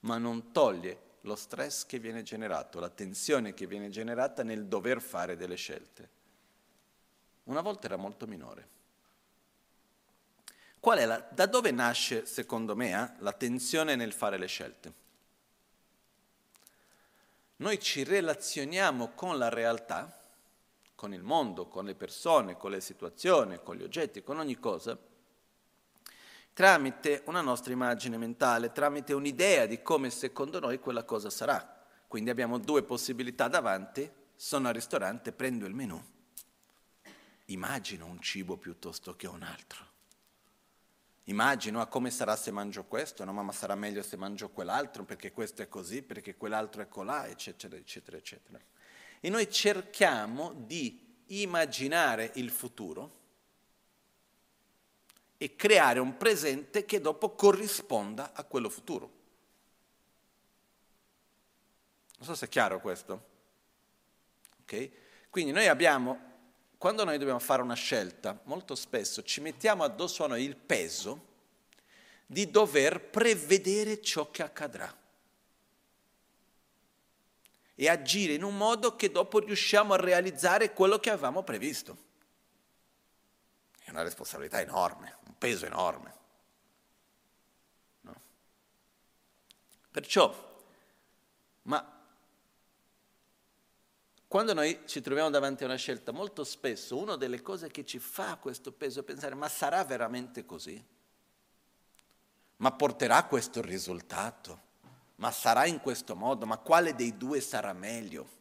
ma 0.00 0.18
non 0.18 0.52
toglie 0.52 1.10
lo 1.22 1.36
stress 1.36 1.86
che 1.86 1.98
viene 1.98 2.22
generato, 2.22 2.80
la 2.80 2.88
tensione 2.88 3.54
che 3.54 3.66
viene 3.66 3.90
generata 3.90 4.42
nel 4.42 4.66
dover 4.66 5.00
fare 5.00 5.36
delle 5.36 5.56
scelte. 5.56 6.20
Una 7.44 7.60
volta 7.60 7.86
era 7.86 7.96
molto 7.96 8.26
minore. 8.26 8.68
La, 10.84 11.28
da 11.30 11.46
dove 11.46 11.70
nasce, 11.70 12.26
secondo 12.26 12.74
me, 12.74 12.90
eh, 12.90 13.22
la 13.22 13.32
tensione 13.32 13.94
nel 13.94 14.12
fare 14.12 14.36
le 14.36 14.46
scelte? 14.46 14.92
Noi 17.56 17.78
ci 17.78 18.02
relazioniamo 18.02 19.12
con 19.14 19.38
la 19.38 19.48
realtà, 19.48 20.20
con 20.96 21.14
il 21.14 21.22
mondo, 21.22 21.68
con 21.68 21.84
le 21.84 21.94
persone, 21.94 22.56
con 22.56 22.72
le 22.72 22.80
situazioni, 22.80 23.60
con 23.62 23.76
gli 23.76 23.84
oggetti, 23.84 24.24
con 24.24 24.38
ogni 24.38 24.58
cosa, 24.58 24.98
tramite 26.52 27.22
una 27.26 27.40
nostra 27.40 27.72
immagine 27.72 28.16
mentale, 28.18 28.72
tramite 28.72 29.14
un'idea 29.14 29.66
di 29.66 29.82
come 29.82 30.10
secondo 30.10 30.60
noi 30.60 30.78
quella 30.78 31.04
cosa 31.04 31.30
sarà. 31.30 31.80
Quindi 32.06 32.30
abbiamo 32.30 32.58
due 32.58 32.82
possibilità 32.82 33.48
davanti, 33.48 34.10
sono 34.34 34.68
al 34.68 34.74
ristorante, 34.74 35.32
prendo 35.32 35.66
il 35.66 35.74
menù, 35.74 36.00
immagino 37.46 38.06
un 38.06 38.20
cibo 38.20 38.56
piuttosto 38.56 39.16
che 39.16 39.26
un 39.26 39.42
altro. 39.42 39.90
Immagino 41.26 41.78
a 41.78 41.82
ah, 41.82 41.86
come 41.86 42.10
sarà 42.10 42.34
se 42.34 42.50
mangio 42.50 42.84
questo, 42.84 43.24
no, 43.24 43.32
ma 43.32 43.52
sarà 43.52 43.76
meglio 43.76 44.02
se 44.02 44.16
mangio 44.16 44.50
quell'altro, 44.50 45.04
perché 45.04 45.30
questo 45.30 45.62
è 45.62 45.68
così, 45.68 46.02
perché 46.02 46.36
quell'altro 46.36 46.82
è 46.82 46.88
colà, 46.88 47.28
eccetera, 47.28 47.76
eccetera, 47.76 48.16
eccetera. 48.16 48.60
E 49.20 49.28
noi 49.30 49.48
cerchiamo 49.48 50.52
di 50.52 51.22
immaginare 51.26 52.32
il 52.34 52.50
futuro 52.50 53.20
e 55.42 55.56
creare 55.56 55.98
un 55.98 56.16
presente 56.16 56.84
che 56.84 57.00
dopo 57.00 57.34
corrisponda 57.34 58.30
a 58.32 58.44
quello 58.44 58.68
futuro. 58.68 59.10
Non 62.18 62.28
so 62.28 62.36
se 62.36 62.46
è 62.46 62.48
chiaro 62.48 62.80
questo. 62.80 63.30
Ok? 64.60 64.90
Quindi 65.30 65.50
noi 65.50 65.66
abbiamo, 65.66 66.16
quando 66.78 67.02
noi 67.02 67.18
dobbiamo 67.18 67.40
fare 67.40 67.60
una 67.60 67.74
scelta, 67.74 68.40
molto 68.44 68.76
spesso 68.76 69.24
ci 69.24 69.40
mettiamo 69.40 69.82
addosso 69.82 70.22
a 70.22 70.28
noi 70.28 70.44
il 70.44 70.54
peso 70.54 71.30
di 72.24 72.48
dover 72.48 73.10
prevedere 73.10 74.00
ciò 74.00 74.30
che 74.30 74.44
accadrà 74.44 74.96
e 77.74 77.88
agire 77.88 78.34
in 78.34 78.44
un 78.44 78.56
modo 78.56 78.94
che 78.94 79.10
dopo 79.10 79.40
riusciamo 79.40 79.92
a 79.92 79.96
realizzare 79.96 80.72
quello 80.72 81.00
che 81.00 81.10
avevamo 81.10 81.42
previsto. 81.42 82.10
Una 83.92 84.02
responsabilità 84.02 84.60
enorme 84.60 85.20
peso 85.42 85.66
enorme. 85.66 86.14
No? 88.02 88.14
Perciò, 89.90 90.32
ma 91.62 92.00
quando 94.28 94.54
noi 94.54 94.82
ci 94.86 95.00
troviamo 95.00 95.30
davanti 95.30 95.64
a 95.64 95.66
una 95.66 95.74
scelta, 95.74 96.12
molto 96.12 96.44
spesso 96.44 96.96
una 96.96 97.16
delle 97.16 97.42
cose 97.42 97.72
che 97.72 97.84
ci 97.84 97.98
fa 97.98 98.36
questo 98.36 98.70
peso 98.70 99.00
è 99.00 99.02
pensare, 99.02 99.34
ma 99.34 99.48
sarà 99.48 99.84
veramente 99.84 100.46
così? 100.46 100.80
Ma 102.58 102.70
porterà 102.70 103.24
questo 103.24 103.60
risultato? 103.60 104.70
Ma 105.16 105.32
sarà 105.32 105.66
in 105.66 105.80
questo 105.80 106.14
modo? 106.14 106.46
Ma 106.46 106.58
quale 106.58 106.94
dei 106.94 107.16
due 107.16 107.40
sarà 107.40 107.72
meglio? 107.72 108.40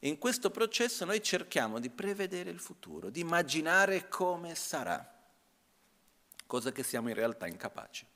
In 0.00 0.18
questo 0.18 0.50
processo 0.50 1.04
noi 1.04 1.22
cerchiamo 1.22 1.78
di 1.78 1.90
prevedere 1.90 2.50
il 2.50 2.58
futuro, 2.58 3.10
di 3.10 3.20
immaginare 3.20 4.08
come 4.08 4.54
sarà, 4.54 5.18
cosa 6.46 6.72
che 6.72 6.82
siamo 6.82 7.08
in 7.08 7.14
realtà 7.14 7.46
incapaci. 7.46 8.06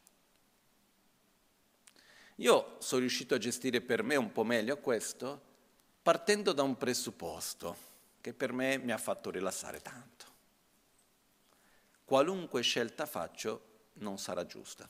Io 2.37 2.77
sono 2.81 3.01
riuscito 3.01 3.35
a 3.35 3.38
gestire 3.38 3.81
per 3.81 4.03
me 4.03 4.16
un 4.16 4.33
po' 4.33 4.44
meglio 4.44 4.79
questo 4.79 5.53
partendo 6.03 6.53
da 6.53 6.62
un 6.62 6.77
presupposto 6.77 7.92
che 8.20 8.33
per 8.33 8.53
me 8.53 8.79
mi 8.79 8.90
ha 8.90 8.99
fatto 8.99 9.31
rilassare 9.31 9.81
tanto. 9.81 10.25
Qualunque 12.05 12.62
scelta 12.62 13.07
faccio 13.07 13.73
non 13.94 14.18
sarà 14.18 14.47
giusta. 14.47 14.88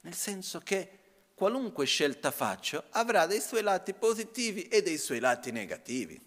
Nel 0.00 0.14
senso 0.14 0.60
che 0.60 0.95
qualunque 1.36 1.84
scelta 1.84 2.30
faccio 2.30 2.84
avrà 2.92 3.26
dei 3.26 3.42
suoi 3.42 3.60
lati 3.60 3.92
positivi 3.92 4.68
e 4.68 4.80
dei 4.80 4.96
suoi 4.96 5.20
lati 5.20 5.52
negativi. 5.52 6.18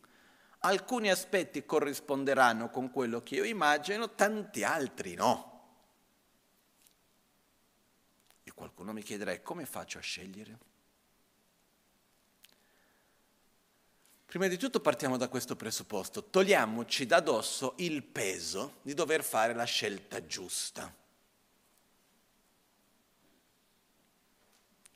Alcuni 0.60 1.10
aspetti 1.10 1.66
corrisponderanno 1.66 2.70
con 2.70 2.92
quello 2.92 3.24
che 3.24 3.36
io 3.36 3.44
immagino, 3.44 4.14
tanti 4.14 4.64
altri 4.64 5.16
no. 5.16 5.48
E 8.44 8.52
qualcuno 8.52 8.94
mi 8.94 9.02
chiederà 9.02 9.40
come 9.42 9.66
faccio 9.66 9.98
a 9.98 10.02
scegliere? 10.02 10.60
Prima 14.28 14.46
di 14.46 14.58
tutto 14.58 14.80
partiamo 14.80 15.18
da 15.18 15.28
questo 15.28 15.56
presupposto, 15.56 16.26
togliamoci 16.26 17.08
da 17.08 17.20
dosso 17.20 17.74
il 17.78 18.04
peso 18.04 18.76
di 18.84 18.94
dover 18.94 19.24
fare 19.24 19.56
la 19.56 19.64
scelta 19.64 20.24
giusta. 20.24 20.94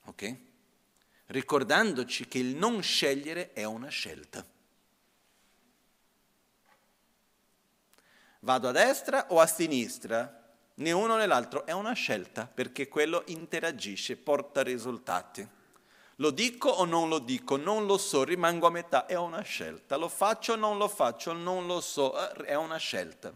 Ok? 0.05 0.35
Ricordandoci 1.27 2.27
che 2.27 2.39
il 2.39 2.55
non 2.55 2.81
scegliere 2.81 3.53
è 3.53 3.63
una 3.63 3.87
scelta. 3.87 4.45
Vado 8.39 8.67
a 8.67 8.71
destra 8.71 9.27
o 9.29 9.39
a 9.39 9.47
sinistra? 9.47 10.41
Né 10.75 10.91
uno 10.91 11.15
né 11.15 11.25
l'altro, 11.25 11.65
è 11.65 11.71
una 11.71 11.93
scelta 11.93 12.45
perché 12.45 12.87
quello 12.87 13.23
interagisce, 13.27 14.17
porta 14.17 14.63
risultati. 14.63 15.47
Lo 16.17 16.29
dico 16.29 16.69
o 16.69 16.85
non 16.85 17.09
lo 17.09 17.19
dico? 17.19 17.57
Non 17.57 17.85
lo 17.85 17.97
so, 17.97 18.23
rimango 18.23 18.67
a 18.67 18.71
metà, 18.71 19.05
è 19.05 19.15
una 19.15 19.41
scelta. 19.41 19.95
Lo 19.95 20.09
faccio 20.09 20.53
o 20.53 20.55
non 20.55 20.77
lo 20.77 20.87
faccio? 20.87 21.33
Non 21.33 21.65
lo 21.65 21.79
so, 21.79 22.13
eh, 22.17 22.45
è 22.45 22.55
una 22.55 22.77
scelta. 22.77 23.33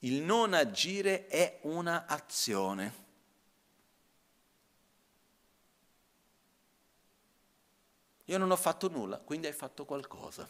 Il 0.00 0.22
non 0.22 0.52
agire 0.52 1.26
è 1.26 1.58
una 1.62 2.06
azione. 2.06 2.99
Io 8.30 8.38
non 8.38 8.52
ho 8.52 8.56
fatto 8.56 8.88
nulla, 8.88 9.18
quindi 9.18 9.48
hai 9.48 9.52
fatto 9.52 9.84
qualcosa. 9.84 10.48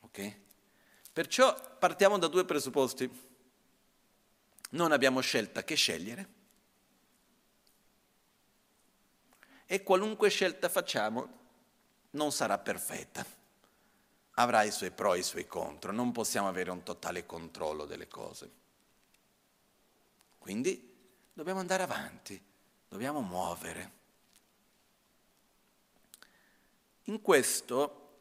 Ok? 0.00 0.36
Perciò 1.12 1.78
partiamo 1.78 2.18
da 2.18 2.26
due 2.26 2.44
presupposti. 2.44 3.30
Non 4.70 4.90
abbiamo 4.90 5.20
scelta 5.20 5.62
che 5.62 5.76
scegliere 5.76 6.40
e 9.66 9.82
qualunque 9.84 10.28
scelta 10.28 10.68
facciamo 10.68 11.38
non 12.10 12.32
sarà 12.32 12.58
perfetta. 12.58 13.24
Avrà 14.36 14.64
i 14.64 14.72
suoi 14.72 14.90
pro 14.90 15.14
e 15.14 15.20
i 15.20 15.22
suoi 15.22 15.46
contro, 15.46 15.92
non 15.92 16.10
possiamo 16.10 16.48
avere 16.48 16.72
un 16.72 16.82
totale 16.82 17.26
controllo 17.26 17.84
delle 17.84 18.08
cose. 18.08 18.50
Quindi 20.38 20.96
dobbiamo 21.32 21.60
andare 21.60 21.84
avanti 21.84 22.50
dobbiamo 22.92 23.22
muovere. 23.22 23.90
In 27.04 27.22
questo 27.22 28.16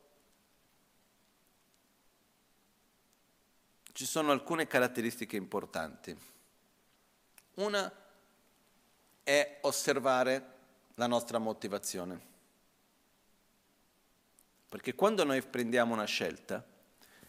ci 3.92 4.06
sono 4.06 4.32
alcune 4.32 4.68
caratteristiche 4.68 5.36
importanti. 5.36 6.18
Una 7.56 7.94
è 9.24 9.60
osservare 9.64 10.54
la 10.96 11.08
nostra 11.08 11.38
motivazione. 11.38 12.30
Perché 14.70 14.96
quando 14.96 15.26
noi 15.26 15.42
prendiamo 15.42 15.94
una 15.94 16.06
scelta, 16.06 16.66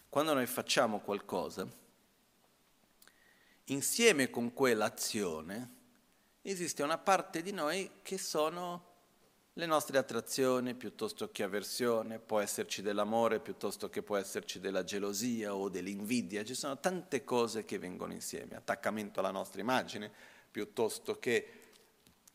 quando 0.07 0.33
noi 0.33 0.45
facciamo 0.45 1.01
qualcosa, 1.01 1.67
insieme 3.65 4.29
con 4.29 4.53
quell'azione 4.53 5.81
esiste 6.51 6.83
una 6.83 6.97
parte 6.97 7.41
di 7.41 7.51
noi 7.51 7.89
che 8.01 8.17
sono 8.17 8.91
le 9.53 9.65
nostre 9.65 9.97
attrazioni 9.97 10.73
piuttosto 10.73 11.31
che 11.31 11.43
avversione, 11.43 12.19
può 12.19 12.39
esserci 12.39 12.81
dell'amore 12.81 13.39
piuttosto 13.39 13.89
che 13.89 14.01
può 14.01 14.17
esserci 14.17 14.59
della 14.59 14.83
gelosia 14.83 15.55
o 15.55 15.69
dell'invidia, 15.69 16.43
ci 16.43 16.55
sono 16.55 16.79
tante 16.79 17.23
cose 17.23 17.63
che 17.65 17.77
vengono 17.77 18.13
insieme, 18.13 18.55
attaccamento 18.55 19.19
alla 19.19 19.31
nostra 19.31 19.61
immagine 19.61 20.11
piuttosto 20.49 21.19
che 21.19 21.59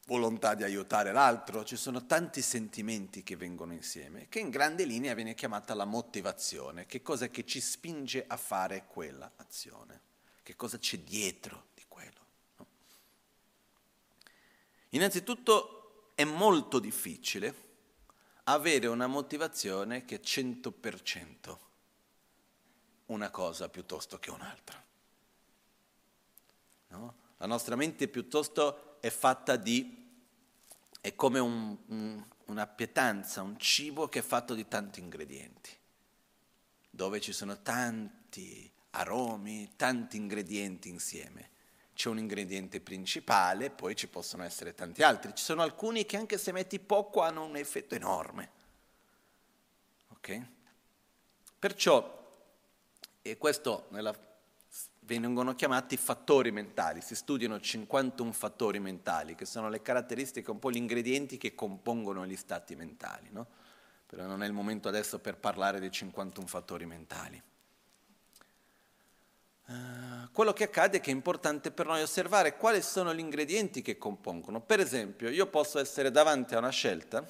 volontà 0.06 0.54
di 0.54 0.62
aiutare 0.62 1.12
l'altro, 1.12 1.64
ci 1.64 1.76
sono 1.76 2.06
tanti 2.06 2.40
sentimenti 2.40 3.22
che 3.22 3.36
vengono 3.36 3.74
insieme, 3.74 4.26
che 4.28 4.38
in 4.38 4.48
grande 4.48 4.84
linea 4.84 5.12
viene 5.14 5.34
chiamata 5.34 5.74
la 5.74 5.84
motivazione, 5.84 6.86
che 6.86 7.02
cosa 7.02 7.28
che 7.28 7.44
ci 7.44 7.60
spinge 7.60 8.24
a 8.26 8.36
fare 8.36 8.86
quella 8.86 9.30
azione, 9.36 10.00
che 10.42 10.56
cosa 10.56 10.78
c'è 10.78 10.98
dietro 11.00 11.67
Innanzitutto 14.90 16.12
è 16.14 16.24
molto 16.24 16.78
difficile 16.78 17.66
avere 18.44 18.86
una 18.86 19.06
motivazione 19.06 20.04
che 20.04 20.16
è 20.16 20.20
100%. 20.20 21.58
una 23.06 23.30
cosa 23.30 23.68
piuttosto 23.70 24.18
che 24.18 24.30
un'altra. 24.30 24.84
No? 26.88 27.14
La 27.38 27.46
nostra 27.46 27.76
mente 27.76 28.08
piuttosto 28.08 29.00
è 29.00 29.08
fatta 29.10 29.56
di, 29.56 30.10
è 31.00 31.14
come 31.14 31.38
un, 31.38 31.76
un, 31.86 32.26
una 32.46 32.66
pietanza, 32.66 33.42
un 33.42 33.58
cibo 33.58 34.08
che 34.08 34.18
è 34.18 34.22
fatto 34.22 34.54
di 34.54 34.66
tanti 34.68 35.00
ingredienti, 35.00 35.70
dove 36.90 37.20
ci 37.20 37.32
sono 37.32 37.62
tanti 37.62 38.70
aromi, 38.90 39.72
tanti 39.76 40.16
ingredienti 40.16 40.88
insieme. 40.88 41.50
C'è 41.98 42.08
un 42.08 42.18
ingrediente 42.18 42.80
principale, 42.80 43.70
poi 43.70 43.96
ci 43.96 44.06
possono 44.06 44.44
essere 44.44 44.72
tanti 44.72 45.02
altri. 45.02 45.34
Ci 45.34 45.42
sono 45.42 45.62
alcuni 45.62 46.06
che 46.06 46.16
anche 46.16 46.38
se 46.38 46.52
metti 46.52 46.78
poco 46.78 47.22
hanno 47.22 47.44
un 47.44 47.56
effetto 47.56 47.96
enorme. 47.96 48.50
Ok? 50.10 50.42
Perciò, 51.58 52.24
e 53.20 53.36
questo 53.36 53.88
nella, 53.88 54.16
vengono 55.00 55.56
chiamati 55.56 55.96
fattori 55.96 56.52
mentali, 56.52 57.00
si 57.00 57.16
studiano 57.16 57.58
51 57.58 58.30
fattori 58.30 58.78
mentali, 58.78 59.34
che 59.34 59.44
sono 59.44 59.68
le 59.68 59.82
caratteristiche, 59.82 60.52
un 60.52 60.60
po' 60.60 60.70
gli 60.70 60.76
ingredienti 60.76 61.36
che 61.36 61.56
compongono 61.56 62.24
gli 62.28 62.36
stati 62.36 62.76
mentali, 62.76 63.26
no? 63.32 63.44
Però 64.06 64.24
non 64.24 64.44
è 64.44 64.46
il 64.46 64.52
momento 64.52 64.86
adesso 64.86 65.18
per 65.18 65.36
parlare 65.36 65.80
dei 65.80 65.90
51 65.90 66.46
fattori 66.46 66.86
mentali. 66.86 67.42
Uh, 69.68 70.30
quello 70.32 70.54
che 70.54 70.64
accade 70.64 70.96
è 70.96 71.00
che 71.00 71.10
è 71.10 71.14
importante 71.14 71.70
per 71.70 71.84
noi 71.84 72.00
osservare 72.00 72.56
quali 72.56 72.80
sono 72.80 73.12
gli 73.12 73.18
ingredienti 73.18 73.82
che 73.82 73.98
compongono. 73.98 74.62
Per 74.62 74.80
esempio, 74.80 75.28
io 75.28 75.46
posso 75.46 75.78
essere 75.78 76.10
davanti 76.10 76.54
a 76.54 76.58
una 76.58 76.70
scelta 76.70 77.22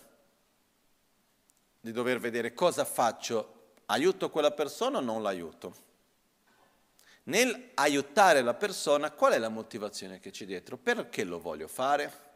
di 1.81 1.91
dover 1.91 2.21
vedere 2.21 2.55
cosa 2.55 2.85
faccio, 2.85 3.73
aiuto 3.87 4.31
quella 4.31 4.53
persona 4.53 4.99
o 4.99 5.01
non 5.01 5.23
l'aiuto. 5.23 5.87
Nel 7.25 7.71
aiutare 7.75 8.41
la 8.43 8.55
persona, 8.55 9.11
qual 9.11 9.33
è 9.33 9.39
la 9.39 9.49
motivazione 9.49 10.21
che 10.21 10.31
c'è 10.31 10.47
dietro? 10.47 10.77
Perché 10.77 11.25
lo 11.25 11.41
voglio 11.41 11.67
fare? 11.67 12.27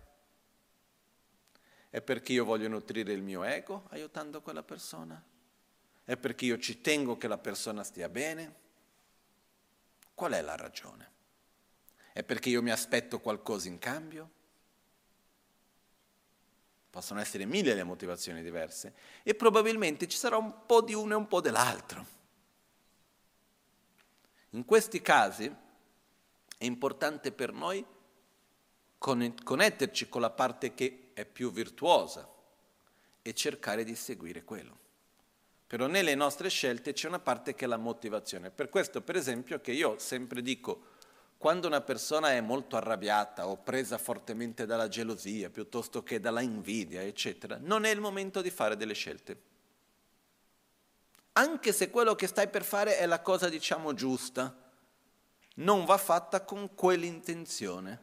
È 1.91 2.01
perché 2.01 2.33
io 2.33 2.45
voglio 2.45 2.69
nutrire 2.69 3.13
il 3.13 3.23
mio 3.23 3.45
ego 3.45 3.85
aiutando 3.91 4.43
quella 4.43 4.65
persona? 4.65 5.23
È 6.05 6.17
perché 6.17 6.45
io 6.47 6.59
ci 6.59 6.81
tengo 6.81 7.17
che 7.17 7.29
la 7.29 7.39
persona 7.39 7.85
stia 7.85 8.09
bene? 8.09 8.55
Qual 10.15 10.33
è 10.33 10.41
la 10.41 10.57
ragione? 10.57 11.11
È 12.13 12.23
perché 12.23 12.51
io 12.51 12.63
mi 12.63 12.71
aspetto 12.71 13.21
qualcosa 13.21 13.69
in 13.69 13.79
cambio? 13.79 14.31
Possono 16.91 17.21
essere 17.21 17.47
mille 17.47 17.75
le 17.75 17.85
motivazioni 17.85 18.43
diverse 18.43 18.95
e 19.23 19.35
probabilmente 19.35 20.07
ci 20.07 20.19
sarà 20.19 20.37
un 20.37 20.67
po' 20.67 20.83
di 20.83 20.93
uno 20.93 21.15
e 21.15 21.17
un 21.17 21.27
po' 21.27 21.41
dell'altro. 21.41 22.07
In 24.51 24.67
questi 24.67 25.01
casi 25.01 25.47
è 26.59 26.65
importante 26.65 27.33
per 27.33 27.53
noi 27.53 27.85
connetterci 28.99 30.09
con 30.11 30.21
la 30.21 30.31
parte 30.31 30.75
che 30.75 31.11
è 31.15 31.25
più 31.25 31.51
virtuosa 31.51 32.29
e 33.23 33.35
cercare 33.35 33.85
di 33.85 33.95
seguire 33.95 34.45
quello. 34.45 34.79
Però 35.73 35.87
nelle 35.87 36.15
nostre 36.15 36.51
scelte 36.51 36.93
c'è 36.93 37.09
una 37.09 37.19
parte 37.19 37.55
che 37.55 37.65
è 37.65 37.67
la 37.67 37.79
motivazione. 37.79 38.51
Per 38.51 38.69
questo, 38.69 39.01
per 39.01 39.17
esempio, 39.17 39.59
che 39.63 39.73
io 39.73 39.99
sempre 39.99 40.43
dico, 40.43 40.83
quando 41.39 41.67
una 41.67 41.81
persona 41.81 42.33
è 42.33 42.43
molto 42.43 42.77
arrabbiata 42.77 43.49
o 43.49 43.57
presa 43.57 43.97
fortemente 43.97 44.67
dalla 44.67 44.89
gelosia 44.89 45.49
piuttosto 45.49 46.03
che 46.03 46.21
dalla 46.21 46.43
invidia, 46.43 47.01
eccetera, 47.01 47.57
non 47.59 47.87
è 47.87 47.89
il 47.89 48.01
momento 48.01 48.43
di 48.43 48.51
fare 48.51 48.77
delle 48.77 48.93
scelte. 48.93 49.41
Anche 51.33 51.73
se 51.73 51.89
quello 51.89 52.15
che 52.17 52.27
stai 52.27 52.49
per 52.49 52.65
fare 52.65 52.99
è 52.99 53.07
la 53.07 53.23
cosa, 53.23 53.49
diciamo, 53.49 53.95
giusta, 53.95 54.55
non 55.55 55.87
va 55.87 55.97
fatta 55.97 56.43
con 56.43 56.75
quell'intenzione. 56.75 57.99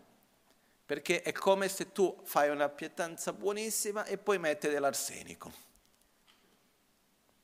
Perché 0.87 1.21
è 1.21 1.31
come 1.33 1.69
se 1.69 1.91
tu 1.91 2.19
fai 2.23 2.49
una 2.49 2.67
pietanza 2.67 3.31
buonissima 3.31 4.05
e 4.05 4.17
poi 4.17 4.39
metti 4.39 4.67
dell'arsenico, 4.67 5.68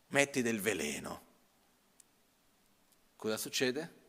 metti 0.07 0.41
del 0.41 0.59
veleno. 0.61 1.23
Cosa 3.15 3.37
succede? 3.37 4.03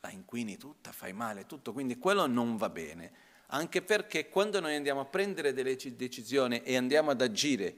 la 0.00 0.10
inquini 0.10 0.56
tutta, 0.56 0.92
fai 0.92 1.12
male 1.12 1.46
tutto, 1.46 1.72
quindi 1.72 1.98
quello 1.98 2.26
non 2.26 2.56
va 2.56 2.70
bene, 2.70 3.12
anche 3.48 3.82
perché 3.82 4.28
quando 4.28 4.60
noi 4.60 4.76
andiamo 4.76 5.00
a 5.00 5.06
prendere 5.06 5.52
delle 5.52 5.76
decisioni 5.76 6.62
e 6.62 6.76
andiamo 6.76 7.10
ad 7.10 7.20
agire 7.20 7.74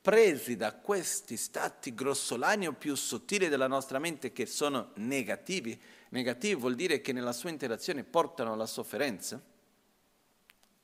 presi 0.00 0.56
da 0.56 0.74
questi 0.74 1.36
stati 1.36 1.94
grossolani 1.94 2.66
o 2.66 2.72
più 2.72 2.94
sottili 2.94 3.48
della 3.48 3.66
nostra 3.66 3.98
mente 3.98 4.32
che 4.32 4.46
sono 4.46 4.92
negativi, 4.96 5.80
negativi 6.10 6.54
vuol 6.54 6.74
dire 6.74 7.00
che 7.00 7.12
nella 7.12 7.32
sua 7.32 7.50
interazione 7.50 8.02
portano 8.02 8.52
alla 8.52 8.66
sofferenza, 8.66 9.40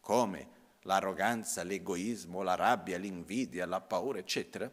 come 0.00 0.54
l'arroganza, 0.82 1.64
l'egoismo, 1.64 2.42
la 2.42 2.54
rabbia, 2.54 2.98
l'invidia, 2.98 3.66
la 3.66 3.80
paura, 3.80 4.18
eccetera, 4.18 4.70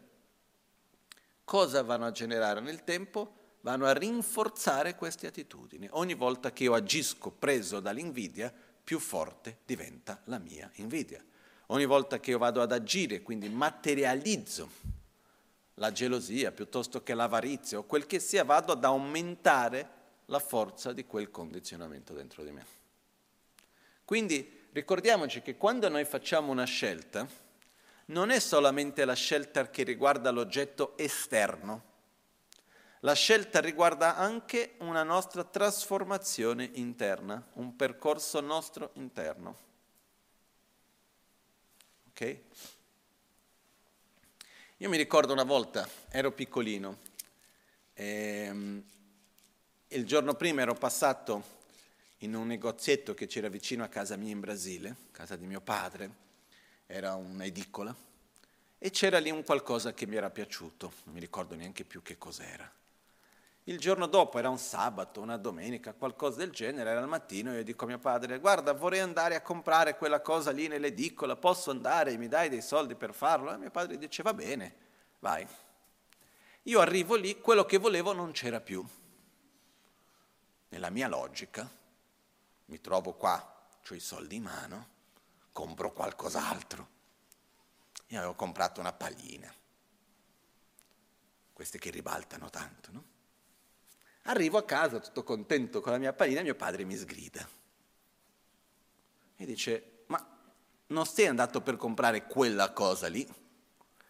cosa 1.44 1.82
vanno 1.82 2.06
a 2.06 2.10
generare 2.10 2.60
nel 2.60 2.84
tempo? 2.84 3.42
vanno 3.64 3.86
a 3.86 3.92
rinforzare 3.92 4.94
queste 4.94 5.26
attitudini. 5.26 5.88
Ogni 5.92 6.14
volta 6.14 6.52
che 6.52 6.64
io 6.64 6.74
agisco 6.74 7.30
preso 7.30 7.80
dall'invidia, 7.80 8.52
più 8.84 8.98
forte 8.98 9.58
diventa 9.64 10.20
la 10.24 10.38
mia 10.38 10.70
invidia. 10.74 11.24
Ogni 11.68 11.86
volta 11.86 12.20
che 12.20 12.30
io 12.30 12.38
vado 12.38 12.60
ad 12.60 12.72
agire, 12.72 13.22
quindi 13.22 13.48
materializzo 13.48 14.92
la 15.74 15.90
gelosia 15.90 16.52
piuttosto 16.52 17.02
che 17.02 17.14
l'avarizia 17.14 17.78
o 17.78 17.84
quel 17.84 18.06
che 18.06 18.18
sia, 18.18 18.44
vado 18.44 18.72
ad 18.72 18.84
aumentare 18.84 20.02
la 20.26 20.38
forza 20.38 20.92
di 20.92 21.06
quel 21.06 21.30
condizionamento 21.30 22.12
dentro 22.12 22.44
di 22.44 22.50
me. 22.50 22.66
Quindi 24.04 24.66
ricordiamoci 24.72 25.40
che 25.40 25.56
quando 25.56 25.88
noi 25.88 26.04
facciamo 26.04 26.52
una 26.52 26.64
scelta, 26.64 27.26
non 28.06 28.30
è 28.30 28.38
solamente 28.38 29.04
la 29.04 29.14
scelta 29.14 29.70
che 29.70 29.82
riguarda 29.82 30.30
l'oggetto 30.30 30.96
esterno, 30.96 31.92
la 33.00 33.14
scelta 33.14 33.60
riguarda 33.60 34.16
anche 34.16 34.76
una 34.78 35.02
nostra 35.02 35.44
trasformazione 35.44 36.70
interna, 36.74 37.46
un 37.54 37.76
percorso 37.76 38.40
nostro 38.40 38.92
interno. 38.94 39.58
Ok? 42.08 42.38
Io 44.78 44.88
mi 44.88 44.96
ricordo 44.96 45.32
una 45.34 45.44
volta, 45.44 45.86
ero 46.08 46.32
piccolino, 46.32 46.98
e, 47.92 48.48
um, 48.50 48.82
il 49.88 50.06
giorno 50.06 50.34
prima 50.34 50.62
ero 50.62 50.74
passato 50.74 51.42
in 52.18 52.34
un 52.34 52.46
negozietto 52.46 53.12
che 53.12 53.26
c'era 53.26 53.48
vicino 53.48 53.84
a 53.84 53.88
casa 53.88 54.16
mia 54.16 54.32
in 54.32 54.40
Brasile, 54.40 54.96
casa 55.12 55.36
di 55.36 55.46
mio 55.46 55.60
padre, 55.60 56.23
era 56.86 57.14
un'edicola, 57.14 57.94
e 58.78 58.90
c'era 58.90 59.18
lì 59.18 59.30
un 59.30 59.42
qualcosa 59.44 59.94
che 59.94 60.06
mi 60.06 60.16
era 60.16 60.30
piaciuto, 60.30 60.92
non 61.04 61.14
mi 61.14 61.20
ricordo 61.20 61.54
neanche 61.54 61.84
più 61.84 62.02
che 62.02 62.18
cos'era. 62.18 62.70
Il 63.66 63.78
giorno 63.78 64.06
dopo 64.06 64.38
era 64.38 64.50
un 64.50 64.58
sabato, 64.58 65.22
una 65.22 65.38
domenica, 65.38 65.94
qualcosa 65.94 66.36
del 66.36 66.50
genere, 66.50 66.90
era 66.90 67.00
il 67.00 67.06
mattino 67.06 67.54
io 67.54 67.64
dico 67.64 67.84
a 67.84 67.88
mio 67.88 67.98
padre, 67.98 68.38
guarda 68.38 68.74
vorrei 68.74 69.00
andare 69.00 69.36
a 69.36 69.40
comprare 69.40 69.96
quella 69.96 70.20
cosa 70.20 70.50
lì 70.50 70.68
nell'edicola, 70.68 71.34
posso 71.34 71.70
andare, 71.70 72.18
mi 72.18 72.28
dai 72.28 72.50
dei 72.50 72.60
soldi 72.60 72.94
per 72.94 73.14
farlo? 73.14 73.54
E 73.54 73.56
mio 73.56 73.70
padre 73.70 73.96
dice, 73.96 74.22
va 74.22 74.34
bene, 74.34 74.76
vai. 75.20 75.46
Io 76.64 76.80
arrivo 76.80 77.14
lì, 77.14 77.40
quello 77.40 77.64
che 77.64 77.78
volevo 77.78 78.12
non 78.12 78.32
c'era 78.32 78.60
più. 78.60 78.84
Nella 80.68 80.90
mia 80.90 81.08
logica, 81.08 81.66
mi 82.66 82.80
trovo 82.82 83.14
qua, 83.14 83.66
ho 83.88 83.94
i 83.94 84.00
soldi 84.00 84.36
in 84.36 84.42
mano, 84.42 84.88
compro 85.54 85.92
qualcos'altro. 85.92 86.88
Io 88.08 88.18
avevo 88.18 88.34
comprato 88.34 88.80
una 88.80 88.92
pallina, 88.92 89.54
queste 91.52 91.78
che 91.78 91.90
ribaltano 91.90 92.50
tanto, 92.50 92.92
no? 92.92 93.04
Arrivo 94.24 94.58
a 94.58 94.64
casa 94.64 94.98
tutto 94.98 95.22
contento 95.22 95.80
con 95.80 95.92
la 95.92 95.98
mia 95.98 96.12
pallina 96.12 96.40
e 96.40 96.42
mio 96.42 96.56
padre 96.56 96.84
mi 96.84 96.96
sgrida. 96.96 97.48
E 99.36 99.46
dice, 99.46 100.04
ma 100.06 100.26
non 100.88 101.06
sei 101.06 101.26
andato 101.26 101.60
per 101.60 101.76
comprare 101.76 102.26
quella 102.26 102.72
cosa 102.72 103.06
lì? 103.06 103.26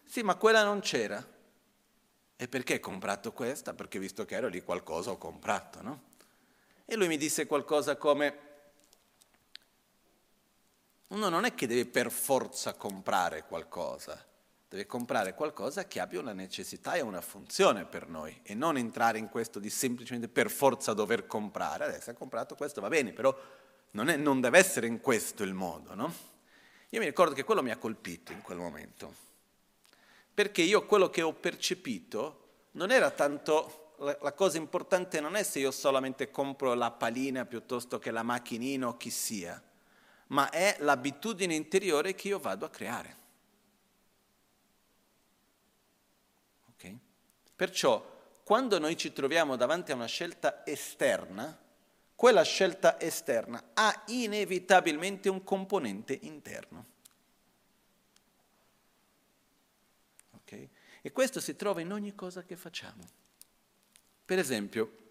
Sì, 0.03 0.23
ma 0.23 0.35
quella 0.35 0.63
non 0.63 0.79
c'era. 0.79 1.23
E 2.37 2.47
perché 2.47 2.73
hai 2.73 2.79
comprato 2.79 3.33
questa? 3.33 3.73
Perché 3.73 3.99
visto 3.99 4.25
che 4.25 4.35
ero 4.35 4.47
lì 4.47 4.63
qualcosa 4.63 5.11
ho 5.11 5.17
comprato, 5.17 5.81
no? 5.81 6.01
E 6.85 6.95
lui 6.95 7.07
mi 7.07 7.17
disse 7.17 7.45
qualcosa 7.45 7.97
come, 7.97 8.54
uno 11.07 11.29
non 11.29 11.45
è 11.45 11.53
che 11.53 11.67
deve 11.67 11.85
per 11.85 12.11
forza 12.11 12.73
comprare 12.73 13.43
qualcosa, 13.43 14.23
deve 14.67 14.85
comprare 14.85 15.33
qualcosa 15.33 15.87
che 15.87 15.99
abbia 15.99 16.19
una 16.19 16.33
necessità 16.33 16.93
e 16.93 17.01
una 17.01 17.21
funzione 17.21 17.85
per 17.85 18.07
noi 18.07 18.39
e 18.43 18.53
non 18.53 18.77
entrare 18.77 19.17
in 19.19 19.29
questo 19.29 19.59
di 19.59 19.69
semplicemente 19.69 20.27
per 20.27 20.49
forza 20.49 20.93
dover 20.93 21.27
comprare. 21.27 21.85
Adesso 21.85 22.09
hai 22.09 22.15
comprato 22.15 22.55
questo, 22.55 22.81
va 22.81 22.87
bene, 22.87 23.11
però 23.11 23.37
non, 23.91 24.09
è, 24.09 24.15
non 24.17 24.41
deve 24.41 24.57
essere 24.57 24.87
in 24.87 24.99
questo 24.99 25.43
il 25.43 25.53
modo, 25.53 25.95
no? 25.95 26.13
Io 26.89 26.99
mi 26.99 27.05
ricordo 27.05 27.33
che 27.33 27.43
quello 27.43 27.61
mi 27.61 27.71
ha 27.71 27.77
colpito 27.77 28.31
in 28.31 28.41
quel 28.41 28.57
momento, 28.57 29.13
perché 30.33 30.61
io 30.61 30.85
quello 30.85 31.09
che 31.09 31.21
ho 31.21 31.33
percepito 31.33 32.43
non 32.71 32.91
era 32.91 33.11
tanto 33.11 33.93
la, 33.99 34.33
cosa 34.33 34.57
importante 34.57 35.19
non 35.19 35.35
è 35.35 35.43
se 35.43 35.59
io 35.59 35.71
solamente 35.71 36.29
compro 36.29 36.73
la 36.73 36.91
palina 36.91 37.45
piuttosto 37.45 37.99
che 37.99 38.11
la 38.11 38.23
macchinina 38.23 38.87
o 38.87 38.97
chi 38.97 39.09
sia, 39.09 39.61
ma 40.27 40.49
è 40.49 40.77
l'abitudine 40.79 41.53
interiore 41.53 42.15
che 42.15 42.29
io 42.29 42.39
vado 42.39 42.65
a 42.65 42.69
creare. 42.69 43.17
Okay? 46.73 46.97
Perciò, 47.55 48.13
quando 48.43 48.79
noi 48.79 48.97
ci 48.97 49.13
troviamo 49.13 49.55
davanti 49.55 49.91
a 49.91 49.95
una 49.95 50.05
scelta 50.05 50.65
esterna, 50.65 51.57
quella 52.15 52.43
scelta 52.43 52.99
esterna 52.99 53.71
ha 53.73 54.03
inevitabilmente 54.07 55.29
un 55.29 55.43
componente 55.43 56.17
interno. 56.21 56.85
Okay? 60.41 60.69
E 61.01 61.11
questo 61.11 61.39
si 61.39 61.55
trova 61.55 61.81
in 61.81 61.91
ogni 61.91 62.15
cosa 62.15 62.43
che 62.43 62.55
facciamo. 62.55 63.03
Per 64.25 64.39
esempio, 64.39 65.04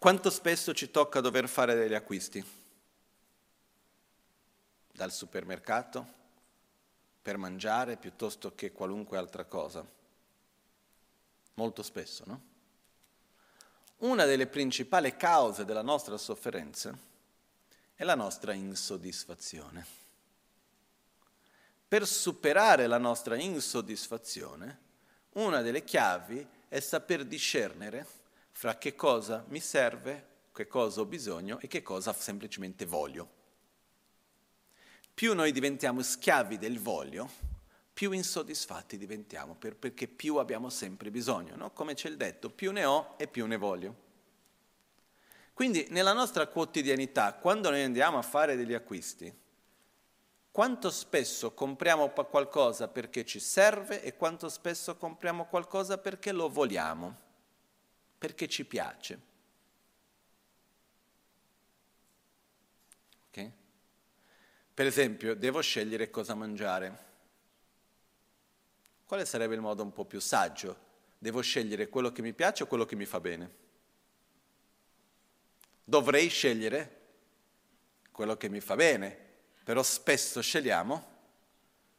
quanto 0.00 0.30
spesso 0.30 0.72
ci 0.72 0.90
tocca 0.90 1.20
dover 1.20 1.46
fare 1.46 1.74
degli 1.74 1.92
acquisti? 1.92 2.42
Dal 4.90 5.12
supermercato, 5.12 6.06
per 7.20 7.36
mangiare, 7.36 7.98
piuttosto 7.98 8.54
che 8.54 8.72
qualunque 8.72 9.18
altra 9.18 9.44
cosa. 9.44 9.86
Molto 11.52 11.82
spesso, 11.82 12.24
no? 12.26 12.42
Una 13.98 14.24
delle 14.24 14.46
principali 14.46 15.14
cause 15.16 15.66
della 15.66 15.82
nostra 15.82 16.16
sofferenza 16.16 16.96
è 17.94 18.02
la 18.02 18.14
nostra 18.14 18.54
insoddisfazione. 18.54 19.84
Per 21.86 22.06
superare 22.06 22.86
la 22.86 22.96
nostra 22.96 23.36
insoddisfazione, 23.36 24.78
una 25.32 25.60
delle 25.60 25.84
chiavi 25.84 26.48
è 26.68 26.80
saper 26.80 27.26
discernere 27.26 28.19
fra 28.60 28.76
che 28.76 28.94
cosa 28.94 29.42
mi 29.48 29.58
serve, 29.58 30.26
che 30.52 30.66
cosa 30.66 31.00
ho 31.00 31.06
bisogno 31.06 31.58
e 31.60 31.66
che 31.66 31.80
cosa 31.80 32.12
semplicemente 32.12 32.84
voglio. 32.84 33.26
Più 35.14 35.34
noi 35.34 35.50
diventiamo 35.50 36.02
schiavi 36.02 36.58
del 36.58 36.78
voglio, 36.78 37.26
più 37.90 38.12
insoddisfatti 38.12 38.98
diventiamo, 38.98 39.54
perché 39.54 40.08
più 40.08 40.36
abbiamo 40.36 40.68
sempre 40.68 41.10
bisogno, 41.10 41.56
no? 41.56 41.70
Come 41.70 41.94
c'è 41.94 42.10
il 42.10 42.18
detto, 42.18 42.50
più 42.50 42.70
ne 42.70 42.84
ho 42.84 43.14
e 43.16 43.28
più 43.28 43.46
ne 43.46 43.56
voglio. 43.56 43.94
Quindi 45.54 45.86
nella 45.88 46.12
nostra 46.12 46.46
quotidianità, 46.46 47.32
quando 47.32 47.70
noi 47.70 47.82
andiamo 47.82 48.18
a 48.18 48.22
fare 48.22 48.56
degli 48.56 48.74
acquisti, 48.74 49.34
quanto 50.50 50.90
spesso 50.90 51.54
compriamo 51.54 52.10
qualcosa 52.10 52.88
perché 52.88 53.24
ci 53.24 53.40
serve 53.40 54.02
e 54.02 54.16
quanto 54.16 54.50
spesso 54.50 54.98
compriamo 54.98 55.46
qualcosa 55.46 55.96
perché 55.96 56.30
lo 56.30 56.50
vogliamo, 56.50 57.28
perché 58.20 58.48
ci 58.48 58.66
piace. 58.66 59.20
Okay? 63.30 63.50
Per 64.74 64.86
esempio, 64.86 65.34
devo 65.34 65.62
scegliere 65.62 66.10
cosa 66.10 66.34
mangiare. 66.34 67.08
Quale 69.06 69.24
sarebbe 69.24 69.54
il 69.54 69.62
modo 69.62 69.82
un 69.82 69.94
po' 69.94 70.04
più 70.04 70.20
saggio? 70.20 70.88
Devo 71.16 71.40
scegliere 71.40 71.88
quello 71.88 72.12
che 72.12 72.20
mi 72.20 72.34
piace 72.34 72.64
o 72.64 72.66
quello 72.66 72.84
che 72.84 72.94
mi 72.94 73.06
fa 73.06 73.20
bene? 73.20 73.54
Dovrei 75.82 76.28
scegliere 76.28 76.98
quello 78.12 78.36
che 78.36 78.50
mi 78.50 78.60
fa 78.60 78.76
bene, 78.76 79.18
però 79.64 79.82
spesso 79.82 80.42
scegliamo 80.42 81.06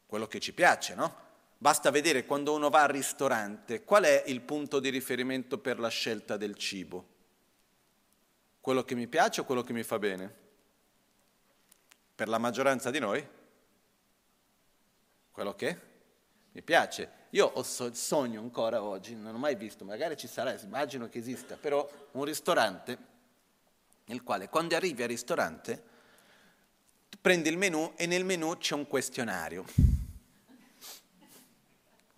quello 0.05 0.28
che 0.28 0.39
ci 0.39 0.53
piace, 0.53 0.93
no? 0.93 1.30
Basta 1.62 1.91
vedere 1.91 2.26
quando 2.26 2.55
uno 2.55 2.72
va 2.72 2.82
al 2.82 2.88
ristorante 2.88 3.84
qual 3.84 4.05
è 4.05 4.24
il 4.26 4.41
punto 4.41 4.80
di 4.80 4.89
riferimento 4.89 5.59
per 5.59 5.80
la 5.80 5.89
scelta 5.89 6.36
del 6.36 6.55
cibo. 6.55 7.05
Quello 8.59 8.84
che 8.84 8.95
mi 8.95 9.05
piace 9.05 9.41
o 9.41 9.43
quello 9.43 9.62
che 9.62 9.72
mi 9.72 9.84
fa 9.84 9.99
bene? 9.99 10.36
Per 12.16 12.28
la 12.28 12.39
maggioranza 12.39 12.89
di 12.89 12.97
noi? 12.97 13.24
Quello 15.32 15.53
che 15.53 15.80
mi 16.51 16.64
piace. 16.64 17.28
Io 17.30 17.45
ho 17.45 17.62
so- 17.62 17.93
sogno 17.93 18.41
ancora 18.41 18.82
oggi, 18.82 19.14
non 19.14 19.36
ho 19.36 19.38
mai 19.38 19.53
visto, 19.53 19.86
magari 19.86 20.18
ci 20.18 20.26
sarà, 20.26 20.59
immagino 20.59 21.09
che 21.09 21.20
esista, 21.20 21.57
però 21.57 21.88
un 22.14 22.24
ristorante 22.24 22.97
nel 24.05 24.24
quale 24.24 24.49
quando 24.49 24.76
arrivi 24.76 25.03
al 25.03 25.09
ristorante 25.09 25.80
prendi 27.22 27.49
il 27.49 27.57
menù 27.59 27.93
e 27.95 28.07
nel 28.07 28.26
menù 28.26 28.57
c'è 28.57 28.74
un 28.74 28.88
questionario. 28.88 30.01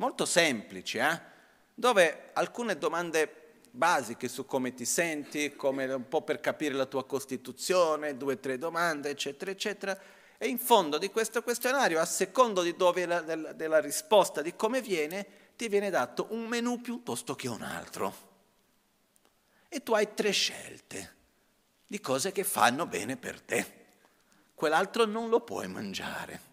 Molto 0.04 0.26
semplice, 0.26 1.00
eh? 1.00 1.22
dove 1.74 2.32
alcune 2.34 2.78
domande 2.78 3.62
basiche 3.72 4.28
su 4.28 4.46
come 4.46 4.74
ti 4.74 4.84
senti, 4.84 5.56
come 5.56 5.86
un 5.86 6.10
po' 6.10 6.24
per 6.24 6.42
capire 6.42 6.74
la 6.74 6.86
tua 6.86 7.06
costituzione, 7.06 8.18
due 8.18 8.34
o 8.34 8.38
tre 8.38 8.58
domande, 8.58 9.12
eccetera, 9.12 9.50
eccetera. 9.50 9.98
E 10.38 10.50
in 10.50 10.60
fondo 10.60 10.98
di 10.98 11.10
questo 11.10 11.42
questionario, 11.42 12.02
a 12.02 12.06
secondo 12.06 12.64
di 12.64 12.76
dove 12.76 13.06
la, 13.06 13.22
della, 13.22 13.54
della 13.54 13.80
risposta, 13.80 14.42
di 14.42 14.58
come 14.58 14.82
viene, 14.82 15.26
ti 15.56 15.70
viene 15.70 15.90
dato 15.90 16.28
un 16.32 16.48
menù 16.48 16.82
piuttosto 16.82 17.34
che 17.34 17.48
un 17.48 17.62
altro. 17.62 18.14
E 19.70 19.82
tu 19.84 19.94
hai 19.94 20.14
tre 20.14 20.32
scelte 20.32 21.16
di 21.88 22.02
cose 22.02 22.34
che 22.34 22.44
fanno 22.44 22.86
bene 22.86 23.16
per 23.16 23.40
te 23.40 23.82
quell'altro 24.54 25.06
non 25.06 25.30
lo 25.30 25.40
puoi 25.40 25.70
mangiare. 25.70 26.52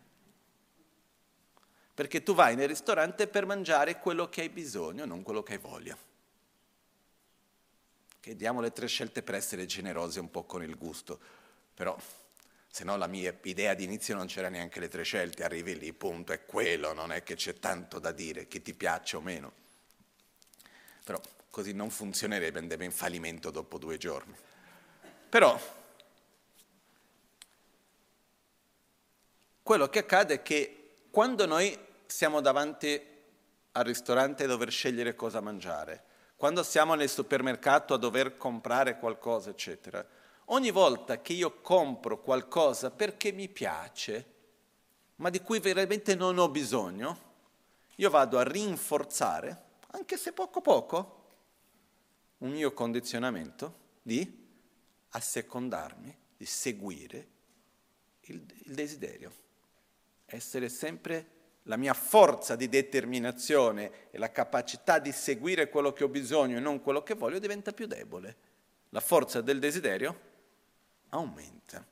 Perché 2.00 2.22
tu 2.22 2.32
vai 2.32 2.56
nel 2.56 2.66
ristorante 2.66 3.26
per 3.26 3.44
mangiare 3.44 3.98
quello 3.98 4.30
che 4.30 4.40
hai 4.40 4.48
bisogno, 4.48 5.04
non 5.04 5.22
quello 5.22 5.42
che 5.42 5.52
hai 5.52 5.58
voglia. 5.58 5.94
Che 8.18 8.36
diamo 8.36 8.62
le 8.62 8.72
tre 8.72 8.86
scelte 8.86 9.22
per 9.22 9.34
essere 9.34 9.66
generosi 9.66 10.18
un 10.18 10.30
po' 10.30 10.44
con 10.44 10.62
il 10.62 10.78
gusto, 10.78 11.20
però 11.74 11.94
se 12.70 12.84
no 12.84 12.96
la 12.96 13.06
mia 13.06 13.38
idea 13.42 13.74
di 13.74 13.84
inizio 13.84 14.14
non 14.14 14.28
c'era 14.28 14.48
neanche 14.48 14.80
le 14.80 14.88
tre 14.88 15.02
scelte, 15.02 15.44
arrivi 15.44 15.78
lì, 15.78 15.92
punto, 15.92 16.32
è 16.32 16.46
quello, 16.46 16.94
non 16.94 17.12
è 17.12 17.22
che 17.22 17.34
c'è 17.34 17.58
tanto 17.58 17.98
da 17.98 18.12
dire, 18.12 18.48
che 18.48 18.62
ti 18.62 18.72
piaccia 18.72 19.18
o 19.18 19.20
meno. 19.20 19.52
Però 21.04 21.20
così 21.50 21.74
non 21.74 21.90
funzionerebbe, 21.90 22.60
andrebbe 22.60 22.86
in 22.86 22.92
fallimento 22.92 23.50
dopo 23.50 23.76
due 23.76 23.98
giorni. 23.98 24.34
Però 25.28 25.60
quello 29.62 29.88
che 29.90 29.98
accade 29.98 30.34
è 30.36 30.42
che 30.42 30.76
quando 31.10 31.44
noi 31.44 31.88
siamo 32.10 32.40
davanti 32.40 33.00
al 33.72 33.84
ristorante 33.84 34.44
a 34.44 34.46
dover 34.48 34.70
scegliere 34.70 35.14
cosa 35.14 35.40
mangiare, 35.40 36.04
quando 36.36 36.62
siamo 36.62 36.94
nel 36.94 37.08
supermercato 37.08 37.94
a 37.94 37.98
dover 37.98 38.36
comprare 38.36 38.98
qualcosa, 38.98 39.50
eccetera, 39.50 40.04
ogni 40.46 40.70
volta 40.70 41.20
che 41.20 41.34
io 41.34 41.60
compro 41.60 42.20
qualcosa 42.20 42.90
perché 42.90 43.30
mi 43.32 43.48
piace, 43.48 44.26
ma 45.16 45.30
di 45.30 45.40
cui 45.40 45.60
veramente 45.60 46.14
non 46.14 46.38
ho 46.38 46.48
bisogno, 46.48 47.28
io 47.96 48.10
vado 48.10 48.38
a 48.38 48.42
rinforzare, 48.42 49.64
anche 49.88 50.16
se 50.16 50.32
poco 50.32 50.60
poco, 50.60 51.16
un 52.38 52.50
mio 52.50 52.72
condizionamento 52.72 53.78
di 54.02 54.48
assecondarmi, 55.10 56.16
di 56.36 56.46
seguire 56.46 57.28
il, 58.22 58.44
il 58.64 58.74
desiderio. 58.74 59.30
Essere 60.24 60.68
sempre 60.68 61.39
la 61.64 61.76
mia 61.76 61.94
forza 61.94 62.56
di 62.56 62.68
determinazione 62.68 64.10
e 64.10 64.18
la 64.18 64.30
capacità 64.30 64.98
di 64.98 65.12
seguire 65.12 65.68
quello 65.68 65.92
che 65.92 66.04
ho 66.04 66.08
bisogno 66.08 66.56
e 66.56 66.60
non 66.60 66.80
quello 66.80 67.02
che 67.02 67.14
voglio 67.14 67.38
diventa 67.38 67.72
più 67.72 67.86
debole. 67.86 68.36
La 68.90 69.00
forza 69.00 69.40
del 69.40 69.58
desiderio 69.58 70.28
aumenta. 71.10 71.86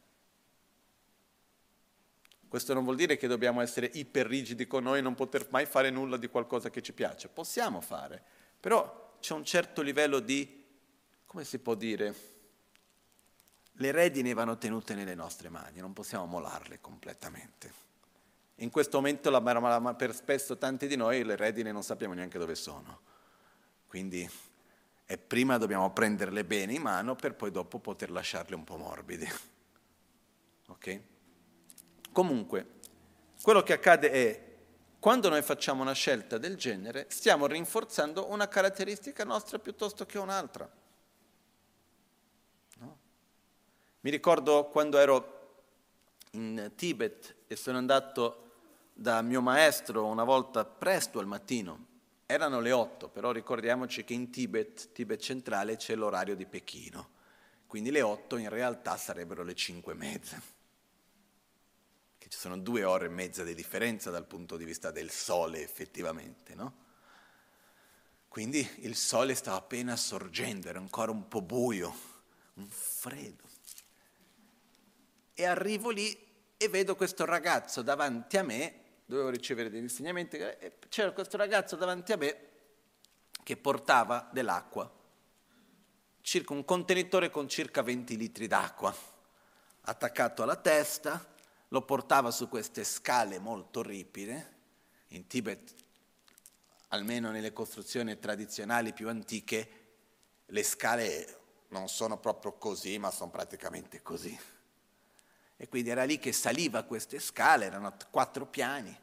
Questo 2.49 2.73
non 2.73 2.83
vuol 2.83 2.97
dire 2.97 3.19
che 3.19 3.27
dobbiamo 3.27 3.61
essere 3.61 3.91
iperrigidi 3.93 4.67
con 4.67 4.83
noi 4.83 4.99
e 4.99 5.03
non 5.03 5.15
poter 5.15 5.47
mai 5.51 5.67
fare 5.67 5.91
nulla 5.91 6.17
di 6.17 6.29
qualcosa 6.29 6.71
che 6.71 6.81
ci 6.81 6.95
piace. 6.95 7.29
Possiamo 7.29 7.83
fare, 7.83 8.23
però 8.59 9.17
c'è 9.21 9.35
un 9.35 9.45
certo 9.45 9.83
livello 9.83 10.19
di, 10.19 10.65
come 11.27 11.45
si 11.45 11.59
può 11.59 11.75
dire, 11.75 12.15
le 13.73 13.91
redini 13.93 14.33
vanno 14.33 14.57
tenute 14.57 14.95
nelle 14.95 15.15
nostre 15.15 15.51
mani, 15.51 15.81
non 15.81 15.93
possiamo 15.93 16.25
molarle 16.25 16.81
completamente. 16.81 17.87
In 18.61 18.71
questo 18.71 18.97
momento, 18.97 19.31
per 19.97 20.15
spesso 20.15 20.59
tanti 20.59 20.89
di 20.89 20.97
noi, 20.97 21.23
le 21.23 21.37
redine 21.37 21.71
non 21.71 21.83
sappiamo 21.83 22.15
neanche 22.15 22.39
dove 22.39 22.57
sono. 22.57 23.01
Quindi 23.87 24.29
prima 25.17 25.59
dobbiamo 25.59 25.93
prenderle 25.93 26.45
bene 26.45 26.75
in 26.75 26.83
mano 26.83 27.15
per 27.15 27.35
poi 27.35 27.51
dopo 27.51 27.79
poter 27.79 28.11
lasciarle 28.11 28.55
un 28.57 28.65
po' 28.65 28.77
morbide. 28.77 29.33
Ok? 30.69 31.01
Comunque, 32.13 32.67
quello 33.41 33.63
che 33.63 33.73
accade 33.75 34.11
è, 34.11 34.57
quando 34.99 35.29
noi 35.29 35.43
facciamo 35.43 35.83
una 35.83 35.93
scelta 35.93 36.37
del 36.37 36.57
genere, 36.57 37.07
stiamo 37.11 37.47
rinforzando 37.47 38.29
una 38.31 38.49
caratteristica 38.49 39.23
nostra 39.23 39.61
piuttosto 39.61 40.05
che 40.05 40.19
un'altra. 40.19 40.69
No? 42.79 42.99
Mi 44.01 44.11
ricordo 44.11 44.65
quando 44.67 44.99
ero 44.99 45.37
in 46.33 46.73
Tibet 46.75 47.37
e 47.47 47.55
sono 47.57 47.79
andato 47.79 48.48
da 48.99 49.23
mio 49.23 49.41
maestro 49.41 50.07
una 50.07 50.25
volta 50.25 50.65
presto 50.65 51.21
al 51.21 51.27
mattino 51.27 51.87
Erano 52.31 52.61
le 52.61 52.73
8, 52.73 53.09
però 53.09 53.33
ricordiamoci 53.33 54.05
che 54.05 54.13
in 54.13 54.31
Tibet, 54.31 54.93
Tibet 54.93 55.19
centrale, 55.19 55.77
c'è 55.77 55.95
l'orario 55.95 56.37
di 56.37 56.45
Pechino, 56.45 57.09
quindi 57.67 57.91
le 57.91 58.03
8 58.03 58.37
in 58.37 58.51
realtà 58.51 58.99
sarebbero 58.99 59.43
le 59.43 59.55
5 59.55 59.93
e 59.95 59.97
mezza, 59.97 60.43
che 62.19 62.29
ci 62.29 62.39
sono 62.39 62.59
due 62.59 62.85
ore 62.85 63.07
e 63.07 63.09
mezza 63.09 63.45
di 63.45 63.55
differenza 63.55 64.11
dal 64.11 64.27
punto 64.27 64.59
di 64.59 64.67
vista 64.67 64.91
del 64.91 65.09
sole 65.09 65.63
effettivamente, 65.63 66.55
no? 66.55 66.75
Quindi 68.29 68.69
il 68.81 68.95
sole 68.95 69.35
stava 69.35 69.57
appena 69.57 69.97
sorgendo, 69.97 70.69
era 70.69 70.81
ancora 70.81 71.11
un 71.11 71.29
po' 71.29 71.41
buio, 71.41 71.95
un 72.57 72.69
freddo. 72.69 73.45
E 75.33 75.47
arrivo 75.47 75.89
lì 75.89 76.15
e 76.59 76.69
vedo 76.69 76.95
questo 76.95 77.25
ragazzo 77.25 77.81
davanti 77.81 78.37
a 78.37 78.43
me, 78.43 78.88
dovevo 79.09 79.31
ricevere 79.31 79.71
degli 79.71 79.81
insegnamenti, 79.81 80.39
c'era 80.91 81.13
questo 81.13 81.39
ragazzo 81.39 81.77
davanti 81.77 82.13
a 82.13 82.19
me 82.19 82.39
che 83.43 83.57
portava 83.57 84.29
dell'acqua, 84.31 84.93
circa 86.21 86.53
un 86.53 86.63
contenitore 86.67 87.31
con 87.31 87.49
circa 87.49 87.81
20 87.81 88.17
litri 88.19 88.47
d'acqua, 88.47 88.95
attaccato 89.81 90.43
alla 90.43 90.57
testa, 90.57 91.27
lo 91.69 91.83
portava 91.83 92.31
su 92.31 92.51
queste 92.51 92.85
scale 92.85 93.39
molto 93.39 93.83
ripide, 93.83 94.57
in 95.09 95.27
Tibet 95.27 95.75
almeno 96.89 97.31
nelle 97.31 97.55
costruzioni 97.55 98.19
tradizionali 98.19 98.93
più 98.93 99.09
antiche, 99.09 99.71
le 100.45 100.63
scale 100.63 101.39
non 101.69 101.89
sono 101.89 102.19
proprio 102.19 102.53
così, 102.53 102.99
ma 102.99 103.11
sono 103.11 103.31
praticamente 103.31 104.03
così. 104.03 104.39
E 105.61 105.69
quindi 105.69 105.91
era 105.91 106.05
lì 106.05 106.21
che 106.21 106.33
saliva 106.33 106.85
queste 106.85 107.19
scale, 107.19 107.67
erano 107.67 107.93
quattro 108.11 108.47
piani. 108.47 108.97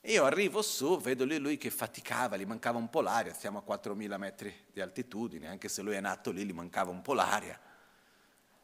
E 0.00 0.12
io 0.12 0.24
arrivo 0.24 0.62
su, 0.62 0.96
vedo 1.00 1.24
lì 1.24 1.38
lui 1.38 1.58
che 1.58 1.70
faticava, 1.70 2.36
gli 2.36 2.46
mancava 2.46 2.78
un 2.78 2.88
po' 2.88 3.00
l'aria, 3.00 3.34
siamo 3.34 3.58
a 3.58 3.76
4.000 3.76 4.16
metri 4.16 4.54
di 4.72 4.80
altitudine, 4.80 5.48
anche 5.48 5.68
se 5.68 5.82
lui 5.82 5.96
è 5.96 6.00
nato 6.00 6.30
lì, 6.30 6.44
gli 6.44 6.52
mancava 6.52 6.92
un 6.92 7.02
po' 7.02 7.14
l'aria. 7.14 7.60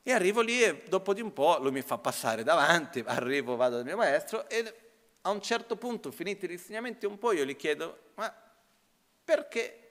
E 0.00 0.12
arrivo 0.12 0.42
lì 0.42 0.62
e 0.62 0.84
dopo 0.88 1.12
di 1.12 1.22
un 1.22 1.32
po' 1.32 1.58
lui 1.58 1.72
mi 1.72 1.82
fa 1.82 1.98
passare 1.98 2.44
davanti, 2.44 3.00
arrivo, 3.04 3.56
vado 3.56 3.76
dal 3.76 3.84
mio 3.84 3.96
maestro 3.96 4.48
e 4.48 4.74
a 5.22 5.30
un 5.30 5.42
certo 5.42 5.74
punto, 5.76 6.12
finiti 6.12 6.46
gli 6.46 6.52
insegnamenti 6.52 7.04
un 7.04 7.18
po', 7.18 7.32
io 7.32 7.44
gli 7.44 7.56
chiedo, 7.56 8.10
ma 8.14 8.32
perché 9.24 9.90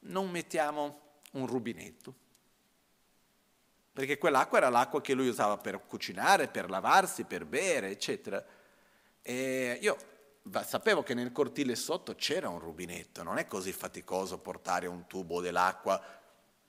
non 0.00 0.30
mettiamo 0.30 1.00
un 1.32 1.46
rubinetto? 1.46 2.14
Perché 3.94 4.18
quell'acqua 4.18 4.58
era 4.58 4.70
l'acqua 4.70 5.00
che 5.00 5.14
lui 5.14 5.28
usava 5.28 5.56
per 5.56 5.86
cucinare, 5.86 6.48
per 6.48 6.68
lavarsi, 6.68 7.22
per 7.22 7.46
bere, 7.46 7.90
eccetera. 7.90 8.44
E 9.22 9.78
io 9.80 9.96
sapevo 10.66 11.04
che 11.04 11.14
nel 11.14 11.30
cortile 11.30 11.76
sotto 11.76 12.16
c'era 12.16 12.48
un 12.48 12.58
rubinetto, 12.58 13.22
non 13.22 13.38
è 13.38 13.46
così 13.46 13.72
faticoso 13.72 14.38
portare 14.38 14.88
un 14.88 15.06
tubo 15.06 15.40
dell'acqua 15.40 16.02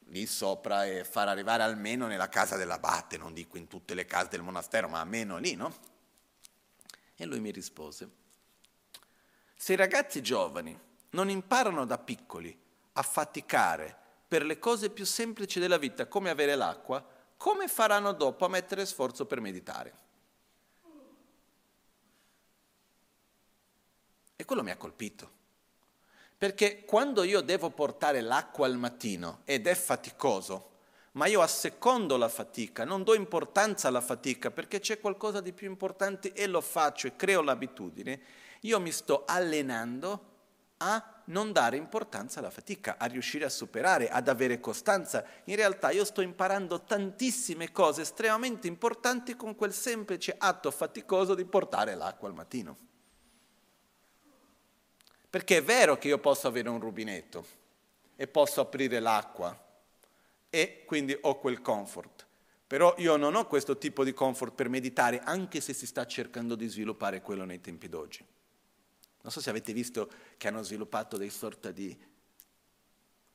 lì 0.09 0.27
sopra 0.27 0.85
e 0.85 1.03
far 1.03 1.27
arrivare 1.27 1.63
almeno 1.63 2.05
nella 2.05 2.29
casa 2.29 2.57
dell'abate, 2.57 3.17
non 3.17 3.33
dico 3.33 3.57
in 3.57 3.67
tutte 3.67 3.95
le 3.95 4.05
case 4.05 4.29
del 4.29 4.43
monastero, 4.43 4.87
ma 4.87 4.99
almeno 4.99 5.37
lì, 5.37 5.55
no? 5.55 5.73
E 7.15 7.25
lui 7.25 7.39
mi 7.39 7.49
rispose, 7.49 8.07
se 9.55 9.73
i 9.73 9.77
ragazzi 9.77 10.21
giovani 10.21 10.79
non 11.09 11.29
imparano 11.29 11.85
da 11.85 11.97
piccoli 11.97 12.55
a 12.93 13.01
faticare 13.01 13.97
per 14.27 14.45
le 14.45 14.59
cose 14.59 14.91
più 14.91 15.05
semplici 15.05 15.59
della 15.59 15.79
vita, 15.79 16.05
come 16.07 16.29
avere 16.29 16.55
l'acqua, 16.55 17.13
come 17.37 17.67
faranno 17.67 18.13
dopo 18.13 18.45
a 18.45 18.49
mettere 18.49 18.85
sforzo 18.85 19.25
per 19.25 19.39
meditare? 19.41 19.93
E 24.35 24.45
quello 24.45 24.63
mi 24.63 24.71
ha 24.71 24.77
colpito. 24.77 25.31
Perché 26.37 26.83
quando 26.83 27.23
io 27.23 27.41
devo 27.41 27.69
portare 27.69 28.21
l'acqua 28.21 28.65
al 28.65 28.77
mattino 28.77 29.41
ed 29.45 29.67
è 29.67 29.75
faticoso, 29.75 30.73
ma 31.13 31.27
io 31.27 31.41
assecondo 31.41 32.17
la 32.17 32.27
fatica, 32.27 32.83
non 32.83 33.03
do 33.03 33.13
importanza 33.13 33.87
alla 33.87 34.01
fatica 34.01 34.51
perché 34.51 34.79
c'è 34.79 34.99
qualcosa 34.99 35.39
di 35.39 35.53
più 35.53 35.67
importante 35.69 36.33
e 36.33 36.45
lo 36.47 36.59
faccio 36.59 37.07
e 37.07 37.15
creo 37.15 37.41
l'abitudine, 37.41 38.21
io 38.61 38.79
mi 38.81 38.91
sto 38.91 39.23
allenando 39.25 40.33
a 40.77 41.14
non 41.25 41.51
dare 41.51 41.77
importanza 41.77 42.39
alla 42.39 42.49
fatica, 42.49 42.97
a 42.97 43.05
riuscire 43.05 43.45
a 43.45 43.49
superare, 43.49 44.09
ad 44.09 44.27
avere 44.27 44.59
costanza. 44.59 45.25
In 45.45 45.55
realtà 45.55 45.91
io 45.91 46.05
sto 46.05 46.21
imparando 46.21 46.81
tantissime 46.81 47.71
cose 47.71 48.01
estremamente 48.01 48.67
importanti 48.67 49.35
con 49.35 49.55
quel 49.55 49.73
semplice 49.73 50.35
atto 50.37 50.71
faticoso 50.71 51.33
di 51.35 51.45
portare 51.45 51.95
l'acqua 51.95 52.27
al 52.27 52.35
mattino. 52.35 52.77
Perché 55.29 55.57
è 55.57 55.63
vero 55.63 55.97
che 55.97 56.07
io 56.07 56.19
posso 56.19 56.47
avere 56.47 56.69
un 56.69 56.79
rubinetto 56.79 57.45
e 58.15 58.27
posso 58.27 58.61
aprire 58.61 58.99
l'acqua 58.99 59.57
e 60.49 60.83
quindi 60.85 61.17
ho 61.19 61.39
quel 61.39 61.61
comfort. 61.61 62.25
Però 62.67 62.95
io 62.97 63.15
non 63.17 63.35
ho 63.35 63.45
questo 63.45 63.77
tipo 63.77 64.03
di 64.03 64.13
comfort 64.13 64.53
per 64.53 64.69
meditare, 64.69 65.19
anche 65.19 65.61
se 65.61 65.73
si 65.73 65.85
sta 65.85 66.05
cercando 66.07 66.55
di 66.55 66.67
sviluppare 66.67 67.21
quello 67.21 67.43
nei 67.45 67.61
tempi 67.61 67.89
d'oggi. 67.89 68.25
Non 69.25 69.33
so 69.33 69.41
se 69.41 69.49
avete 69.49 69.73
visto 69.73 70.07
che 70.37 70.47
hanno 70.47 70.61
sviluppato 70.61 71.17
dei 71.17 71.31
sorta 71.31 71.71
di 71.71 71.97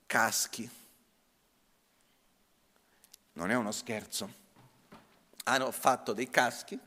caschi. 0.06 0.70
Non 3.32 3.50
è 3.50 3.56
uno 3.56 3.72
scherzo. 3.72 4.32
Hanno 5.46 5.72
fatto 5.72 6.12
dei 6.12 6.30
caschi 6.30 6.78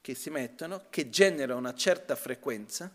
che 0.00 0.14
si 0.16 0.28
mettono, 0.28 0.86
che 0.90 1.08
generano 1.08 1.60
una 1.60 1.74
certa 1.74 2.16
frequenza 2.16 2.90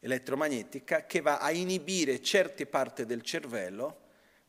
elettromagnetica 0.00 1.06
che 1.06 1.22
va 1.22 1.38
a 1.38 1.50
inibire 1.50 2.20
certe 2.20 2.66
parti 2.66 3.06
del 3.06 3.22
cervello 3.22 4.00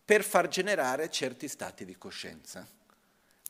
per 0.03 0.25
far 0.25 0.49
generare 0.49 1.09
certi 1.09 1.47
stati 1.47 1.85
di 1.85 1.97
coscienza. 1.97 2.67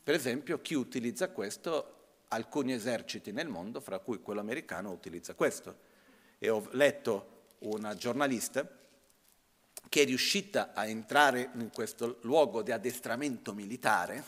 Per 0.04 0.14
esempio, 0.14 0.60
chi 0.60 0.74
utilizza 0.74 1.30
questo, 1.30 2.20
alcuni 2.28 2.72
eserciti 2.72 3.32
nel 3.32 3.48
mondo, 3.48 3.80
fra 3.80 3.98
cui 3.98 4.20
quello 4.20 4.38
americano, 4.38 4.92
utilizza 4.92 5.34
questo 5.34 5.90
e 6.44 6.50
ho 6.50 6.68
letto 6.72 7.52
una 7.60 7.94
giornalista 7.94 8.68
che 9.88 10.02
è 10.02 10.04
riuscita 10.04 10.74
a 10.74 10.86
entrare 10.86 11.50
in 11.54 11.70
questo 11.72 12.18
luogo 12.20 12.60
di 12.60 12.70
addestramento 12.70 13.54
militare 13.54 14.22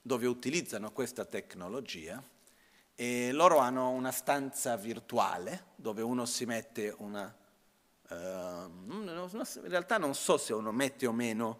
dove 0.00 0.28
utilizzano 0.28 0.92
questa 0.92 1.24
tecnologia 1.24 2.22
e 2.94 3.32
loro 3.32 3.58
hanno 3.58 3.90
una 3.90 4.12
stanza 4.12 4.76
virtuale 4.76 5.72
dove 5.74 6.02
uno 6.02 6.24
si 6.24 6.44
mette 6.44 6.94
una... 6.98 7.34
Uh, 8.08 8.14
in 8.14 9.50
realtà 9.64 9.98
non 9.98 10.14
so 10.14 10.36
se 10.36 10.52
uno 10.52 10.70
mette 10.70 11.08
o 11.08 11.12
meno 11.12 11.58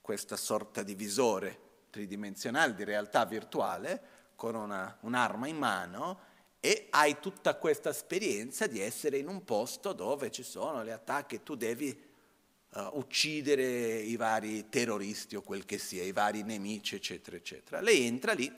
questa 0.00 0.36
sorta 0.36 0.84
di 0.84 0.94
visore 0.94 1.58
tridimensionale 1.90 2.76
di 2.76 2.84
realtà 2.84 3.24
virtuale 3.24 4.00
con 4.36 4.54
una, 4.54 4.96
un'arma 5.00 5.48
in 5.48 5.56
mano 5.56 6.20
e 6.60 6.88
hai 6.90 7.18
tutta 7.20 7.54
questa 7.54 7.90
esperienza 7.90 8.66
di 8.66 8.80
essere 8.80 9.18
in 9.18 9.28
un 9.28 9.44
posto 9.44 9.92
dove 9.92 10.30
ci 10.30 10.42
sono 10.42 10.82
le 10.82 10.92
attacchi, 10.92 11.42
tu 11.42 11.54
devi 11.54 11.88
uh, 12.70 12.80
uccidere 12.94 13.98
i 13.98 14.16
vari 14.16 14.68
terroristi 14.68 15.36
o 15.36 15.42
quel 15.42 15.64
che 15.64 15.78
sia, 15.78 16.02
i 16.02 16.12
vari 16.12 16.42
nemici, 16.42 16.96
eccetera, 16.96 17.36
eccetera. 17.36 17.80
Lei 17.80 18.06
entra 18.06 18.32
lì, 18.32 18.52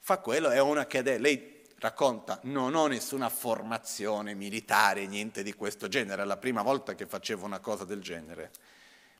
fa 0.00 0.18
quello, 0.18 0.48
è 0.48 0.60
una 0.60 0.86
che 0.86 1.18
lei 1.18 1.62
racconta, 1.78 2.40
non 2.44 2.74
ho 2.74 2.86
nessuna 2.86 3.28
formazione 3.28 4.34
militare, 4.34 5.06
niente 5.06 5.42
di 5.42 5.52
questo 5.52 5.88
genere, 5.88 6.22
è 6.22 6.24
la 6.24 6.38
prima 6.38 6.62
volta 6.62 6.94
che 6.94 7.06
facevo 7.06 7.44
una 7.44 7.60
cosa 7.60 7.84
del 7.84 8.00
genere. 8.00 8.50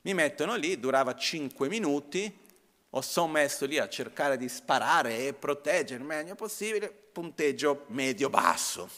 Mi 0.01 0.13
mettono 0.13 0.55
lì, 0.55 0.79
durava 0.79 1.15
cinque 1.15 1.67
minuti, 1.67 2.45
o 2.91 3.01
sono 3.01 3.31
messo 3.33 3.65
lì 3.65 3.77
a 3.77 3.89
cercare 3.89 4.37
di 4.37 4.47
sparare 4.47 5.27
e 5.27 5.33
proteggere 5.33 5.99
il 5.99 6.05
meglio 6.05 6.35
possibile, 6.35 6.89
punteggio 6.89 7.85
medio-basso. 7.87 8.89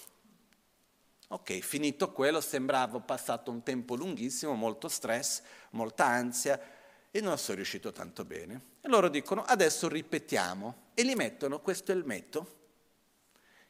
Ok, 1.30 1.60
finito 1.60 2.12
quello, 2.12 2.42
sembrava 2.42 3.00
passato 3.00 3.52
un 3.52 3.62
tempo 3.62 3.96
lunghissimo, 3.96 4.54
molto 4.54 4.88
stress, 4.88 5.42
molta 5.72 6.06
ansia 6.06 6.60
e 7.12 7.22
non 7.22 7.38
sono 7.38 7.58
riuscito 7.58 7.92
tanto 7.92 8.26
bene. 8.26 8.62
E 8.82 8.88
loro 8.88 9.10
dicono 9.10 9.44
adesso 9.44 9.88
ripetiamo 9.88 10.90
e 10.94 11.06
gli 11.06 11.14
mettono 11.14 11.60
questo 11.62 11.92
elmetto 11.92 12.58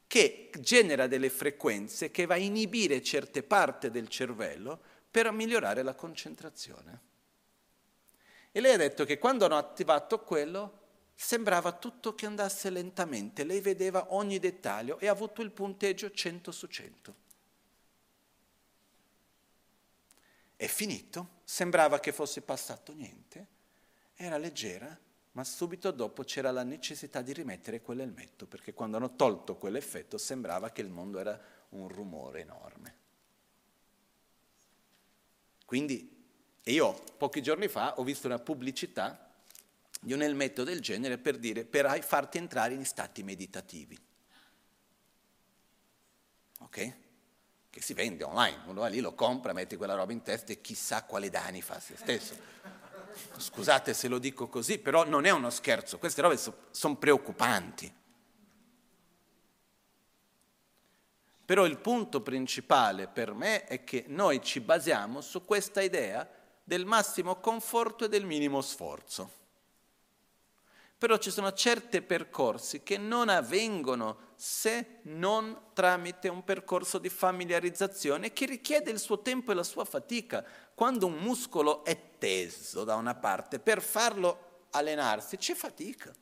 che 0.07 0.49
genera 0.59 1.07
delle 1.07 1.29
frequenze 1.29 2.09
che 2.11 2.25
va 2.25 2.33
a 2.33 2.37
inibire 2.37 3.03
certe 3.03 3.43
parti 3.43 3.91
del 3.91 4.07
cervello 4.07 4.79
per 5.09 5.31
migliorare 5.31 5.83
la 5.83 5.93
concentrazione. 5.93 7.07
E 8.51 8.61
lei 8.61 8.73
ha 8.73 8.77
detto 8.77 9.05
che 9.05 9.19
quando 9.19 9.45
hanno 9.45 9.57
attivato 9.57 10.21
quello 10.23 10.77
sembrava 11.13 11.73
tutto 11.73 12.15
che 12.15 12.25
andasse 12.25 12.69
lentamente, 12.69 13.43
lei 13.43 13.59
vedeva 13.59 14.13
ogni 14.13 14.39
dettaglio 14.39 14.99
e 14.99 15.07
ha 15.07 15.11
avuto 15.11 15.41
il 15.41 15.51
punteggio 15.51 16.11
100 16.11 16.51
su 16.51 16.67
100. 16.67 17.15
È 20.55 20.67
finito, 20.67 21.39
sembrava 21.43 21.99
che 21.99 22.11
fosse 22.11 22.41
passato 22.41 22.93
niente, 22.93 23.47
era 24.15 24.37
leggera, 24.37 24.97
ma 25.33 25.43
subito 25.43 25.91
dopo 25.91 26.23
c'era 26.23 26.51
la 26.51 26.63
necessità 26.63 27.21
di 27.21 27.31
rimettere 27.31 27.81
quell'elmetto, 27.81 28.45
perché 28.45 28.73
quando 28.73 28.97
hanno 28.97 29.15
tolto 29.15 29.55
quell'effetto 29.55 30.17
sembrava 30.17 30.71
che 30.71 30.81
il 30.81 30.89
mondo 30.89 31.19
era 31.19 31.39
un 31.69 31.87
rumore 31.87 32.41
enorme. 32.41 32.97
Quindi, 35.65 36.18
e 36.69 36.73
io 36.73 36.93
pochi 37.17 37.41
giorni 37.41 37.67
fa 37.67 37.97
ho 37.97 38.03
visto 38.03 38.27
una 38.27 38.37
pubblicità 38.37 39.27
di 39.99 40.13
un 40.13 40.21
elmetto 40.21 40.63
del 40.63 40.81
genere 40.81 41.17
per 41.17 41.39
dire 41.39 41.65
per 41.65 42.03
farti 42.03 42.37
entrare 42.37 42.75
in 42.75 42.85
stati 42.85 43.23
meditativi. 43.23 43.99
Ok? 46.59 46.93
Che 47.71 47.81
si 47.81 47.95
vende 47.95 48.23
online, 48.23 48.59
uno 48.67 48.81
va 48.81 48.87
lì, 48.87 48.99
lo 48.99 49.15
compra, 49.15 49.51
mette 49.51 49.77
quella 49.77 49.95
roba 49.95 50.11
in 50.11 50.21
testa 50.21 50.51
e 50.51 50.61
chissà 50.61 51.05
quale 51.05 51.31
danni 51.31 51.63
fa 51.63 51.77
a 51.77 51.79
se 51.79 51.95
stesso. 51.97 52.35
Scusate 53.35 53.95
se 53.95 54.07
lo 54.07 54.19
dico 54.19 54.47
così, 54.47 54.77
però 54.77 55.07
non 55.07 55.25
è 55.25 55.31
uno 55.31 55.49
scherzo, 55.49 55.97
queste 55.97 56.21
robe 56.21 56.37
so, 56.37 56.67
sono 56.69 56.97
preoccupanti. 56.97 57.91
Però 61.45 61.65
il 61.65 61.79
punto 61.79 62.21
principale 62.21 63.07
per 63.07 63.33
me 63.33 63.63
è 63.65 63.83
che 63.83 64.05
noi 64.07 64.43
ci 64.43 64.59
basiamo 64.59 65.19
su 65.21 65.43
questa 65.43 65.81
idea 65.81 66.37
del 66.69 66.85
massimo 66.85 67.37
conforto 67.37 68.05
e 68.05 68.09
del 68.09 68.25
minimo 68.25 68.61
sforzo. 68.61 69.37
Però 70.99 71.17
ci 71.17 71.31
sono 71.31 71.51
certi 71.51 71.99
percorsi 72.03 72.83
che 72.83 72.99
non 72.99 73.27
avvengono 73.27 74.27
se 74.35 74.99
non 75.03 75.71
tramite 75.73 76.27
un 76.27 76.43
percorso 76.43 76.99
di 76.99 77.09
familiarizzazione 77.09 78.33
che 78.33 78.45
richiede 78.45 78.91
il 78.91 78.99
suo 78.99 79.21
tempo 79.21 79.51
e 79.51 79.55
la 79.55 79.63
sua 79.63 79.83
fatica. 79.83 80.45
Quando 80.75 81.07
un 81.07 81.17
muscolo 81.17 81.83
è 81.83 82.17
teso 82.19 82.83
da 82.83 82.93
una 82.97 83.15
parte, 83.15 83.57
per 83.57 83.81
farlo 83.81 84.67
allenarsi 84.69 85.37
c'è 85.37 85.55
fatica. 85.55 86.13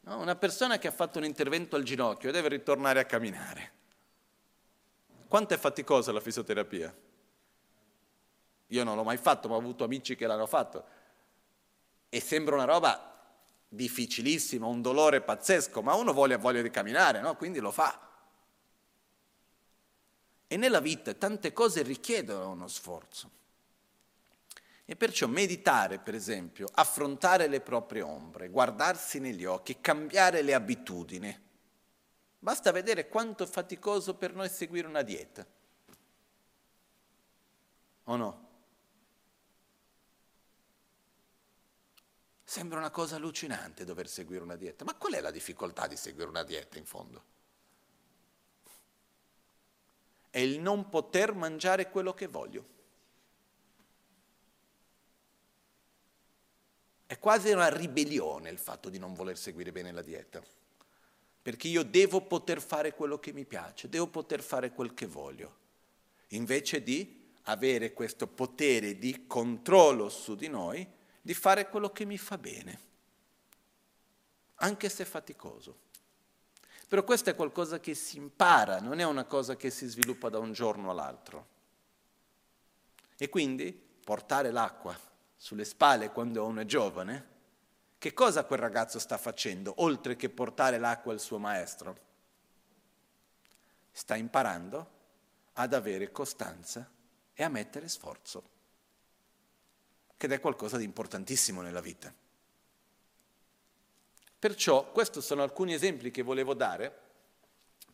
No? 0.00 0.18
Una 0.18 0.34
persona 0.34 0.78
che 0.78 0.88
ha 0.88 0.92
fatto 0.92 1.18
un 1.18 1.24
intervento 1.24 1.76
al 1.76 1.84
ginocchio 1.84 2.32
deve 2.32 2.48
ritornare 2.48 2.98
a 2.98 3.04
camminare. 3.04 3.72
Quanto 5.28 5.54
è 5.54 5.58
faticosa 5.58 6.10
la 6.10 6.20
fisioterapia? 6.20 6.92
Io 8.68 8.84
non 8.84 8.96
l'ho 8.96 9.04
mai 9.04 9.16
fatto, 9.16 9.48
ma 9.48 9.54
ho 9.54 9.58
avuto 9.58 9.84
amici 9.84 10.16
che 10.16 10.26
l'hanno 10.26 10.46
fatto. 10.46 10.84
E 12.08 12.20
sembra 12.20 12.54
una 12.54 12.64
roba 12.64 13.08
difficilissimo, 13.68 14.68
un 14.68 14.82
dolore 14.82 15.20
pazzesco, 15.20 15.82
ma 15.82 15.94
uno 15.94 16.12
vuole, 16.12 16.36
voglia 16.36 16.62
di 16.62 16.70
camminare, 16.70 17.20
no? 17.20 17.36
quindi 17.36 17.60
lo 17.60 17.70
fa. 17.70 18.06
E 20.46 20.56
nella 20.56 20.80
vita 20.80 21.12
tante 21.14 21.52
cose 21.52 21.82
richiedono 21.82 22.50
uno 22.50 22.68
sforzo. 22.68 23.30
E 24.86 24.96
perciò 24.96 25.26
meditare, 25.26 25.98
per 25.98 26.14
esempio, 26.14 26.66
affrontare 26.72 27.46
le 27.46 27.60
proprie 27.60 28.00
ombre, 28.00 28.48
guardarsi 28.48 29.18
negli 29.18 29.44
occhi, 29.44 29.82
cambiare 29.82 30.40
le 30.40 30.54
abitudini. 30.54 31.46
Basta 32.38 32.72
vedere 32.72 33.08
quanto 33.08 33.44
è 33.44 33.46
faticoso 33.46 34.14
per 34.14 34.32
noi 34.32 34.48
seguire 34.48 34.86
una 34.86 35.02
dieta. 35.02 35.46
O 38.04 38.16
no? 38.16 38.47
Sembra 42.48 42.78
una 42.78 42.90
cosa 42.90 43.16
allucinante 43.16 43.84
dover 43.84 44.08
seguire 44.08 44.42
una 44.42 44.56
dieta, 44.56 44.82
ma 44.82 44.94
qual 44.94 45.12
è 45.12 45.20
la 45.20 45.30
difficoltà 45.30 45.86
di 45.86 45.96
seguire 45.98 46.30
una 46.30 46.44
dieta 46.44 46.78
in 46.78 46.86
fondo? 46.86 47.22
È 50.30 50.38
il 50.38 50.58
non 50.58 50.88
poter 50.88 51.34
mangiare 51.34 51.90
quello 51.90 52.14
che 52.14 52.26
voglio. 52.26 52.66
È 57.04 57.18
quasi 57.18 57.50
una 57.50 57.68
ribellione 57.68 58.48
il 58.48 58.56
fatto 58.56 58.88
di 58.88 58.98
non 58.98 59.12
voler 59.12 59.36
seguire 59.36 59.70
bene 59.70 59.92
la 59.92 60.00
dieta, 60.00 60.42
perché 61.42 61.68
io 61.68 61.82
devo 61.82 62.22
poter 62.22 62.62
fare 62.62 62.94
quello 62.94 63.18
che 63.18 63.34
mi 63.34 63.44
piace, 63.44 63.90
devo 63.90 64.06
poter 64.06 64.40
fare 64.40 64.72
quel 64.72 64.94
che 64.94 65.04
voglio, 65.04 65.56
invece 66.28 66.82
di 66.82 67.30
avere 67.42 67.92
questo 67.92 68.26
potere 68.26 68.96
di 68.96 69.26
controllo 69.26 70.08
su 70.08 70.34
di 70.34 70.48
noi 70.48 70.96
di 71.20 71.34
fare 71.34 71.68
quello 71.68 71.90
che 71.90 72.04
mi 72.04 72.18
fa 72.18 72.38
bene, 72.38 72.80
anche 74.56 74.88
se 74.88 75.04
faticoso. 75.04 75.86
Però 76.88 77.04
questo 77.04 77.30
è 77.30 77.34
qualcosa 77.34 77.80
che 77.80 77.94
si 77.94 78.16
impara, 78.16 78.80
non 78.80 78.98
è 78.98 79.04
una 79.04 79.24
cosa 79.24 79.56
che 79.56 79.70
si 79.70 79.86
sviluppa 79.86 80.30
da 80.30 80.38
un 80.38 80.52
giorno 80.52 80.90
all'altro. 80.90 81.56
E 83.18 83.28
quindi 83.28 83.72
portare 83.72 84.50
l'acqua 84.50 84.98
sulle 85.36 85.64
spalle 85.64 86.10
quando 86.10 86.46
uno 86.46 86.60
è 86.60 86.64
giovane, 86.64 87.36
che 87.98 88.14
cosa 88.14 88.44
quel 88.44 88.60
ragazzo 88.60 88.98
sta 88.98 89.18
facendo 89.18 89.74
oltre 89.78 90.16
che 90.16 90.30
portare 90.30 90.78
l'acqua 90.78 91.12
al 91.12 91.20
suo 91.20 91.38
maestro? 91.38 92.06
Sta 93.90 94.16
imparando 94.16 94.96
ad 95.54 95.74
avere 95.74 96.10
costanza 96.12 96.88
e 97.34 97.42
a 97.42 97.48
mettere 97.48 97.88
sforzo 97.88 98.56
che 100.18 100.26
è 100.26 100.40
qualcosa 100.40 100.76
di 100.76 100.84
importantissimo 100.84 101.62
nella 101.62 101.80
vita. 101.80 102.12
Perciò 104.38 104.90
questi 104.92 105.22
sono 105.22 105.42
alcuni 105.42 105.72
esempi 105.72 106.10
che 106.10 106.22
volevo 106.22 106.54
dare 106.54 107.06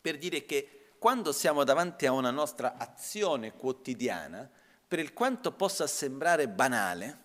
per 0.01 0.17
dire 0.17 0.45
che 0.45 0.89
quando 0.99 1.31
siamo 1.31 1.63
davanti 1.63 2.05
a 2.05 2.11
una 2.11 2.31
nostra 2.31 2.77
azione 2.77 3.53
quotidiana, 3.53 4.49
per 4.87 4.99
il 4.99 5.13
quanto 5.13 5.51
possa 5.51 5.87
sembrare 5.87 6.47
banale, 6.47 7.23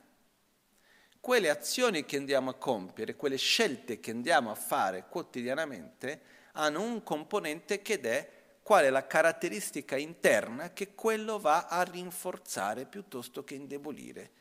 quelle 1.21 1.51
azioni 1.51 2.05
che 2.05 2.17
andiamo 2.17 2.51
a 2.51 2.55
compiere, 2.55 3.17
quelle 3.17 3.37
scelte 3.37 4.01
che 4.01 4.11
andiamo 4.11 4.51
a 4.51 4.55
fare 4.55 5.07
quotidianamente, 5.09 6.21
hanno 6.53 6.83
un 6.83 7.03
componente 7.03 7.81
che 7.83 8.01
è 8.01 8.31
qual 8.63 8.85
è 8.85 8.91
la 8.91 9.07
caratteristica 9.07 9.97
interna 9.97 10.73
che 10.73 10.95
quello 10.95 11.39
va 11.39 11.67
a 11.67 11.83
rinforzare 11.83 12.87
piuttosto 12.87 13.45
che 13.45 13.55
indebolire 13.55 14.39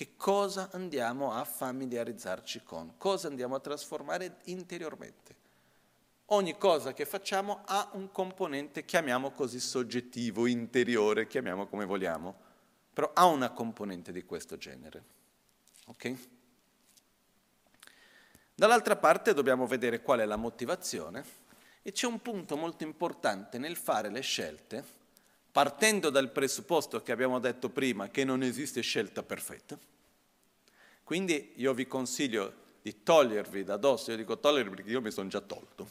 che 0.00 0.16
cosa 0.16 0.70
andiamo 0.72 1.34
a 1.34 1.44
familiarizzarci 1.44 2.62
con, 2.62 2.94
cosa 2.96 3.28
andiamo 3.28 3.56
a 3.56 3.60
trasformare 3.60 4.38
interiormente. 4.44 5.36
Ogni 6.28 6.56
cosa 6.56 6.94
che 6.94 7.04
facciamo 7.04 7.64
ha 7.66 7.90
un 7.92 8.10
componente, 8.10 8.86
chiamiamo 8.86 9.32
così 9.32 9.60
soggettivo, 9.60 10.46
interiore, 10.46 11.26
chiamiamo 11.26 11.66
come 11.66 11.84
vogliamo, 11.84 12.34
però 12.94 13.10
ha 13.12 13.26
una 13.26 13.50
componente 13.50 14.10
di 14.10 14.24
questo 14.24 14.56
genere. 14.56 15.04
Ok? 15.88 16.14
Dall'altra 18.54 18.96
parte 18.96 19.34
dobbiamo 19.34 19.66
vedere 19.66 20.00
qual 20.00 20.20
è 20.20 20.24
la 20.24 20.36
motivazione 20.36 21.22
e 21.82 21.92
c'è 21.92 22.06
un 22.06 22.22
punto 22.22 22.56
molto 22.56 22.84
importante 22.84 23.58
nel 23.58 23.76
fare 23.76 24.08
le 24.08 24.22
scelte 24.22 24.82
partendo 25.50 26.10
dal 26.10 26.30
presupposto 26.30 27.02
che 27.02 27.12
abbiamo 27.12 27.38
detto 27.38 27.70
prima 27.70 28.08
che 28.08 28.24
non 28.24 28.42
esiste 28.42 28.80
scelta 28.80 29.22
perfetta. 29.22 29.78
Quindi 31.02 31.52
io 31.56 31.74
vi 31.74 31.86
consiglio 31.86 32.54
di 32.82 33.02
togliervi 33.02 33.64
da 33.64 33.74
addosso, 33.74 34.10
io 34.10 34.16
dico 34.16 34.38
togliervi 34.38 34.74
perché 34.76 34.90
io 34.90 35.00
mi 35.00 35.10
sono 35.10 35.28
già 35.28 35.40
tolto 35.40 35.88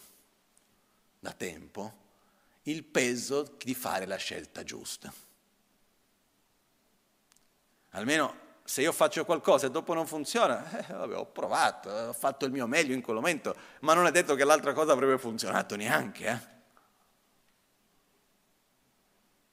da 1.20 1.34
tempo, 1.34 1.94
il 2.64 2.84
peso 2.84 3.56
di 3.62 3.74
fare 3.74 4.06
la 4.06 4.16
scelta 4.16 4.64
giusta. 4.64 5.14
Almeno 7.92 8.48
se 8.64 8.82
io 8.82 8.92
faccio 8.92 9.26
qualcosa 9.26 9.66
e 9.66 9.72
dopo 9.72 9.94
non 9.94 10.06
funziona, 10.06 10.88
eh, 10.88 10.94
vabbè, 10.94 11.18
ho 11.18 11.26
provato, 11.26 11.90
ho 11.90 12.14
fatto 12.14 12.46
il 12.46 12.52
mio 12.52 12.68
meglio 12.68 12.94
in 12.94 13.02
quel 13.02 13.16
momento, 13.16 13.56
ma 13.82 13.94
non 13.94 14.06
è 14.06 14.12
detto 14.12 14.36
che 14.36 14.44
l'altra 14.44 14.74
cosa 14.74 14.94
avrebbe 14.94 15.18
funzionato 15.18 15.76
neanche. 15.76 16.26
Eh? 16.28 16.59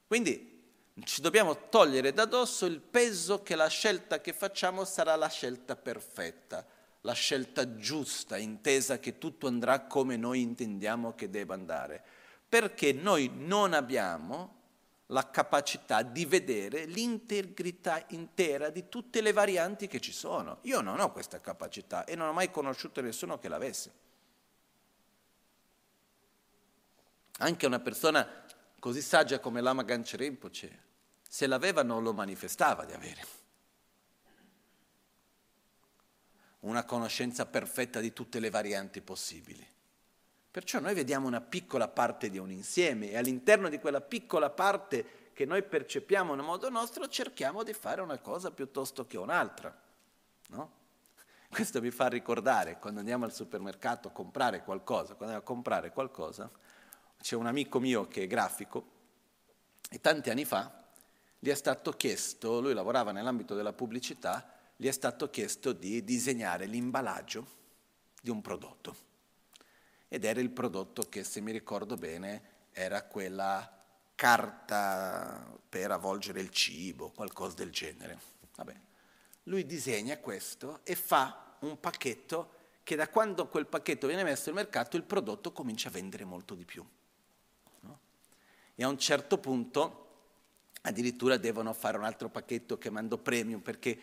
Quindi 0.07 0.55
ci 1.05 1.21
dobbiamo 1.21 1.69
togliere 1.69 2.13
da 2.13 2.25
dosso 2.25 2.65
il 2.65 2.81
peso 2.81 3.43
che 3.43 3.55
la 3.55 3.69
scelta 3.69 4.21
che 4.21 4.33
facciamo 4.33 4.85
sarà 4.85 5.15
la 5.17 5.29
scelta 5.29 5.77
perfetta, 5.77 6.67
la 7.03 7.13
scelta 7.13 7.77
giusta, 7.77 8.37
intesa 8.37 8.99
che 8.99 9.19
tutto 9.19 9.47
andrà 9.47 9.83
come 9.83 10.17
noi 10.17 10.41
intendiamo 10.41 11.15
che 11.15 11.29
debba 11.29 11.55
andare, 11.55 12.03
perché 12.49 12.93
noi 12.93 13.31
non 13.35 13.73
abbiamo 13.73 14.55
la 15.11 15.31
capacità 15.31 16.03
di 16.03 16.25
vedere 16.25 16.85
l'integrità 16.85 18.05
intera 18.09 18.71
di 18.71 18.89
tutte 18.89 19.21
le 19.21 19.33
varianti 19.33 19.87
che 19.87 20.01
ci 20.01 20.13
sono. 20.13 20.59
Io 20.63 20.81
non 20.81 20.99
ho 20.99 21.13
questa 21.13 21.41
capacità 21.41 22.05
e 22.05 22.17
non 22.17 22.29
ho 22.29 22.33
mai 22.33 22.51
conosciuto 22.51 23.01
nessuno 23.01 23.39
che 23.39 23.49
l'avesse. 23.49 23.93
Anche 27.39 27.67
una 27.67 27.81
persona 27.81 28.46
così 28.87 29.03
saggia 29.03 29.41
come 29.41 29.61
Lama 29.61 29.83
Ganche 29.83 30.17
se 31.29 31.49
l'aveva 31.49 31.83
non 31.83 32.05
lo 32.05 32.13
manifestava 32.13 32.85
di 32.85 32.93
avere. 32.93 33.27
Una 36.61 36.85
conoscenza 36.85 37.47
perfetta 37.47 37.99
di 37.99 38.13
tutte 38.13 38.39
le 38.39 38.49
varianti 38.49 39.01
possibili. 39.01 39.67
Perciò 40.49 40.79
noi 40.79 40.95
vediamo 40.95 41.27
una 41.27 41.41
piccola 41.41 41.89
parte 41.89 42.31
di 42.31 42.39
un 42.39 42.53
insieme 42.53 43.11
e 43.11 43.17
all'interno 43.17 43.69
di 43.69 43.81
quella 43.81 44.01
piccola 44.01 44.51
parte 44.51 45.33
che 45.33 45.45
noi 45.47 45.65
percepiamo 45.65 46.35
in 46.35 46.41
modo 46.43 46.71
nostro 46.71 47.09
cerchiamo 47.09 47.65
di 47.65 47.73
fare 47.73 48.03
una 48.03 48.19
cosa 48.19 48.53
piuttosto 48.53 49.05
che 49.09 49.19
un'altra. 49.19 49.77
No? 50.51 50.71
Questo 51.51 51.81
mi 51.81 51.91
fa 51.91 52.07
ricordare 52.07 52.79
quando 52.79 53.01
andiamo 53.01 53.25
al 53.25 53.35
supermercato 53.35 54.07
a 54.07 54.13
comprare 54.13 54.63
qualcosa, 54.63 55.17
quando 55.17 55.35
andiamo 55.35 55.43
a 55.43 55.55
comprare 55.55 55.91
qualcosa, 55.91 56.49
c'è 57.21 57.35
un 57.35 57.47
amico 57.47 57.81
mio 57.81 58.07
che 58.07 58.23
è 58.23 58.27
grafico 58.27 58.95
e 59.91 60.01
tanti 60.01 60.31
anni 60.31 60.45
fa 60.45 60.85
gli 61.39 61.51
è 61.51 61.55
stato 61.55 61.93
chiesto, 61.93 62.61
lui 62.61 62.75
lavorava 62.75 63.13
nell'ambito 63.13 63.55
della 63.55 63.73
pubblicità, 63.73 64.53
gli 64.75 64.89
è 64.89 64.91
stato 64.91 65.31
chiesto 65.31 65.73
di 65.73 66.03
disegnare 66.03 66.67
l'imballaggio 66.67 67.47
di 68.21 68.31
un 68.31 68.41
prodotto. 68.41 68.97
Ed 70.09 70.25
era 70.25 70.41
il 70.41 70.51
prodotto 70.51 71.03
che, 71.03 71.25
se 71.25 71.41
mi 71.41 71.53
ricordo 71.53 71.97
bene, 71.97 72.55
era 72.73 73.05
quella 73.05 73.85
carta 74.15 75.57
per 75.69 75.91
avvolgere 75.91 76.41
il 76.41 76.51
cibo, 76.51 77.11
qualcosa 77.11 77.55
del 77.55 77.71
genere. 77.71 78.19
Vabbè. 78.57 78.75
Lui 79.45 79.65
disegna 79.67 80.19
questo 80.19 80.81
e 80.83 80.95
fa 80.95 81.57
un 81.61 81.79
pacchetto 81.79 82.55
che 82.83 82.97
da 82.97 83.09
quando 83.09 83.49
quel 83.49 83.67
pacchetto 83.67 84.07
viene 84.07 84.25
messo 84.25 84.47
nel 84.47 84.63
mercato 84.65 84.97
il 84.97 85.03
prodotto 85.05 85.53
comincia 85.53 85.89
a 85.89 85.93
vendere 85.93 86.25
molto 86.25 86.55
di 86.55 86.65
più. 86.65 86.85
E 88.77 88.85
a 88.85 88.89
un 88.89 88.99
certo 88.99 89.39
punto 89.39 90.03
addirittura 90.83 91.37
devono 91.37 91.73
fare 91.73 91.99
un 91.99 92.05
altro 92.05 92.29
pacchetto 92.29 92.79
che 92.79 92.91
mando 92.91 93.19
premium 93.19 93.61
perché 93.61 93.99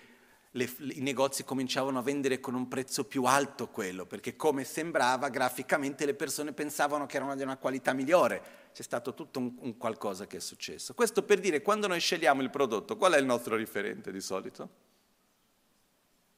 le, 0.56 0.70
i 0.80 1.02
negozi 1.02 1.44
cominciavano 1.44 2.00
a 2.00 2.02
vendere 2.02 2.40
con 2.40 2.54
un 2.54 2.68
prezzo 2.68 3.06
più 3.06 3.24
alto 3.24 3.70
quello, 3.70 4.06
perché 4.06 4.36
come 4.36 4.64
sembrava 4.64 5.30
graficamente 5.30 6.06
le 6.06 6.14
persone 6.14 6.54
pensavano 6.54 7.06
che 7.06 7.16
erano 7.16 7.36
di 7.36 7.44
una 7.44 7.58
qualità 7.58 7.94
migliore. 7.94 8.42
C'è 8.74 8.84
stato 8.84 9.14
tutto 9.14 9.40
un, 9.40 9.56
un 9.60 9.78
qualcosa 9.78 10.28
che 10.28 10.38
è 10.38 10.40
successo. 10.40 10.94
Questo 10.94 11.24
per 11.24 11.40
dire, 11.40 11.62
quando 11.62 11.88
noi 11.88 12.00
scegliamo 12.00 12.42
il 12.42 12.50
prodotto, 12.50 12.98
qual 12.98 13.14
è 13.14 13.20
il 13.20 13.26
nostro 13.26 13.56
riferente 13.56 14.12
di 14.12 14.22
solito? 14.22 14.70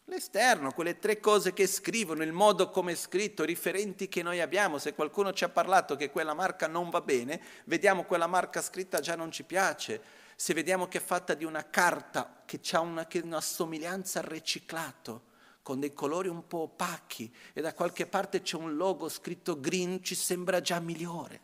L'esterno, 0.05 0.71
quelle 0.71 0.99
tre 0.99 1.19
cose 1.19 1.51
che 1.51 1.67
scrivono, 1.67 2.23
il 2.23 2.31
modo 2.31 2.69
come 2.69 2.91
è 2.91 2.95
scritto, 2.95 3.43
i 3.43 3.47
riferenti 3.47 4.07
che 4.07 4.21
noi 4.21 4.39
abbiamo. 4.39 4.77
Se 4.77 4.93
qualcuno 4.93 5.33
ci 5.33 5.43
ha 5.43 5.49
parlato 5.49 5.95
che 5.95 6.11
quella 6.11 6.33
marca 6.33 6.67
non 6.67 6.89
va 6.89 7.01
bene, 7.01 7.41
vediamo 7.65 8.03
quella 8.03 8.27
marca 8.27 8.61
scritta 8.61 8.99
già 8.99 9.15
non 9.15 9.31
ci 9.31 9.43
piace 9.43 10.23
se 10.35 10.53
vediamo 10.53 10.87
che 10.87 10.97
è 10.97 11.01
fatta 11.01 11.33
di 11.33 11.45
una 11.45 11.69
carta 11.69 12.43
che 12.45 12.59
ha 12.73 12.81
una, 12.81 13.07
una 13.23 13.41
somiglianza 13.41 14.19
al 14.19 14.25
riciclato, 14.25 15.33
con 15.61 15.79
dei 15.79 15.93
colori 15.93 16.27
un 16.27 16.45
po' 16.45 16.63
opachi 16.63 17.33
e 17.53 17.61
da 17.61 17.73
qualche 17.73 18.05
parte 18.05 18.41
c'è 18.41 18.57
un 18.57 18.75
logo 18.75 19.07
scritto 19.07 19.59
green, 19.59 20.03
ci 20.03 20.13
sembra 20.13 20.59
già 20.59 20.79
migliore. 20.79 21.41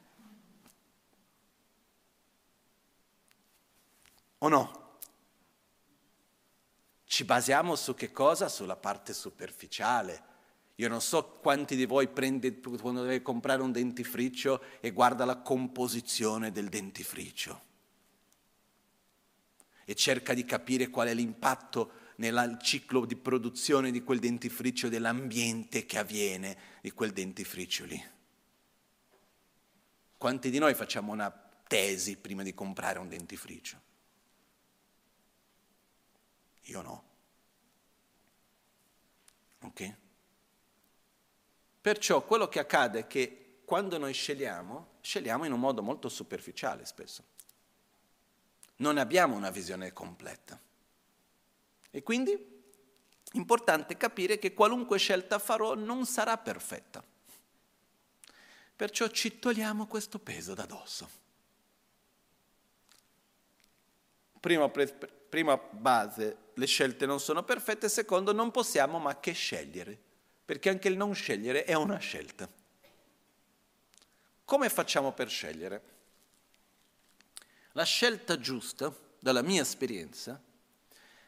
O 4.40 4.48
no? 4.50 4.81
Ci 7.12 7.26
basiamo 7.26 7.76
su 7.76 7.94
che 7.94 8.14
cosa? 8.14 8.48
Sulla 8.48 8.78
parte 8.78 9.12
superficiale. 9.12 10.24
Io 10.76 10.88
non 10.88 11.02
so 11.02 11.40
quanti 11.42 11.76
di 11.76 11.86
voi 11.86 12.08
prende 12.08 12.58
quando 12.62 13.02
deve 13.02 13.22
comprare 13.22 13.62
un 13.62 13.74
dentifricio 13.74 14.64
e 14.80 14.92
guarda 14.92 15.26
la 15.26 15.36
composizione 15.40 16.54
del 16.54 16.70
dentifricio 16.70 17.64
e 19.84 19.94
cerca 19.94 20.34
di 20.34 20.46
capire 20.46 20.88
qual 20.88 21.10
è 21.10 21.14
l'impatto 21.14 21.92
nel 22.16 22.58
ciclo 22.62 23.04
di 23.04 23.18
produzione 23.18 23.92
di 23.92 24.04
quel 24.04 24.20
dentifricio, 24.20 24.88
dell'ambiente 24.88 25.86
che 25.86 25.98
avviene 25.98 26.58
di 26.80 26.92
quel 26.92 27.12
dentifricio 27.12 27.84
lì. 27.84 28.02
Quanti 30.18 30.50
di 30.50 30.60
noi 30.60 30.74
facciamo 30.76 31.12
una 31.12 31.30
tesi 31.68 32.16
prima 32.16 32.42
di 32.42 32.54
comprare 32.54 33.00
un 33.00 33.10
dentifricio? 33.10 33.91
Io 36.64 36.82
no. 36.82 37.04
Ok? 39.62 39.96
Perciò 41.82 42.24
quello 42.24 42.48
che 42.48 42.60
accade 42.60 43.00
è 43.00 43.08
che 43.08 43.62
quando 43.66 43.98
noi 43.98 44.14
scegliamo, 44.14 44.98
scegliamo 45.02 45.46
in 45.46 45.52
un 45.52 45.60
modo 45.60 45.82
molto 45.82 46.10
superficiale 46.10 46.86
spesso 46.86 47.24
non 48.82 48.98
abbiamo 48.98 49.36
una 49.36 49.50
visione 49.50 49.94
completa. 49.94 50.60
E 51.90 52.04
quindi 52.04 52.32
è 52.32 53.38
importante 53.38 53.96
capire 53.96 54.38
che 54.38 54.54
qualunque 54.54 54.98
scelta 54.98 55.40
farò 55.40 55.76
non 55.76 56.06
sarà 56.06 56.38
perfetta. 56.38 57.04
Perciò 58.76 59.08
ci 59.08 59.40
togliamo 59.40 59.86
questo 59.86 60.20
peso 60.20 60.54
da 60.54 60.66
dosso. 60.66 61.20
Prima, 64.40 64.68
prima 64.68 65.58
base, 65.58 66.36
le 66.62 66.68
scelte 66.68 67.08
non 67.08 67.20
sono 67.20 67.42
perfette, 67.44 67.90
secondo, 67.90 68.34
non 68.34 68.52
possiamo 68.52 69.00
ma 69.00 69.20
che 69.20 69.32
scegliere, 69.32 70.00
perché 70.46 70.70
anche 70.70 70.90
il 70.90 70.96
non 70.96 71.16
scegliere 71.16 71.64
è 71.64 71.74
una 71.74 71.98
scelta. 71.98 72.48
Come 74.46 74.70
facciamo 74.70 75.12
per 75.12 75.28
scegliere? 75.28 75.84
La 77.72 77.84
scelta 77.84 78.40
giusta, 78.40 78.96
dalla 79.18 79.42
mia 79.42 79.64
esperienza, 79.64 80.40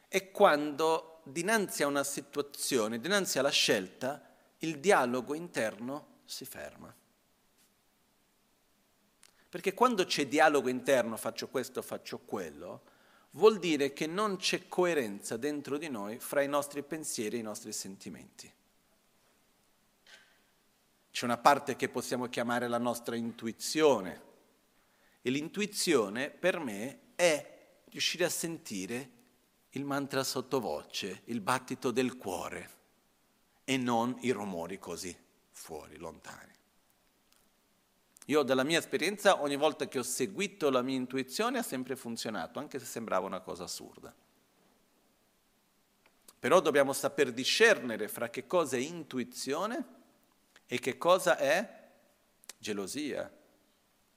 è 0.08 0.30
quando 0.30 1.22
dinanzi 1.24 1.82
a 1.82 1.88
una 1.88 2.04
situazione, 2.04 3.00
dinanzi 3.00 3.40
alla 3.40 3.50
scelta, 3.50 4.36
il 4.60 4.80
dialogo 4.80 5.34
interno 5.34 6.20
si 6.26 6.46
ferma. 6.46 6.94
Perché 9.50 9.74
quando 9.74 10.06
c'è 10.06 10.28
dialogo 10.28 10.70
interno, 10.70 11.18
faccio 11.18 11.48
questo, 11.48 11.82
faccio 11.82 12.20
quello, 12.20 12.84
vuol 13.36 13.60
dire 13.60 13.94
che 13.94 14.08
non 14.08 14.38
c'è 14.38 14.68
coerenza 14.68 15.38
dentro 15.38 15.78
di 15.78 15.90
noi 15.90 16.20
fra 16.20 16.42
i 16.42 16.48
nostri 16.48 16.84
pensieri 16.84 17.38
e 17.38 17.40
i 17.40 17.44
nostri 17.44 17.72
sentimenti. 17.72 18.52
C'è 21.12 21.26
una 21.26 21.38
parte 21.38 21.76
che 21.76 21.90
possiamo 21.90 22.28
chiamare 22.28 22.68
la 22.68 22.80
nostra 22.80 23.16
intuizione, 23.16 24.32
e 25.22 25.30
l'intuizione 25.30 26.30
per 26.30 26.60
me 26.60 27.00
è 27.16 27.82
riuscire 27.86 28.26
a 28.26 28.30
sentire 28.30 29.10
il 29.70 29.86
mantra 29.86 30.24
sottovoce, 30.24 31.22
il 31.26 31.40
battito 31.40 31.92
del 31.92 32.18
cuore 32.18 32.70
e 33.64 33.78
non 33.78 34.18
i 34.22 34.32
rumori 34.32 34.78
così 34.80 35.16
fuori, 35.52 35.98
lontani. 35.98 36.53
Io 38.28 38.44
dalla 38.44 38.64
mia 38.64 38.80
esperienza 38.80 39.42
ogni 39.42 39.58
volta 39.58 39.88
che 39.88 40.00
ho 40.00 40.04
seguito 40.04 40.70
la 40.70 40.82
mia 40.82 40.96
intuizione 40.96 41.60
ha 41.60 41.64
sempre 41.64 41.96
funzionato, 41.96 42.60
anche 42.60 42.80
se 42.80 42.86
sembrava 42.86 43.26
una 43.28 43.42
cosa 43.42 43.66
assurda. 43.66 44.14
Però 46.40 46.60
dobbiamo 46.60 46.94
saper 46.94 47.32
discernere 47.32 48.08
fra 48.08 48.30
che 48.30 48.48
cosa 48.48 48.78
è 48.78 48.80
intuizione 48.80 49.86
e 50.66 50.80
che 50.80 50.98
cosa 50.98 51.38
è 51.38 51.82
gelosia, 52.58 53.32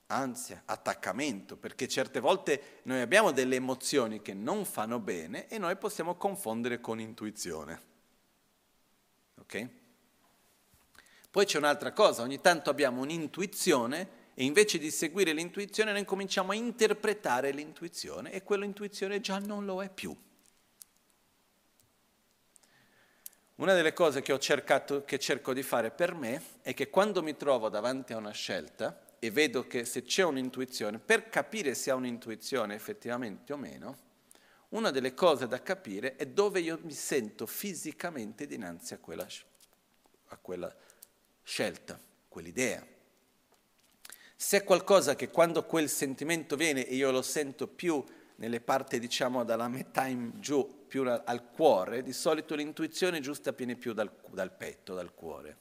ansia, 0.07 0.61
attaccamento, 0.65 1.57
perché 1.57 1.87
certe 1.87 2.19
volte 2.19 2.79
noi 2.83 3.01
abbiamo 3.01 3.31
delle 3.31 3.55
emozioni 3.55 4.21
che 4.21 4.33
non 4.33 4.65
fanno 4.65 4.99
bene 4.99 5.47
e 5.47 5.57
noi 5.57 5.75
possiamo 5.75 6.15
confondere 6.15 6.79
con 6.79 6.99
intuizione. 6.99 7.81
Ok? 9.39 9.69
Poi 11.29 11.45
c'è 11.45 11.57
un'altra 11.57 11.91
cosa, 11.91 12.21
ogni 12.21 12.41
tanto 12.41 12.69
abbiamo 12.69 13.01
un'intuizione 13.01 14.25
e 14.33 14.43
invece 14.43 14.77
di 14.77 14.91
seguire 14.91 15.33
l'intuizione 15.33 15.91
noi 15.91 16.05
cominciamo 16.05 16.51
a 16.51 16.55
interpretare 16.55 17.51
l'intuizione 17.51 18.31
e 18.31 18.43
quell'intuizione 18.43 19.19
già 19.19 19.39
non 19.39 19.65
lo 19.65 19.81
è 19.81 19.89
più. 19.89 20.15
Una 23.55 23.73
delle 23.73 23.93
cose 23.93 24.21
che 24.21 24.33
ho 24.33 24.37
cercato, 24.37 25.03
che 25.03 25.17
cerco 25.17 25.53
di 25.53 25.63
fare 25.63 25.89
per 25.89 26.13
me 26.13 26.41
è 26.61 26.73
che 26.75 26.89
quando 26.89 27.23
mi 27.23 27.35
trovo 27.35 27.69
davanti 27.69 28.13
a 28.13 28.17
una 28.17 28.31
scelta, 28.31 29.01
e 29.19 29.31
vedo 29.31 29.65
che 29.65 29.85
se 29.85 30.03
c'è 30.03 30.23
un'intuizione, 30.23 30.99
per 30.99 31.29
capire 31.29 31.73
se 31.73 31.89
ha 31.89 31.95
un'intuizione 31.95 32.75
effettivamente 32.75 33.53
o 33.53 33.57
meno, 33.57 33.97
una 34.69 34.91
delle 34.91 35.13
cose 35.13 35.47
da 35.47 35.61
capire 35.61 36.15
è 36.15 36.27
dove 36.27 36.59
io 36.59 36.77
mi 36.83 36.93
sento 36.93 37.45
fisicamente 37.45 38.45
dinanzi 38.45 38.93
a 38.93 38.99
quella, 38.99 39.25
a 40.27 40.37
quella 40.37 40.75
scelta, 41.47 41.97
quell'idea. 42.27 42.85
Se 44.35 44.57
è 44.57 44.63
qualcosa 44.65 45.15
che 45.15 45.29
quando 45.29 45.63
quel 45.63 45.87
sentimento 45.87 46.57
viene 46.57 46.85
e 46.85 46.95
io 46.95 47.09
lo 47.09 47.21
sento 47.21 47.67
più 47.67 48.03
nelle 48.35 48.59
parti, 48.59 48.99
diciamo, 48.99 49.45
dalla 49.45 49.69
metà 49.69 50.07
in 50.07 50.33
giù, 50.41 50.85
più 50.85 51.03
al 51.07 51.49
cuore, 51.49 52.03
di 52.03 52.11
solito 52.11 52.53
l'intuizione 52.53 53.21
giusta 53.21 53.51
viene 53.51 53.77
più 53.77 53.93
dal, 53.93 54.11
dal 54.29 54.51
petto, 54.51 54.93
dal 54.93 55.13
cuore 55.13 55.59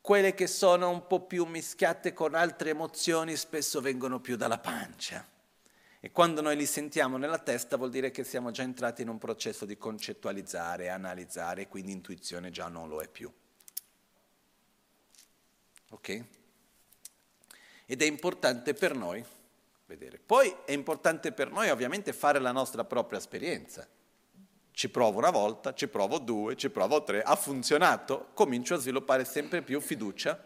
quelle 0.00 0.32
che 0.32 0.46
sono 0.46 0.88
un 0.88 1.06
po' 1.06 1.26
più 1.26 1.44
mischiate 1.44 2.14
con 2.14 2.34
altre 2.34 2.70
emozioni 2.70 3.36
spesso 3.36 3.82
vengono 3.82 4.20
più 4.20 4.36
dalla 4.36 4.56
pancia. 4.56 5.28
E 6.00 6.10
quando 6.12 6.40
noi 6.40 6.56
li 6.56 6.64
sentiamo 6.64 7.18
nella 7.18 7.40
testa 7.40 7.76
vuol 7.76 7.90
dire 7.90 8.10
che 8.10 8.24
siamo 8.24 8.50
già 8.50 8.62
entrati 8.62 9.02
in 9.02 9.08
un 9.08 9.18
processo 9.18 9.66
di 9.66 9.76
concettualizzare, 9.76 10.88
analizzare, 10.88 11.68
quindi 11.68 11.92
intuizione 11.92 12.50
già 12.50 12.68
non 12.68 12.88
lo 12.88 13.02
è 13.02 13.08
più. 13.08 13.30
Ok? 15.90 16.24
Ed 17.86 18.02
è 18.02 18.04
importante 18.04 18.74
per 18.74 18.94
noi 18.94 19.24
vedere. 19.86 20.18
Poi 20.18 20.54
è 20.64 20.72
importante 20.72 21.32
per 21.32 21.50
noi 21.50 21.70
ovviamente 21.70 22.12
fare 22.12 22.38
la 22.38 22.52
nostra 22.52 22.84
propria 22.84 23.18
esperienza. 23.18 23.88
Ci 24.70 24.90
provo 24.90 25.18
una 25.18 25.30
volta, 25.30 25.74
ci 25.74 25.88
provo 25.88 26.18
due, 26.18 26.54
ci 26.56 26.70
provo 26.70 27.02
tre, 27.02 27.22
ha 27.22 27.34
funzionato, 27.34 28.28
comincio 28.34 28.74
a 28.74 28.78
sviluppare 28.78 29.24
sempre 29.24 29.62
più 29.62 29.80
fiducia 29.80 30.40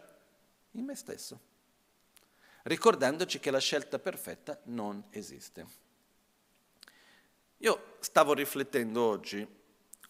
in 0.71 0.85
me 0.85 0.95
stesso, 0.95 1.39
ricordandoci 2.63 3.39
che 3.39 3.51
la 3.51 3.59
scelta 3.59 3.99
perfetta 3.99 4.59
non 4.63 5.03
esiste. 5.11 5.81
Io 7.57 7.95
stavo 7.99 8.33
riflettendo 8.33 9.03
oggi, 9.03 9.47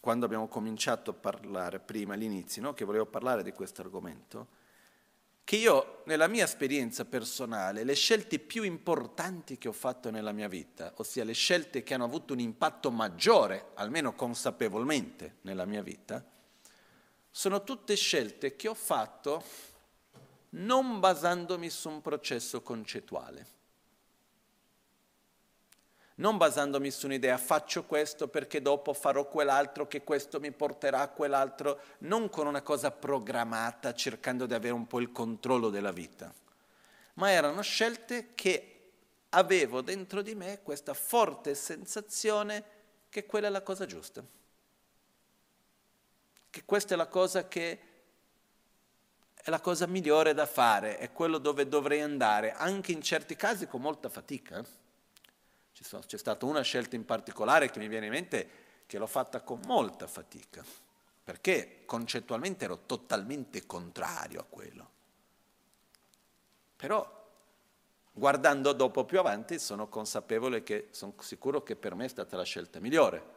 quando 0.00 0.24
abbiamo 0.24 0.48
cominciato 0.48 1.10
a 1.10 1.14
parlare, 1.14 1.78
prima 1.80 2.14
all'inizio, 2.14 2.62
no? 2.62 2.72
che 2.72 2.84
volevo 2.84 3.06
parlare 3.06 3.42
di 3.42 3.52
questo 3.52 3.82
argomento, 3.82 4.48
che 5.44 5.56
io, 5.56 6.02
nella 6.06 6.26
mia 6.26 6.44
esperienza 6.44 7.04
personale, 7.04 7.84
le 7.84 7.94
scelte 7.94 8.38
più 8.38 8.62
importanti 8.62 9.58
che 9.58 9.68
ho 9.68 9.72
fatto 9.72 10.10
nella 10.10 10.32
mia 10.32 10.48
vita, 10.48 10.92
ossia 10.96 11.22
le 11.22 11.34
scelte 11.34 11.82
che 11.82 11.92
hanno 11.92 12.04
avuto 12.04 12.32
un 12.32 12.40
impatto 12.40 12.90
maggiore, 12.90 13.72
almeno 13.74 14.14
consapevolmente, 14.14 15.36
nella 15.42 15.66
mia 15.66 15.82
vita, 15.82 16.24
sono 17.30 17.62
tutte 17.62 17.94
scelte 17.94 18.56
che 18.56 18.68
ho 18.68 18.74
fatto 18.74 19.42
non 20.50 20.98
basandomi 21.00 21.68
su 21.68 21.90
un 21.90 22.00
processo 22.00 22.62
concettuale 22.62 23.53
non 26.16 26.36
basandomi 26.36 26.90
su 26.90 27.06
un'idea 27.06 27.36
faccio 27.38 27.84
questo 27.84 28.28
perché 28.28 28.62
dopo 28.62 28.92
farò 28.92 29.28
quell'altro, 29.28 29.88
che 29.88 30.04
questo 30.04 30.38
mi 30.38 30.52
porterà 30.52 31.00
a 31.00 31.08
quell'altro, 31.08 31.80
non 31.98 32.30
con 32.30 32.46
una 32.46 32.62
cosa 32.62 32.90
programmata 32.90 33.94
cercando 33.94 34.46
di 34.46 34.54
avere 34.54 34.74
un 34.74 34.86
po' 34.86 35.00
il 35.00 35.10
controllo 35.10 35.70
della 35.70 35.92
vita, 35.92 36.32
ma 37.14 37.30
erano 37.30 37.62
scelte 37.62 38.34
che 38.34 38.70
avevo 39.30 39.80
dentro 39.80 40.22
di 40.22 40.34
me 40.34 40.60
questa 40.62 40.94
forte 40.94 41.54
sensazione 41.54 42.64
che 43.08 43.26
quella 43.26 43.48
è 43.48 43.50
la 43.50 43.62
cosa 43.62 43.86
giusta, 43.86 44.22
che 46.50 46.62
questa 46.64 46.94
è 46.94 46.96
la 46.96 47.08
cosa 47.08 47.48
che 47.48 47.78
è 49.34 49.50
la 49.50 49.60
cosa 49.60 49.86
migliore 49.86 50.32
da 50.32 50.46
fare, 50.46 50.96
è 50.96 51.12
quello 51.12 51.36
dove 51.36 51.68
dovrei 51.68 52.00
andare, 52.00 52.52
anche 52.52 52.92
in 52.92 53.02
certi 53.02 53.36
casi 53.36 53.66
con 53.66 53.82
molta 53.82 54.08
fatica. 54.08 54.64
C'è 55.74 56.16
stata 56.16 56.46
una 56.46 56.62
scelta 56.62 56.94
in 56.94 57.04
particolare 57.04 57.68
che 57.68 57.80
mi 57.80 57.88
viene 57.88 58.06
in 58.06 58.12
mente 58.12 58.50
che 58.86 58.96
l'ho 58.96 59.08
fatta 59.08 59.40
con 59.40 59.60
molta 59.66 60.06
fatica, 60.06 60.64
perché 61.24 61.82
concettualmente 61.84 62.64
ero 62.64 62.80
totalmente 62.86 63.66
contrario 63.66 64.40
a 64.40 64.44
quello. 64.48 64.90
Però 66.76 67.22
guardando 68.12 68.72
dopo 68.72 69.04
più 69.04 69.18
avanti 69.18 69.58
sono 69.58 69.88
consapevole 69.88 70.62
che 70.62 70.88
sono 70.90 71.14
sicuro 71.18 71.62
che 71.62 71.74
per 71.74 71.94
me 71.94 72.04
è 72.04 72.08
stata 72.08 72.36
la 72.36 72.44
scelta 72.44 72.78
migliore, 72.78 73.32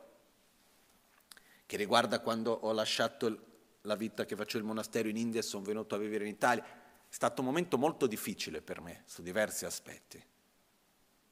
che 1.65 1.75
riguarda 1.75 2.19
quando 2.19 2.51
ho 2.51 2.71
lasciato 2.71 3.45
la 3.81 3.95
vita 3.95 4.25
che 4.25 4.35
faccio 4.35 4.57
il 4.57 4.63
monastero 4.63 5.07
in 5.07 5.17
India 5.17 5.39
e 5.39 5.43
sono 5.43 5.63
venuto 5.63 5.95
a 5.95 5.97
vivere 5.97 6.25
in 6.25 6.31
Italia. 6.31 6.63
È 6.63 7.13
stato 7.13 7.41
un 7.41 7.47
momento 7.47 7.77
molto 7.77 8.05
difficile 8.05 8.61
per 8.61 8.81
me 8.81 9.03
su 9.05 9.21
diversi 9.21 9.65
aspetti. 9.65 10.23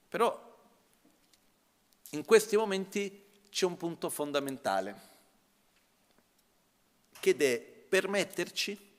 Però 0.08 0.45
in 2.12 2.26
questi 2.26 2.56
momenti 2.56 3.24
c'è 3.49 3.66
un 3.66 3.78
punto 3.78 4.10
fondamentale, 4.10 5.14
che 7.20 7.36
è 7.36 7.60
permetterci 7.60 8.93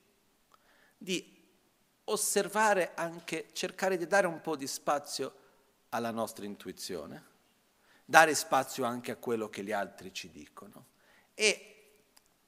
di 0.96 1.34
osservare 2.04 2.92
anche, 2.94 3.48
cercare 3.52 3.96
di 3.96 4.07
dare 4.07 4.26
un 4.26 4.40
po' 4.40 4.57
di 4.57 4.66
spazio 4.66 5.44
alla 5.90 6.11
nostra 6.11 6.44
intuizione, 6.44 7.24
dare 8.04 8.34
spazio 8.34 8.84
anche 8.84 9.11
a 9.11 9.16
quello 9.16 9.48
che 9.48 9.62
gli 9.62 9.72
altri 9.72 10.12
ci 10.12 10.30
dicono. 10.30 10.86
E 11.34 11.72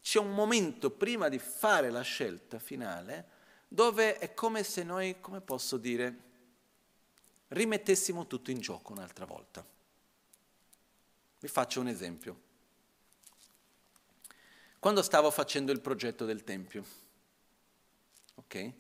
c'è 0.01 0.19
un 0.19 0.33
momento 0.33 0.91
prima 0.91 1.29
di 1.29 1.39
fare 1.39 1.91
la 1.91 2.03
scelta 2.03 2.59
finale 2.59 3.37
dove 3.69 4.19
è 4.19 4.33
come 4.33 4.63
se 4.63 4.83
noi, 4.83 5.21
come 5.21 5.41
posso 5.41 5.77
dire, 5.77 6.27
rimettessimo 7.49 8.27
tutto 8.27 8.51
in 8.51 8.61
gioco 8.61 8.93
un'altra 8.93 9.27
volta. 9.27 9.65
Vi 11.41 11.49
faccio 11.49 11.81
un 11.81 11.89
esempio. 11.89 12.47
Quando 14.81 15.03
stavo 15.03 15.31
facendo 15.31 15.73
il 15.73 15.81
progetto 15.81 16.25
del 16.25 16.45
Tempio, 16.45 16.85
ok? 18.35 18.73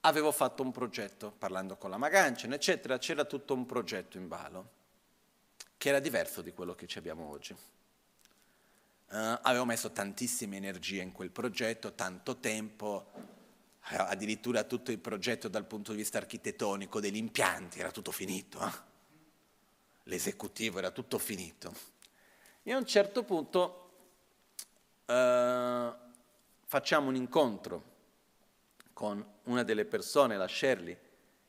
Avevo 0.00 0.32
fatto 0.32 0.62
un 0.62 0.70
progetto, 0.70 1.32
parlando 1.36 1.76
con 1.76 1.90
la 1.90 1.96
Magancian, 1.96 2.52
eccetera, 2.52 2.98
c'era 2.98 3.24
tutto 3.24 3.54
un 3.54 3.64
progetto 3.64 4.18
in 4.18 4.28
ballo, 4.28 4.70
che 5.78 5.88
era 5.88 5.98
diverso 5.98 6.42
di 6.42 6.52
quello 6.52 6.74
che 6.74 6.86
ci 6.86 6.98
abbiamo 6.98 7.28
oggi. 7.28 7.52
Uh, 7.52 9.38
avevo 9.42 9.64
messo 9.64 9.92
tantissime 9.92 10.56
energie 10.56 11.00
in 11.00 11.12
quel 11.12 11.30
progetto, 11.30 11.92
tanto 11.92 12.38
tempo, 12.38 13.10
eh, 13.90 13.96
addirittura 13.96 14.64
tutto 14.64 14.90
il 14.90 14.98
progetto 14.98 15.48
dal 15.48 15.64
punto 15.64 15.92
di 15.92 15.98
vista 15.98 16.18
architettonico, 16.18 17.00
degli 17.00 17.16
impianti, 17.16 17.80
era 17.80 17.90
tutto 17.90 18.10
finito. 18.10 18.64
Eh? 18.66 18.92
L'esecutivo, 20.04 20.78
era 20.78 20.90
tutto 20.90 21.18
finito. 21.18 21.72
E 22.62 22.72
a 22.72 22.76
un 22.76 22.86
certo 22.86 23.22
punto 23.24 23.90
eh, 25.06 25.92
facciamo 26.64 27.08
un 27.08 27.16
incontro 27.16 27.92
con 28.92 29.24
una 29.44 29.62
delle 29.62 29.84
persone, 29.84 30.36
la 30.36 30.48
Shirley, 30.48 30.96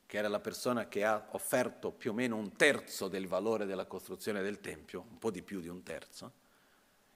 che 0.06 0.18
era 0.18 0.28
la 0.28 0.40
persona 0.40 0.88
che 0.88 1.04
ha 1.04 1.28
offerto 1.32 1.92
più 1.92 2.12
o 2.12 2.14
meno 2.14 2.36
un 2.36 2.56
terzo 2.56 3.08
del 3.08 3.28
valore 3.28 3.66
della 3.66 3.86
costruzione 3.86 4.42
del 4.42 4.60
Tempio, 4.60 5.06
un 5.10 5.18
po' 5.18 5.32
di 5.32 5.42
più 5.42 5.62
di 5.62 5.68
un 5.68 5.84
terzo, 5.84 6.32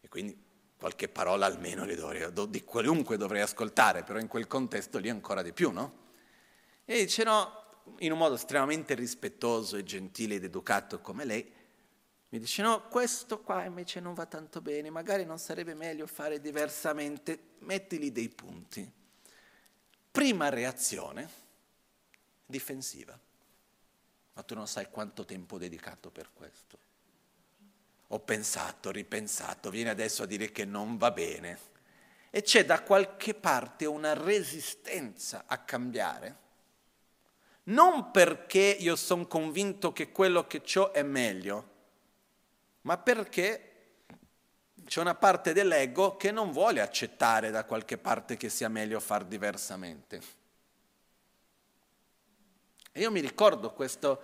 e 0.01 0.07
quindi 0.07 0.47
qualche 0.77 1.09
parola 1.09 1.45
almeno 1.45 1.85
dovrei, 1.85 2.31
di 2.49 2.63
qualunque 2.63 3.17
dovrei 3.17 3.41
ascoltare, 3.41 4.03
però 4.03 4.17
in 4.17 4.27
quel 4.27 4.47
contesto 4.47 4.97
lì 4.97 5.09
ancora 5.09 5.41
di 5.41 5.51
più, 5.51 5.71
no? 5.71 6.07
E 6.85 7.05
dice 7.05 7.23
no, 7.23 7.68
in 7.99 8.11
un 8.11 8.17
modo 8.17 8.35
estremamente 8.35 8.93
rispettoso 8.93 9.77
e 9.77 9.83
gentile 9.83 10.35
ed 10.35 10.43
educato 10.43 11.01
come 11.01 11.25
lei, 11.25 11.53
mi 12.31 12.39
dice 12.39 12.61
no, 12.61 12.87
questo 12.89 13.41
qua 13.41 13.63
invece 13.63 13.99
non 13.99 14.13
va 14.13 14.27
tanto 14.27 14.61
bene, 14.61 14.91
magari 14.91 15.25
non 15.25 15.39
sarebbe 15.39 15.73
meglio 15.73 16.05
fare 16.05 16.39
diversamente, 16.39 17.55
mettili 17.59 18.11
dei 18.11 18.29
punti. 18.29 18.91
Prima 20.11 20.49
reazione, 20.49 21.29
difensiva. 22.45 23.17
Ma 24.33 24.43
tu 24.43 24.53
non 24.53 24.67
sai 24.67 24.89
quanto 24.91 25.25
tempo 25.25 25.55
ho 25.55 25.57
dedicato 25.57 26.11
per 26.11 26.29
questo. 26.33 26.77
Ho 28.09 28.19
pensato, 28.19 28.91
ripensato, 28.91 29.69
viene 29.69 29.89
adesso 29.89 30.23
a 30.23 30.27
dire 30.27 30.51
che 30.51 30.65
non 30.65 30.97
va 30.97 31.11
bene. 31.11 31.57
E 32.29 32.43
c'è 32.43 32.63
da 32.63 32.83
qualche 32.83 33.33
parte 33.33 33.85
una 33.85 34.13
resistenza 34.13 35.45
a 35.47 35.57
cambiare 35.57 36.47
non 37.69 38.11
perché 38.11 38.77
io 38.79 38.95
sono 38.95 39.27
convinto 39.27 39.91
che 39.91 40.11
quello 40.11 40.47
che 40.47 40.61
ho 40.75 40.93
è 40.93 41.03
meglio, 41.03 41.77
ma 42.81 42.97
perché 42.97 43.65
c'è 44.85 45.01
una 45.01 45.15
parte 45.15 45.53
dell'ego 45.53 46.15
che 46.15 46.31
non 46.31 46.51
vuole 46.51 46.81
accettare 46.81 47.51
da 47.51 47.65
qualche 47.65 47.97
parte 47.97 48.37
che 48.37 48.49
sia 48.49 48.69
meglio 48.69 48.99
far 48.99 49.25
diversamente. 49.25 50.37
E 52.91 53.01
io 53.01 53.11
mi 53.11 53.19
ricordo 53.19 53.71
questa 53.73 54.17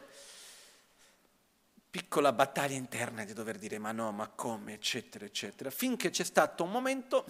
piccola 1.92 2.34
battaglia 2.34 2.76
interna 2.76 3.24
di 3.24 3.34
dover 3.34 3.58
dire 3.58 3.78
ma 3.78 3.92
no, 3.92 4.12
ma 4.12 4.28
come, 4.28 4.74
eccetera, 4.74 5.24
eccetera, 5.24 5.70
finché 5.70 6.10
c'è 6.10 6.24
stato 6.24 6.64
un 6.64 6.72
momento 6.72 7.26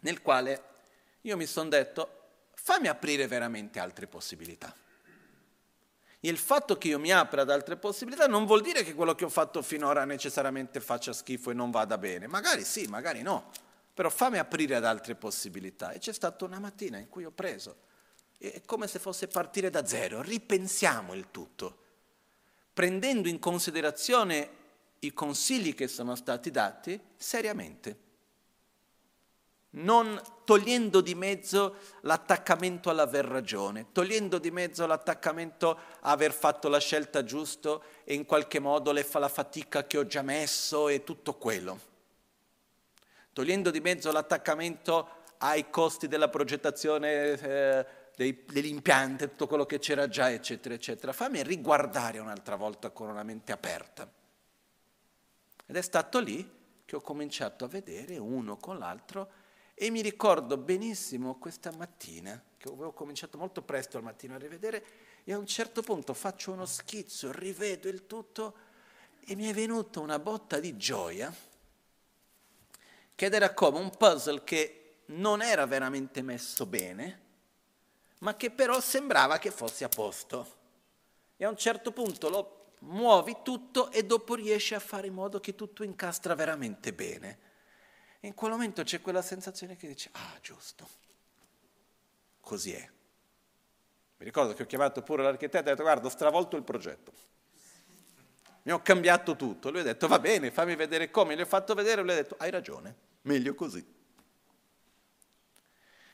nel 0.00 0.20
quale 0.20 0.72
io 1.22 1.36
mi 1.36 1.46
sono 1.46 1.68
detto 1.68 2.22
fammi 2.54 2.88
aprire 2.88 3.26
veramente 3.26 3.78
altre 3.78 4.06
possibilità 4.06 4.74
il 6.28 6.38
fatto 6.38 6.78
che 6.78 6.88
io 6.88 6.98
mi 6.98 7.10
apra 7.10 7.42
ad 7.42 7.50
altre 7.50 7.76
possibilità 7.76 8.26
non 8.26 8.46
vuol 8.46 8.62
dire 8.62 8.82
che 8.82 8.94
quello 8.94 9.14
che 9.14 9.24
ho 9.24 9.28
fatto 9.28 9.60
finora 9.62 10.04
necessariamente 10.04 10.80
faccia 10.80 11.12
schifo 11.12 11.50
e 11.50 11.54
non 11.54 11.70
vada 11.70 11.98
bene. 11.98 12.26
Magari 12.26 12.64
sì, 12.64 12.86
magari 12.86 13.22
no, 13.22 13.50
però 13.92 14.08
fammi 14.08 14.38
aprire 14.38 14.74
ad 14.74 14.84
altre 14.84 15.14
possibilità. 15.14 15.92
E 15.92 15.98
c'è 15.98 16.12
stata 16.12 16.44
una 16.44 16.58
mattina 16.58 16.98
in 16.98 17.08
cui 17.08 17.24
ho 17.24 17.30
preso, 17.30 17.76
è 18.38 18.62
come 18.64 18.86
se 18.86 18.98
fosse 18.98 19.28
partire 19.28 19.68
da 19.68 19.86
zero, 19.86 20.22
ripensiamo 20.22 21.14
il 21.14 21.26
tutto, 21.30 21.78
prendendo 22.72 23.28
in 23.28 23.38
considerazione 23.38 24.62
i 25.00 25.12
consigli 25.12 25.74
che 25.74 25.88
sono 25.88 26.14
stati 26.14 26.50
dati 26.50 26.98
seriamente 27.16 28.03
non 29.74 30.20
togliendo 30.44 31.00
di 31.00 31.14
mezzo 31.14 31.76
l'attaccamento 32.02 32.90
all'aver 32.90 33.24
ragione, 33.24 33.86
togliendo 33.92 34.38
di 34.38 34.50
mezzo 34.50 34.86
l'attaccamento 34.86 35.78
a 36.00 36.10
aver 36.10 36.32
fatto 36.32 36.68
la 36.68 36.78
scelta 36.78 37.24
giusta 37.24 37.80
e 38.04 38.14
in 38.14 38.26
qualche 38.26 38.58
modo 38.58 38.92
le 38.92 39.04
fa 39.04 39.18
la 39.18 39.28
fatica 39.28 39.86
che 39.86 39.98
ho 39.98 40.06
già 40.06 40.22
messo 40.22 40.88
e 40.88 41.02
tutto 41.02 41.34
quello, 41.34 41.80
togliendo 43.32 43.70
di 43.70 43.80
mezzo 43.80 44.12
l'attaccamento 44.12 45.22
ai 45.38 45.68
costi 45.70 46.06
della 46.06 46.28
progettazione 46.28 47.32
eh, 47.32 47.86
dei, 48.14 48.44
dell'impianto, 48.46 49.28
tutto 49.28 49.46
quello 49.46 49.66
che 49.66 49.78
c'era 49.78 50.08
già, 50.08 50.30
eccetera, 50.30 50.74
eccetera. 50.74 51.12
Fammi 51.12 51.42
riguardare 51.42 52.18
un'altra 52.18 52.54
volta 52.54 52.90
con 52.90 53.08
una 53.08 53.24
mente 53.24 53.50
aperta. 53.50 54.08
Ed 55.66 55.76
è 55.76 55.82
stato 55.82 56.20
lì 56.20 56.62
che 56.84 56.96
ho 56.96 57.00
cominciato 57.00 57.64
a 57.64 57.68
vedere 57.68 58.18
uno 58.18 58.56
con 58.56 58.78
l'altro 58.78 59.42
e 59.74 59.90
mi 59.90 60.00
ricordo 60.00 60.56
benissimo 60.56 61.38
questa 61.38 61.72
mattina, 61.72 62.40
che 62.56 62.68
avevo 62.68 62.92
cominciato 62.92 63.36
molto 63.36 63.62
presto 63.62 63.96
al 63.96 64.04
mattino 64.04 64.34
a 64.34 64.38
rivedere, 64.38 64.84
e 65.24 65.32
a 65.32 65.38
un 65.38 65.46
certo 65.46 65.82
punto 65.82 66.14
faccio 66.14 66.52
uno 66.52 66.66
schizzo, 66.66 67.32
rivedo 67.32 67.88
il 67.88 68.06
tutto 68.06 68.54
e 69.26 69.34
mi 69.34 69.48
è 69.48 69.54
venuta 69.54 70.00
una 70.00 70.18
botta 70.18 70.60
di 70.60 70.76
gioia, 70.76 71.34
che 73.14 73.26
era 73.26 73.52
come 73.52 73.78
un 73.78 73.90
puzzle 73.90 74.44
che 74.44 74.94
non 75.06 75.42
era 75.42 75.66
veramente 75.66 76.22
messo 76.22 76.66
bene, 76.66 77.20
ma 78.20 78.36
che 78.36 78.50
però 78.50 78.80
sembrava 78.80 79.38
che 79.38 79.50
fosse 79.50 79.84
a 79.84 79.88
posto. 79.88 80.62
E 81.36 81.44
a 81.44 81.48
un 81.48 81.56
certo 81.56 81.90
punto 81.92 82.28
lo 82.28 82.72
muovi 82.80 83.38
tutto 83.42 83.90
e 83.90 84.04
dopo 84.04 84.34
riesci 84.34 84.74
a 84.74 84.78
fare 84.78 85.08
in 85.08 85.14
modo 85.14 85.40
che 85.40 85.54
tutto 85.54 85.82
incastra 85.82 86.34
veramente 86.34 86.92
bene. 86.92 87.38
E 88.24 88.28
in 88.28 88.34
quel 88.34 88.52
momento 88.52 88.84
c'è 88.84 89.02
quella 89.02 89.20
sensazione 89.20 89.76
che 89.76 89.86
dice, 89.86 90.08
ah 90.12 90.38
giusto, 90.40 90.88
così 92.40 92.72
è. 92.72 92.88
Mi 94.16 94.24
ricordo 94.24 94.54
che 94.54 94.62
ho 94.62 94.66
chiamato 94.66 95.02
pure 95.02 95.22
l'architetto 95.22 95.68
e 95.68 95.72
ho 95.72 95.74
detto, 95.74 95.82
guarda, 95.82 96.06
ho 96.06 96.10
stravolto 96.10 96.56
il 96.56 96.62
progetto. 96.62 97.12
Mi 98.62 98.72
ho 98.72 98.80
cambiato 98.80 99.36
tutto. 99.36 99.70
Lui 99.70 99.80
ha 99.80 99.82
detto, 99.82 100.08
va 100.08 100.18
bene, 100.20 100.50
fammi 100.50 100.74
vedere 100.74 101.10
come. 101.10 101.36
Gli 101.36 101.42
ho 101.42 101.44
fatto 101.44 101.74
vedere 101.74 102.00
e 102.00 102.04
lui 102.04 102.12
ha 102.14 102.16
detto, 102.16 102.34
hai 102.38 102.50
ragione, 102.50 102.96
meglio 103.24 103.54
così. 103.54 103.84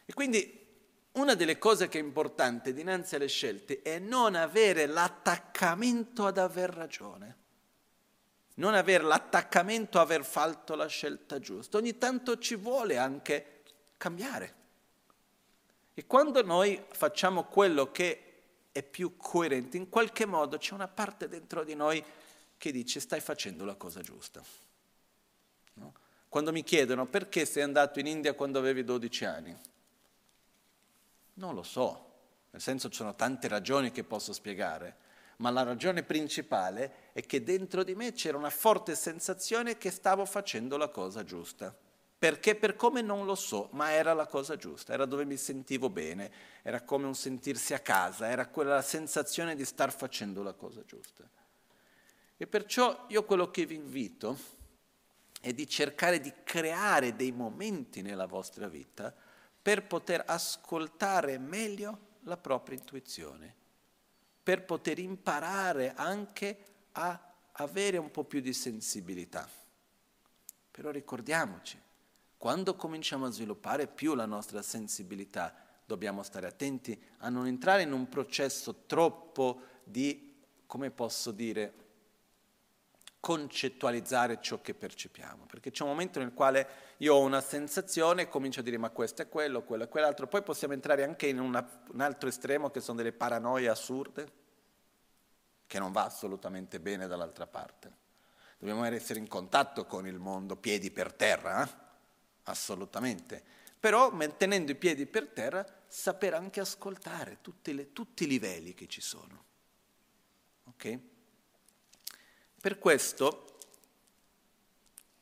E 0.04 0.12
quindi 0.12 0.66
una 1.12 1.34
delle 1.34 1.58
cose 1.58 1.88
che 1.88 2.00
è 2.00 2.02
importante 2.02 2.72
dinanzi 2.72 3.14
alle 3.14 3.28
scelte 3.28 3.82
è 3.82 4.00
non 4.00 4.34
avere 4.34 4.86
l'attaccamento 4.86 6.26
ad 6.26 6.38
aver 6.38 6.70
ragione, 6.70 7.36
non 8.60 8.74
avere 8.74 9.04
l'attaccamento 9.04 9.98
a 9.98 10.02
aver 10.02 10.22
fatto 10.22 10.74
la 10.74 10.86
scelta 10.86 11.38
giusta. 11.38 11.78
Ogni 11.78 11.96
tanto 11.96 12.38
ci 12.38 12.56
vuole 12.56 12.98
anche 12.98 13.62
cambiare. 13.96 14.54
E 15.94 16.06
quando 16.06 16.42
noi 16.44 16.80
facciamo 16.92 17.44
quello 17.44 17.90
che 17.90 18.24
è 18.70 18.82
più 18.82 19.16
coerente, 19.16 19.78
in 19.78 19.88
qualche 19.88 20.26
modo 20.26 20.58
c'è 20.58 20.74
una 20.74 20.88
parte 20.88 21.26
dentro 21.26 21.64
di 21.64 21.74
noi 21.74 22.04
che 22.56 22.70
dice 22.70 23.00
stai 23.00 23.20
facendo 23.20 23.64
la 23.64 23.76
cosa 23.76 24.02
giusta. 24.02 24.42
No? 25.74 25.94
Quando 26.28 26.52
mi 26.52 26.62
chiedono 26.62 27.06
perché 27.06 27.46
sei 27.46 27.62
andato 27.62 27.98
in 27.98 28.06
India 28.06 28.34
quando 28.34 28.58
avevi 28.58 28.84
12 28.84 29.24
anni, 29.24 29.58
non 31.34 31.54
lo 31.54 31.62
so, 31.62 32.08
nel 32.50 32.60
senso 32.60 32.90
ci 32.90 32.96
sono 32.96 33.14
tante 33.14 33.48
ragioni 33.48 33.90
che 33.90 34.04
posso 34.04 34.34
spiegare, 34.34 35.08
ma 35.40 35.50
la 35.50 35.62
ragione 35.62 36.02
principale 36.02 37.10
è 37.12 37.22
che 37.22 37.42
dentro 37.42 37.82
di 37.82 37.94
me 37.94 38.12
c'era 38.12 38.36
una 38.36 38.50
forte 38.50 38.94
sensazione 38.94 39.78
che 39.78 39.90
stavo 39.90 40.24
facendo 40.24 40.76
la 40.76 40.88
cosa 40.88 41.24
giusta. 41.24 41.74
Perché 42.18 42.54
per 42.54 42.76
come 42.76 43.00
non 43.00 43.24
lo 43.24 43.34
so, 43.34 43.70
ma 43.72 43.92
era 43.92 44.12
la 44.12 44.26
cosa 44.26 44.56
giusta, 44.56 44.92
era 44.92 45.06
dove 45.06 45.24
mi 45.24 45.38
sentivo 45.38 45.88
bene, 45.88 46.30
era 46.62 46.82
come 46.82 47.06
un 47.06 47.14
sentirsi 47.14 47.72
a 47.72 47.78
casa, 47.78 48.28
era 48.28 48.48
quella 48.48 48.82
sensazione 48.82 49.54
di 49.54 49.64
star 49.64 49.90
facendo 49.90 50.42
la 50.42 50.52
cosa 50.52 50.84
giusta. 50.84 51.28
E 52.36 52.46
perciò 52.46 53.06
io 53.08 53.24
quello 53.24 53.50
che 53.50 53.64
vi 53.64 53.76
invito 53.76 54.36
è 55.40 55.54
di 55.54 55.66
cercare 55.66 56.20
di 56.20 56.32
creare 56.44 57.16
dei 57.16 57.32
momenti 57.32 58.02
nella 58.02 58.26
vostra 58.26 58.68
vita 58.68 59.14
per 59.62 59.86
poter 59.86 60.22
ascoltare 60.26 61.38
meglio 61.38 62.08
la 62.24 62.36
propria 62.36 62.76
intuizione, 62.76 63.54
per 64.50 64.64
poter 64.64 64.98
imparare 64.98 65.94
anche 65.94 66.58
a 66.94 67.34
avere 67.52 67.98
un 67.98 68.10
po' 68.10 68.24
più 68.24 68.40
di 68.40 68.52
sensibilità. 68.52 69.48
Però 70.72 70.90
ricordiamoci, 70.90 71.80
quando 72.36 72.74
cominciamo 72.74 73.26
a 73.26 73.30
sviluppare 73.30 73.86
più 73.86 74.16
la 74.16 74.26
nostra 74.26 74.60
sensibilità, 74.60 75.54
dobbiamo 75.84 76.24
stare 76.24 76.48
attenti 76.48 77.00
a 77.18 77.28
non 77.28 77.46
entrare 77.46 77.82
in 77.82 77.92
un 77.92 78.08
processo 78.08 78.86
troppo 78.86 79.60
di, 79.84 80.34
come 80.66 80.90
posso 80.90 81.30
dire, 81.30 81.74
concettualizzare 83.20 84.40
ciò 84.40 84.60
che 84.60 84.74
percepiamo, 84.74 85.46
perché 85.46 85.70
c'è 85.70 85.84
un 85.84 85.90
momento 85.90 86.18
nel 86.18 86.34
quale 86.34 86.68
io 86.96 87.14
ho 87.14 87.20
una 87.20 87.40
sensazione 87.40 88.22
e 88.22 88.28
comincio 88.28 88.58
a 88.58 88.62
dire 88.64 88.78
ma 88.78 88.90
questo 88.90 89.22
è 89.22 89.28
quello, 89.28 89.62
quello 89.62 89.84
è 89.84 89.88
quell'altro, 89.88 90.26
poi 90.26 90.42
possiamo 90.42 90.74
entrare 90.74 91.04
anche 91.04 91.28
in 91.28 91.38
una, 91.38 91.64
un 91.92 92.00
altro 92.00 92.28
estremo 92.28 92.70
che 92.70 92.80
sono 92.80 92.96
delle 92.96 93.12
paranoie 93.12 93.68
assurde, 93.68 94.39
che 95.70 95.78
non 95.78 95.92
va 95.92 96.04
assolutamente 96.04 96.80
bene 96.80 97.06
dall'altra 97.06 97.46
parte. 97.46 97.98
Dobbiamo 98.58 98.82
essere 98.84 99.20
in 99.20 99.28
contatto 99.28 99.86
con 99.86 100.04
il 100.08 100.18
mondo 100.18 100.56
piedi 100.56 100.90
per 100.90 101.12
terra, 101.12 101.64
eh? 101.64 101.70
assolutamente, 102.44 103.40
però 103.78 104.10
mantenendo 104.10 104.72
i 104.72 104.74
piedi 104.74 105.06
per 105.06 105.28
terra 105.28 105.64
saper 105.86 106.34
anche 106.34 106.58
ascoltare 106.58 107.38
le, 107.62 107.92
tutti 107.92 108.24
i 108.24 108.26
livelli 108.26 108.74
che 108.74 108.88
ci 108.88 109.00
sono. 109.00 109.44
Okay? 110.64 111.08
Per 112.60 112.78
questo, 112.80 113.58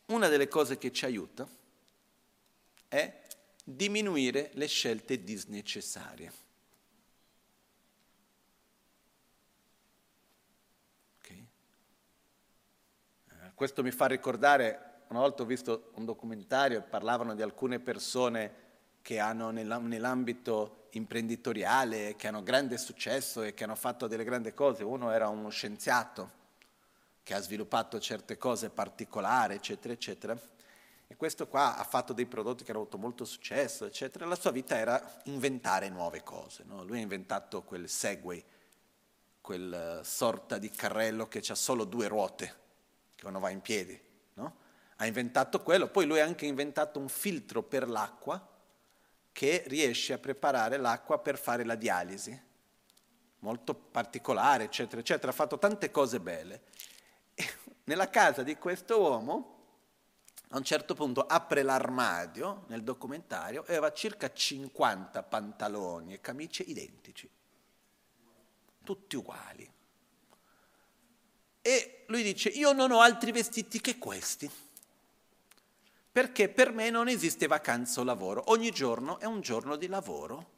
una 0.07 0.29
delle 0.29 0.49
cose 0.49 0.79
che 0.79 0.91
ci 0.93 1.05
aiuta 1.05 1.47
è 2.89 3.27
diminuire 3.63 4.51
le 4.55 4.67
scelte 4.67 5.23
disnecessarie. 5.23 6.47
Okay. 11.19 11.47
Eh, 13.29 13.48
questo 13.59 13.83
mi 13.83 13.91
fa 13.91 14.07
ricordare, 14.07 15.01
una 15.09 15.19
volta 15.19 15.43
ho 15.43 15.45
visto 15.45 15.91
un 15.95 16.05
documentario 16.05 16.79
e 16.79 16.83
parlavano 16.83 17.35
di 17.35 17.43
alcune 17.43 17.81
persone 17.81 18.67
che 19.03 19.19
hanno 19.19 19.51
nell'ambito 19.51 20.87
imprenditoriale, 20.91 22.15
che 22.15 22.29
hanno 22.29 22.45
grande 22.45 22.79
successo 22.79 23.43
e 23.43 23.55
che 23.55 23.65
hanno 23.65 23.75
fatto 23.75 24.07
delle 24.07 24.23
grandi 24.23 24.55
cose. 24.55 24.85
Uno 24.85 25.11
era 25.11 25.27
uno 25.27 25.49
scienziato 25.49 26.31
che 27.25 27.35
ha 27.35 27.41
sviluppato 27.41 27.99
certe 27.99 28.39
cose 28.39 28.71
particolari, 28.71 29.57
eccetera, 29.57 29.93
eccetera. 29.93 30.39
E 31.09 31.17
questo 31.17 31.49
qua 31.49 31.77
ha 31.77 31.83
fatto 31.83 32.13
dei 32.13 32.27
prodotti 32.27 32.63
che 32.63 32.71
hanno 32.71 32.83
avuto 32.83 32.97
molto 32.97 33.25
successo, 33.25 33.87
eccetera. 33.87 34.25
La 34.25 34.37
sua 34.37 34.53
vita 34.53 34.79
era 34.79 35.21
inventare 35.25 35.89
nuove 35.89 36.23
cose. 36.23 36.63
No? 36.65 36.85
Lui 36.85 36.99
ha 36.99 37.03
inventato 37.03 37.65
quel 37.65 37.89
Segway, 37.89 38.41
quel 39.41 40.03
sorta 40.05 40.59
di 40.59 40.71
carrello 40.71 41.27
che 41.27 41.43
ha 41.45 41.57
solo 41.57 41.83
due 41.83 42.07
ruote, 42.07 42.67
che 43.19 43.27
uno 43.27 43.41
va 43.41 43.51
in 43.51 43.61
piedi. 43.61 44.01
No? 44.35 44.57
Ha 44.97 45.07
inventato 45.07 45.61
quello, 45.63 45.89
poi 45.89 46.07
lui 46.07 46.21
ha 46.21 46.25
anche 46.25 46.47
inventato 46.47 47.01
un 47.01 47.09
filtro 47.09 47.65
per 47.65 47.89
l'acqua 47.89 48.57
che 49.33 49.65
riesce 49.67 50.13
a 50.13 50.19
preparare 50.19 50.77
l'acqua 50.77 51.19
per 51.19 51.37
fare 51.37 51.65
la 51.65 51.75
dialisi, 51.75 52.41
molto 53.41 53.75
particolare, 53.75 54.65
eccetera, 54.65 55.01
eccetera. 55.01 55.33
Ha 55.33 55.35
fatto 55.35 55.59
tante 55.59 55.91
cose 55.91 56.21
belle 56.21 56.63
nella 57.85 58.09
casa 58.09 58.43
di 58.43 58.57
questo 58.57 59.01
uomo, 59.01 59.57
a 60.51 60.57
un 60.57 60.65
certo 60.65 60.95
punto 60.95 61.27
apre 61.27 61.63
l'armadio 61.63 62.65
nel 62.69 62.83
documentario 62.83 63.65
e 63.67 63.73
aveva 63.73 63.93
circa 63.93 64.33
50 64.33 65.23
pantaloni 65.25 66.15
e 66.15 66.21
camicie 66.21 66.63
identici, 66.63 67.29
tutti 68.85 69.17
uguali. 69.17 69.71
E 71.69 72.05
lui 72.07 72.23
dice, 72.23 72.49
io 72.49 72.73
non 72.73 72.93
ho 72.93 73.03
altri 73.03 73.31
vestiti 73.31 73.79
che 73.83 73.99
questi, 73.99 74.51
perché 76.11 76.49
per 76.49 76.73
me 76.73 76.89
non 76.89 77.09
esiste 77.09 77.47
vacanza 77.47 78.01
o 78.01 78.05
lavoro, 78.05 78.45
ogni 78.47 78.71
giorno 78.71 79.19
è 79.21 79.27
un 79.27 79.43
giorno 79.43 79.77
di 79.77 79.87
lavoro 79.87 80.51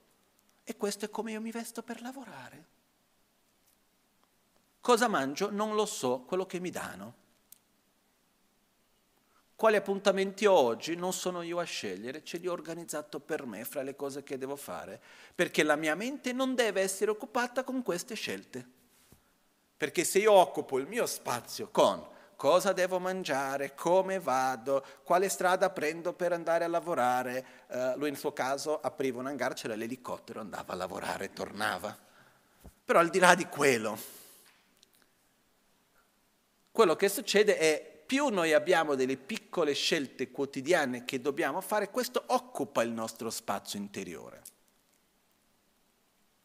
e 0.62 0.76
questo 0.76 1.06
è 1.06 1.10
come 1.10 1.32
io 1.32 1.40
mi 1.40 1.50
vesto 1.50 1.82
per 1.82 2.00
lavorare. 2.00 2.64
Cosa 4.80 5.08
mangio? 5.08 5.50
Non 5.50 5.74
lo 5.74 5.84
so, 5.84 6.20
quello 6.20 6.46
che 6.46 6.60
mi 6.60 6.70
danno. 6.70 7.14
Quali 9.56 9.74
appuntamenti 9.74 10.46
ho 10.46 10.54
oggi? 10.54 10.94
Non 10.94 11.12
sono 11.12 11.42
io 11.42 11.58
a 11.58 11.64
scegliere, 11.64 12.22
ce 12.22 12.38
li 12.38 12.46
ho 12.46 12.52
organizzato 12.52 13.18
per 13.18 13.46
me 13.46 13.64
fra 13.64 13.82
le 13.82 13.96
cose 13.96 14.22
che 14.22 14.38
devo 14.38 14.54
fare, 14.54 15.02
perché 15.34 15.64
la 15.64 15.74
mia 15.74 15.96
mente 15.96 16.32
non 16.32 16.54
deve 16.54 16.82
essere 16.82 17.10
occupata 17.10 17.64
con 17.64 17.82
queste 17.82 18.14
scelte. 18.14 18.78
Perché 19.80 20.04
se 20.04 20.18
io 20.18 20.32
occupo 20.32 20.78
il 20.78 20.86
mio 20.86 21.06
spazio 21.06 21.70
con 21.70 22.06
cosa 22.36 22.74
devo 22.74 22.98
mangiare, 22.98 23.74
come 23.74 24.20
vado, 24.20 24.84
quale 25.04 25.30
strada 25.30 25.70
prendo 25.70 26.12
per 26.12 26.34
andare 26.34 26.64
a 26.64 26.68
lavorare, 26.68 27.46
uh, 27.68 27.96
lui 27.96 28.10
nel 28.10 28.18
suo 28.18 28.34
caso 28.34 28.78
apriva 28.78 29.20
un 29.20 29.28
hangar, 29.28 29.54
c'era 29.54 29.74
l'elicottero, 29.74 30.40
andava 30.40 30.74
a 30.74 30.76
lavorare 30.76 31.32
tornava. 31.32 31.96
Però 32.84 32.98
al 32.98 33.08
di 33.08 33.18
là 33.18 33.34
di 33.34 33.46
quello, 33.46 33.98
quello 36.70 36.94
che 36.94 37.08
succede 37.08 37.56
è 37.56 38.02
più 38.04 38.28
noi 38.28 38.52
abbiamo 38.52 38.94
delle 38.94 39.16
piccole 39.16 39.72
scelte 39.72 40.30
quotidiane 40.30 41.06
che 41.06 41.22
dobbiamo 41.22 41.62
fare, 41.62 41.88
questo 41.88 42.22
occupa 42.26 42.82
il 42.82 42.90
nostro 42.90 43.30
spazio 43.30 43.78
interiore, 43.78 44.42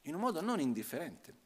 in 0.03 0.15
un 0.15 0.21
modo 0.21 0.39
non 0.39 0.61
indifferente. 0.61 1.43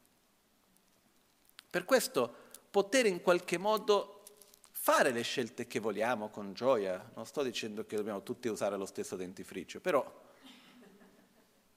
Per 1.69 1.85
questo 1.85 2.33
poter 2.69 3.05
in 3.05 3.21
qualche 3.21 3.57
modo 3.57 4.23
fare 4.71 5.11
le 5.11 5.21
scelte 5.21 5.67
che 5.67 5.79
vogliamo 5.79 6.29
con 6.29 6.53
gioia, 6.53 7.11
non 7.15 7.25
sto 7.25 7.43
dicendo 7.43 7.85
che 7.85 7.95
dobbiamo 7.95 8.23
tutti 8.23 8.47
usare 8.47 8.77
lo 8.77 8.85
stesso 8.85 9.15
dentifricio, 9.15 9.79
però 9.79 10.27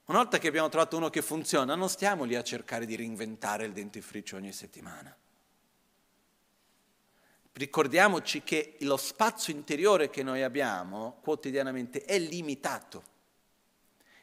una 0.04 0.18
volta 0.18 0.38
che 0.38 0.48
abbiamo 0.48 0.68
trovato 0.68 0.96
uno 0.96 1.10
che 1.10 1.22
funziona, 1.22 1.74
non 1.74 1.88
stiamo 1.88 2.24
lì 2.24 2.34
a 2.34 2.42
cercare 2.42 2.86
di 2.86 2.96
reinventare 2.96 3.64
il 3.64 3.72
dentifricio 3.72 4.36
ogni 4.36 4.52
settimana 4.52 5.16
Ricordiamoci 7.54 8.42
che 8.42 8.76
lo 8.80 8.96
spazio 8.96 9.52
interiore 9.52 10.08
che 10.08 10.22
noi 10.22 10.42
abbiamo 10.42 11.18
quotidianamente 11.22 12.02
è 12.02 12.18
limitato. 12.18 13.10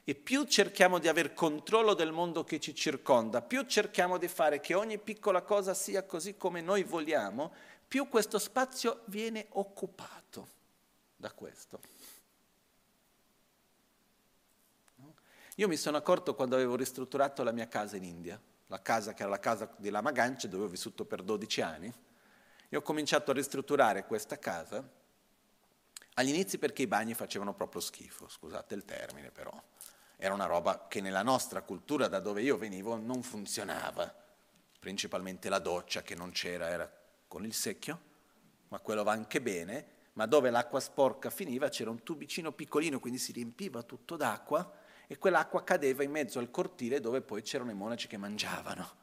E 0.09 0.15
più 0.15 0.43
cerchiamo 0.45 0.97
di 0.97 1.07
avere 1.07 1.35
controllo 1.35 1.93
del 1.93 2.11
mondo 2.11 2.43
che 2.43 2.59
ci 2.59 2.73
circonda, 2.73 3.43
più 3.43 3.61
cerchiamo 3.67 4.17
di 4.17 4.27
fare 4.27 4.59
che 4.59 4.73
ogni 4.73 4.97
piccola 4.97 5.43
cosa 5.43 5.75
sia 5.75 6.03
così 6.03 6.35
come 6.35 6.61
noi 6.61 6.81
vogliamo, 6.81 7.53
più 7.87 8.07
questo 8.07 8.39
spazio 8.39 9.01
viene 9.05 9.45
occupato 9.49 10.47
da 11.15 11.31
questo. 11.31 11.79
Io 15.57 15.67
mi 15.67 15.77
sono 15.77 15.97
accorto 15.97 16.33
quando 16.33 16.55
avevo 16.55 16.75
ristrutturato 16.75 17.43
la 17.43 17.51
mia 17.51 17.67
casa 17.67 17.95
in 17.95 18.03
India, 18.03 18.41
la 18.65 18.81
casa 18.81 19.13
che 19.13 19.21
era 19.21 19.29
la 19.29 19.39
casa 19.39 19.71
di 19.77 19.91
Lama 19.91 20.11
Ganche, 20.11 20.47
dove 20.47 20.63
ho 20.63 20.69
vissuto 20.69 21.05
per 21.05 21.21
12 21.21 21.61
anni, 21.61 21.93
e 22.67 22.75
ho 22.75 22.81
cominciato 22.81 23.29
a 23.29 23.35
ristrutturare 23.35 24.07
questa 24.07 24.39
casa 24.39 24.83
agli 26.15 26.29
inizi 26.29 26.57
perché 26.57 26.81
i 26.81 26.87
bagni 26.87 27.13
facevano 27.13 27.53
proprio 27.53 27.79
schifo, 27.79 28.27
scusate 28.27 28.73
il 28.73 28.83
termine 28.83 29.29
però 29.29 29.53
era 30.21 30.33
una 30.33 30.47
roba 30.47 30.87
che 30.89 30.99
nella 30.99 31.23
nostra 31.23 31.61
cultura, 31.61 32.09
da 32.09 32.19
dove 32.19 32.41
io 32.41 32.57
venivo, 32.57 32.97
non 32.97 33.23
funzionava. 33.23 34.13
Principalmente 34.77 35.47
la 35.47 35.59
doccia 35.59 36.01
che 36.01 36.13
non 36.13 36.31
c'era, 36.31 36.67
era 36.67 36.91
con 37.25 37.45
il 37.45 37.53
secchio, 37.53 38.01
ma 38.67 38.79
quello 38.79 39.03
va 39.03 39.13
anche 39.13 39.41
bene, 39.41 39.85
ma 40.13 40.25
dove 40.25 40.49
l'acqua 40.49 40.81
sporca 40.81 41.29
finiva 41.29 41.69
c'era 41.69 41.89
un 41.89 42.03
tubicino 42.03 42.51
piccolino, 42.51 42.99
quindi 42.99 43.17
si 43.17 43.31
riempiva 43.31 43.81
tutto 43.83 44.17
d'acqua 44.17 44.69
e 45.07 45.17
quell'acqua 45.17 45.63
cadeva 45.63 46.03
in 46.03 46.11
mezzo 46.11 46.39
al 46.39 46.51
cortile 46.51 46.99
dove 46.99 47.21
poi 47.21 47.41
c'erano 47.41 47.71
i 47.71 47.75
monaci 47.75 48.07
che 48.07 48.17
mangiavano. 48.17 48.97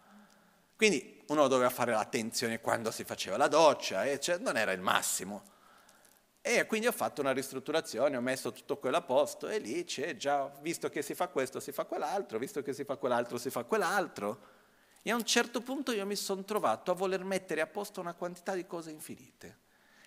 Quindi 0.76 1.22
uno 1.28 1.48
doveva 1.48 1.70
fare 1.70 1.92
l'attenzione 1.92 2.60
quando 2.60 2.90
si 2.90 3.04
faceva 3.04 3.38
la 3.38 3.48
doccia, 3.48 4.04
e 4.04 4.20
cioè 4.20 4.36
non 4.36 4.58
era 4.58 4.72
il 4.72 4.82
massimo. 4.82 5.54
E 6.48 6.64
quindi 6.64 6.86
ho 6.86 6.92
fatto 6.92 7.22
una 7.22 7.32
ristrutturazione, 7.32 8.16
ho 8.16 8.20
messo 8.20 8.52
tutto 8.52 8.76
quello 8.76 8.98
a 8.98 9.02
posto 9.02 9.48
e 9.48 9.58
lì 9.58 9.82
c'è 9.82 10.14
già, 10.14 10.46
visto 10.60 10.88
che 10.88 11.02
si 11.02 11.12
fa 11.12 11.26
questo, 11.26 11.58
si 11.58 11.72
fa 11.72 11.86
quell'altro, 11.86 12.38
visto 12.38 12.62
che 12.62 12.72
si 12.72 12.84
fa 12.84 12.94
quell'altro, 12.94 13.36
si 13.36 13.50
fa 13.50 13.64
quell'altro. 13.64 14.40
E 15.02 15.10
a 15.10 15.16
un 15.16 15.24
certo 15.24 15.60
punto 15.60 15.90
io 15.90 16.06
mi 16.06 16.14
sono 16.14 16.44
trovato 16.44 16.92
a 16.92 16.94
voler 16.94 17.24
mettere 17.24 17.62
a 17.62 17.66
posto 17.66 18.00
una 18.00 18.14
quantità 18.14 18.54
di 18.54 18.64
cose 18.64 18.92
infinite. 18.92 19.58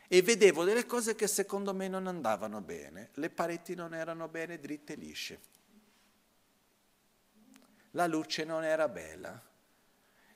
E 0.08 0.22
vedevo 0.22 0.64
delle 0.64 0.86
cose 0.86 1.14
che 1.14 1.28
secondo 1.28 1.74
me 1.74 1.90
non 1.90 2.08
andavano 2.08 2.62
bene. 2.62 3.10
Le 3.16 3.30
pareti 3.30 3.76
non 3.76 3.94
erano 3.94 4.30
bene 4.30 4.62
dritte 4.62 4.94
e 4.94 4.96
lisce. 4.96 5.40
La 7.92 8.08
luce 8.08 8.46
non 8.46 8.64
era 8.64 8.88
bella. 8.88 9.44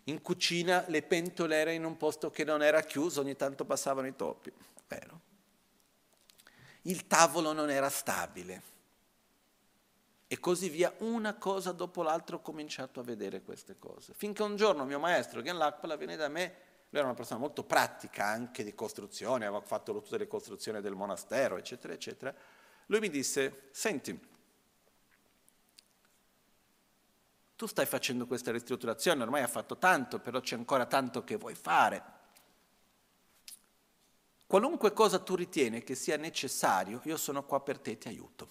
In 0.04 0.22
cucina 0.22 0.84
le 0.90 1.02
pentole 1.02 1.56
erano 1.56 1.78
in 1.78 1.86
un 1.86 1.96
posto 1.96 2.30
che 2.30 2.44
non 2.44 2.62
era 2.62 2.82
chiuso, 2.82 3.22
ogni 3.22 3.38
tanto 3.38 3.64
passavano 3.64 4.08
i 4.08 4.16
topi. 4.18 4.52
Vero? 4.86 5.32
Il 6.84 7.08
tavolo 7.08 7.54
non 7.54 7.70
era 7.70 7.90
stabile. 7.90 8.72
E 10.28 10.40
così 10.40 10.70
via, 10.70 10.92
una 11.00 11.36
cosa 11.36 11.72
dopo 11.72 12.02
l'altra 12.02 12.38
ho 12.38 12.42
cominciato 12.42 13.00
a 13.00 13.04
vedere 13.04 13.44
queste 13.44 13.78
cose. 13.78 14.14
Finché 14.16 14.42
un 14.42 14.56
giorno 14.56 14.84
mio 14.84 15.00
maestro, 15.00 15.42
Gian 15.42 15.58
Lakpala, 15.58 15.96
viene 15.96 16.16
da 16.16 16.28
me, 16.28 16.56
lui 16.90 17.00
era 17.00 17.06
una 17.06 17.14
persona 17.14 17.40
molto 17.40 17.64
pratica 17.64 18.26
anche 18.26 18.64
di 18.64 18.74
costruzione, 18.74 19.46
aveva 19.46 19.62
fatto 19.62 19.94
tutte 19.94 20.18
le 20.18 20.28
costruzioni 20.28 20.82
del 20.82 20.96
monastero, 20.96 21.58
eccetera, 21.58 21.94
eccetera. 21.94 22.34
Lui 22.88 23.00
mi 23.00 23.10
disse, 23.10 23.70
senti, 23.72 24.32
tu 27.56 27.66
stai 27.68 27.86
facendo 27.86 28.26
questa 28.26 28.52
ristrutturazione, 28.52 29.24
ormai 29.24 29.42
hai 29.42 29.48
fatto 29.48 29.78
tanto, 29.78 30.20
però 30.20 30.40
c'è 30.40 30.56
ancora 30.56 30.86
tanto 30.86 31.24
che 31.24 31.36
vuoi 31.36 31.56
fare. 31.56 32.04
Qualunque 34.54 34.94
cosa 34.94 35.18
tu 35.18 35.34
ritieni 35.34 35.82
che 35.82 35.96
sia 35.96 36.16
necessario, 36.16 37.02
io 37.06 37.18
sono 37.18 37.44
qua 37.44 37.60
per 37.62 37.80
te 37.80 37.90
e 37.90 37.98
ti 37.98 38.08
aiuto. 38.08 38.48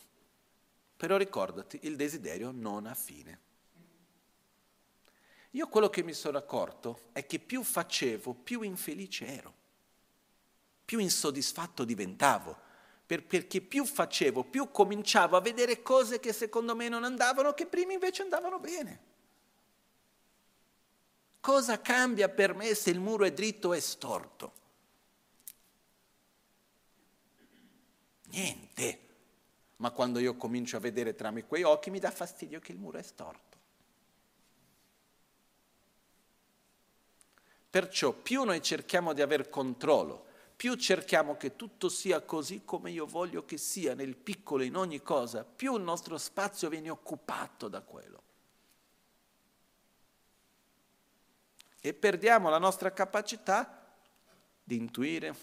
Però 0.97 1.17
ricordati, 1.17 1.79
il 1.83 1.95
desiderio 1.95 2.51
non 2.51 2.87
ha 2.87 2.95
fine. 2.95 3.41
Io 5.51 5.69
quello 5.69 5.89
che 5.91 6.03
mi 6.03 6.13
sono 6.13 6.39
accorto 6.39 7.03
è 7.13 7.25
che 7.25 7.39
più 7.39 7.63
facevo, 7.63 8.35
più 8.35 8.63
infelice 8.63 9.27
ero, 9.27 9.55
più 10.85 10.99
insoddisfatto 10.99 11.85
diventavo, 11.85 12.57
perché 13.07 13.61
più 13.61 13.85
facevo, 13.85 14.43
più 14.43 14.73
cominciavo 14.73 15.37
a 15.37 15.41
vedere 15.41 15.83
cose 15.83 16.19
che 16.19 16.33
secondo 16.33 16.75
me 16.75 16.89
non 16.89 17.05
andavano, 17.05 17.55
che 17.55 17.67
prima 17.67 17.93
invece 17.93 18.23
andavano 18.23 18.59
bene. 18.59 19.01
Cosa 21.39 21.81
cambia 21.81 22.29
per 22.29 22.57
me 22.57 22.75
se 22.75 22.91
il 22.91 22.99
muro 22.99 23.25
è 23.25 23.33
dritto 23.33 23.69
o 23.69 23.73
è 23.73 23.79
storto? 23.79 24.62
Niente. 28.33 28.99
Ma 29.77 29.91
quando 29.91 30.19
io 30.19 30.37
comincio 30.37 30.77
a 30.77 30.81
vedere 30.81 31.15
tramite 31.15 31.47
quei 31.47 31.63
occhi 31.65 31.91
mi 31.91 31.99
dà 31.99 32.11
fastidio 32.11 32.61
che 32.61 32.73
il 32.73 32.79
muro 32.79 32.99
è 32.99 33.03
storto. 33.03 33.59
Perciò 37.69 38.13
più 38.13 38.45
noi 38.45 38.63
cerchiamo 38.63 39.13
di 39.13 39.23
aver 39.23 39.49
controllo, 39.49 40.27
più 40.55 40.75
cerchiamo 40.75 41.37
che 41.37 41.57
tutto 41.57 41.89
sia 41.89 42.21
così 42.21 42.63
come 42.65 42.91
io 42.91 43.07
voglio 43.07 43.45
che 43.45 43.57
sia, 43.57 43.95
nel 43.95 44.15
piccolo, 44.15 44.63
in 44.63 44.77
ogni 44.77 45.03
cosa, 45.03 45.43
più 45.45 45.75
il 45.77 45.83
nostro 45.83 46.19
spazio 46.19 46.69
viene 46.69 46.91
occupato 46.91 47.69
da 47.69 47.81
quello. 47.81 48.23
E 51.81 51.95
perdiamo 51.95 52.51
la 52.51 52.59
nostra 52.59 52.93
capacità 52.93 53.97
di 54.63 54.77
intuire, 54.77 55.35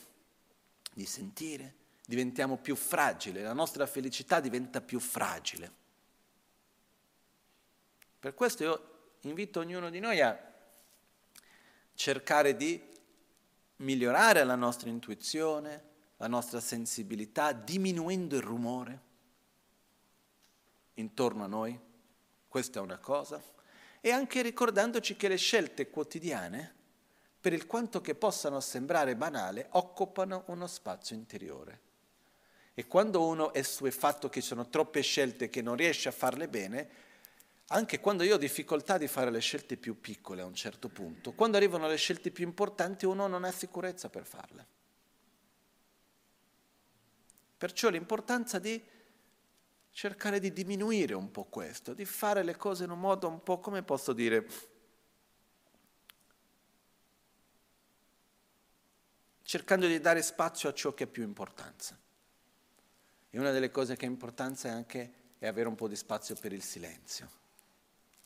di 0.94 1.06
sentire, 1.06 1.79
diventiamo 2.10 2.58
più 2.58 2.76
fragili, 2.76 3.40
la 3.44 3.54
nostra 3.54 3.86
felicità 3.86 4.40
diventa 4.40 4.82
più 4.82 5.00
fragile. 5.00 5.72
Per 8.18 8.34
questo 8.34 8.64
io 8.64 9.12
invito 9.22 9.60
ognuno 9.60 9.92
di 9.92 10.00
noi 10.00 10.20
a 10.20 10.36
cercare 11.94 12.56
di 12.56 12.84
migliorare 13.76 14.44
la 14.44 14.56
nostra 14.56 14.90
intuizione, 14.90 15.84
la 16.18 16.26
nostra 16.26 16.60
sensibilità, 16.60 17.52
diminuendo 17.52 18.36
il 18.36 18.42
rumore 18.42 19.02
intorno 20.96 21.44
a 21.44 21.48
noi, 21.48 21.80
questa 22.48 22.80
è 22.80 22.82
una 22.82 22.98
cosa, 22.98 23.40
e 24.02 24.10
anche 24.10 24.42
ricordandoci 24.42 25.16
che 25.16 25.28
le 25.28 25.38
scelte 25.38 25.92
quotidiane, 25.92 26.74
per 27.40 27.54
il 27.54 27.68
quanto 27.68 28.02
che 28.02 28.16
possano 28.16 28.60
sembrare 28.62 29.16
banale, 29.16 29.68
occupano 29.74 30.46
uno 30.48 30.66
spazio 30.66 31.16
interiore. 31.16 31.88
E 32.80 32.88
quando 32.88 33.26
uno 33.28 33.52
è 33.52 33.62
suefatto 33.62 34.30
che 34.30 34.40
ci 34.40 34.48
sono 34.48 34.70
troppe 34.70 35.02
scelte 35.02 35.50
che 35.50 35.62
non 35.62 35.76
riesce 35.76 36.08
a 36.08 36.14
farle 36.14 36.48
bene, 36.48 36.90
anche 37.68 38.00
quando 38.00 38.24
io 38.24 38.36
ho 38.36 38.38
difficoltà 38.38 38.98
di 38.98 39.10
fare 39.10 39.30
le 39.32 39.42
scelte 39.42 39.76
più 39.76 40.00
piccole 40.00 40.44
a 40.44 40.46
un 40.46 40.56
certo 40.56 40.88
punto, 40.88 41.34
quando 41.34 41.58
arrivano 41.58 41.90
le 41.90 41.98
scelte 41.98 42.32
più 42.32 42.46
importanti 42.46 43.06
uno 43.06 43.28
non 43.28 43.44
ha 43.44 43.52
sicurezza 43.52 44.08
per 44.08 44.26
farle. 44.26 44.68
Perciò 47.58 47.90
l'importanza 47.90 48.60
di 48.60 48.82
cercare 49.92 50.40
di 50.40 50.54
diminuire 50.54 51.16
un 51.16 51.32
po' 51.32 51.44
questo, 51.50 51.94
di 51.94 52.06
fare 52.06 52.44
le 52.44 52.56
cose 52.56 52.86
in 52.86 52.92
un 52.92 53.00
modo 53.02 53.28
un 53.28 53.44
po', 53.44 53.60
come 53.60 53.84
posso 53.84 54.14
dire, 54.14 54.48
cercando 59.44 59.86
di 59.86 60.00
dare 60.00 60.22
spazio 60.22 60.70
a 60.70 60.74
ciò 60.74 60.94
che 60.94 61.04
ha 61.04 61.08
più 61.08 61.24
importanza. 61.24 62.08
E 63.32 63.40
una 63.40 63.52
delle 63.52 63.70
cose 63.70 63.96
che 63.96 64.06
ha 64.06 64.10
importanza 64.10 64.70
è 64.70 64.72
anche 64.72 65.14
è 65.38 65.48
avere 65.48 65.68
un 65.68 65.76
po' 65.76 65.88
di 65.88 65.96
spazio 65.96 66.36
per 66.36 66.52
il 66.52 66.64
silenzio. 66.64 67.38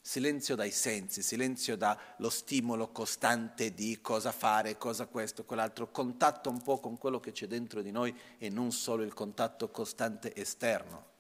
Silenzio 0.02 0.56
dai 0.56 0.72
sensi, 0.72 1.22
silenzio 1.22 1.78
dallo 1.78 2.30
stimolo 2.30 2.90
costante 2.90 3.74
di 3.74 4.00
cosa 4.02 4.32
fare, 4.32 4.78
cosa 4.78 5.06
questo, 5.06 5.46
quell'altro, 5.46 5.92
contatto 5.92 6.50
un 6.50 6.62
po' 6.62 6.80
con 6.80 6.98
quello 6.98 7.20
che 7.20 7.32
c'è 7.32 7.48
dentro 7.48 7.82
di 7.82 7.92
noi 7.92 8.14
e 8.38 8.50
non 8.50 8.72
solo 8.72 9.04
il 9.04 9.14
contatto 9.14 9.70
costante 9.70 10.36
esterno. 10.36 11.12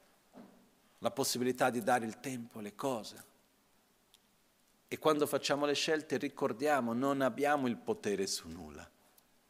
La 0.99 1.11
possibilità 1.11 1.69
di 1.69 1.81
dare 1.81 2.05
il 2.05 2.19
tempo 2.19 2.59
alle 2.59 2.75
cose. 2.75 3.31
E 4.87 4.97
quando 4.97 5.27
facciamo 5.27 5.65
le 5.65 5.75
scelte 5.75 6.17
ricordiamo, 6.17 6.93
non 6.93 7.21
abbiamo 7.21 7.67
il 7.67 7.77
potere 7.77 8.27
su 8.27 8.47
nulla 8.49 8.89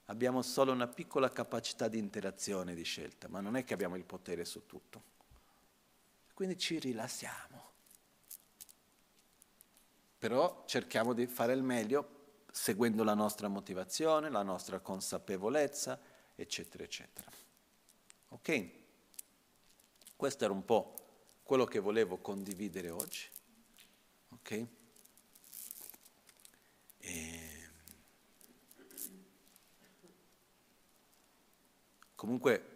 abbiamo 0.05 0.41
solo 0.41 0.71
una 0.71 0.88
piccola 0.88 1.30
capacità 1.30 1.88
di 1.88 1.97
interazione, 1.97 2.75
di 2.75 2.84
scelta, 2.84 3.27
ma 3.27 3.39
non 3.39 3.55
è 3.55 3.63
che 3.63 3.73
abbiamo 3.73 3.95
il 3.95 4.03
potere 4.03 4.45
su 4.45 4.65
tutto. 4.65 5.11
Quindi 6.34 6.57
ci 6.57 6.80
rilassiamo. 6.80 7.71
Però 10.19 10.63
cerchiamo 10.65 11.13
di 11.13 11.27
fare 11.27 11.53
il 11.53 11.63
meglio 11.63 12.21
seguendo 12.51 13.03
la 13.03 13.13
nostra 13.13 13.47
motivazione, 13.47 14.30
la 14.30 14.43
nostra 14.43 14.80
consapevolezza, 14.80 15.99
eccetera, 16.35 16.84
eccetera. 16.84 17.30
Ok? 18.30 18.69
Questo 20.15 20.45
era 20.45 20.53
un 20.53 20.63
po' 20.63 20.95
quello 21.43 21.65
che 21.65 21.80
volevo 21.80 22.17
condividere 22.17 22.89
oggi. 22.89 23.27
Ok? 24.30 24.67
E 26.99 27.52
comunque 32.23 32.69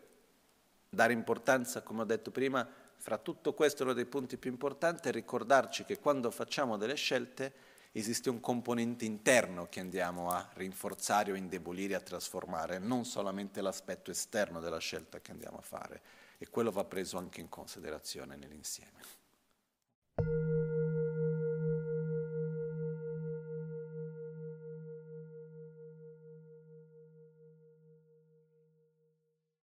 dare 0.90 1.14
importanza, 1.14 1.82
come 1.82 2.02
ho 2.02 2.06
detto 2.06 2.32
prima, 2.32 2.68
fra 2.98 3.18
tutto 3.18 3.53
questo 3.53 3.84
uno 3.84 3.94
dei 3.94 4.06
punti 4.06 4.36
più 4.36 4.52
importanti 4.52 5.07
è 5.07 5.11
ricordarci 5.14 5.86
che 5.86 5.99
quando 5.99 6.32
facciamo 6.32 6.76
delle 6.76 6.95
scelte 6.95 7.53
esiste 7.94 8.30
un 8.30 8.41
componente 8.41 9.06
interno 9.06 9.69
che 9.69 9.80
andiamo 9.80 10.32
a 10.32 10.49
rinforzare 10.56 11.32
o 11.32 11.36
indebolire, 11.36 11.95
a 11.95 12.02
trasformare, 12.02 12.78
non 12.78 13.06
solamente 13.06 13.61
l'aspetto 13.61 14.11
esterno 14.11 14.60
della 14.60 14.80
scelta 14.80 15.22
che 15.22 15.32
andiamo 15.32 15.60
a 15.60 15.61
fare 15.61 16.02
e 16.38 16.49
quello 16.49 16.69
va 16.69 16.84
preso 16.84 17.18
anche 17.18 17.40
in 17.40 17.48
considerazione 17.48 18.36
nell'insieme. 18.36 18.99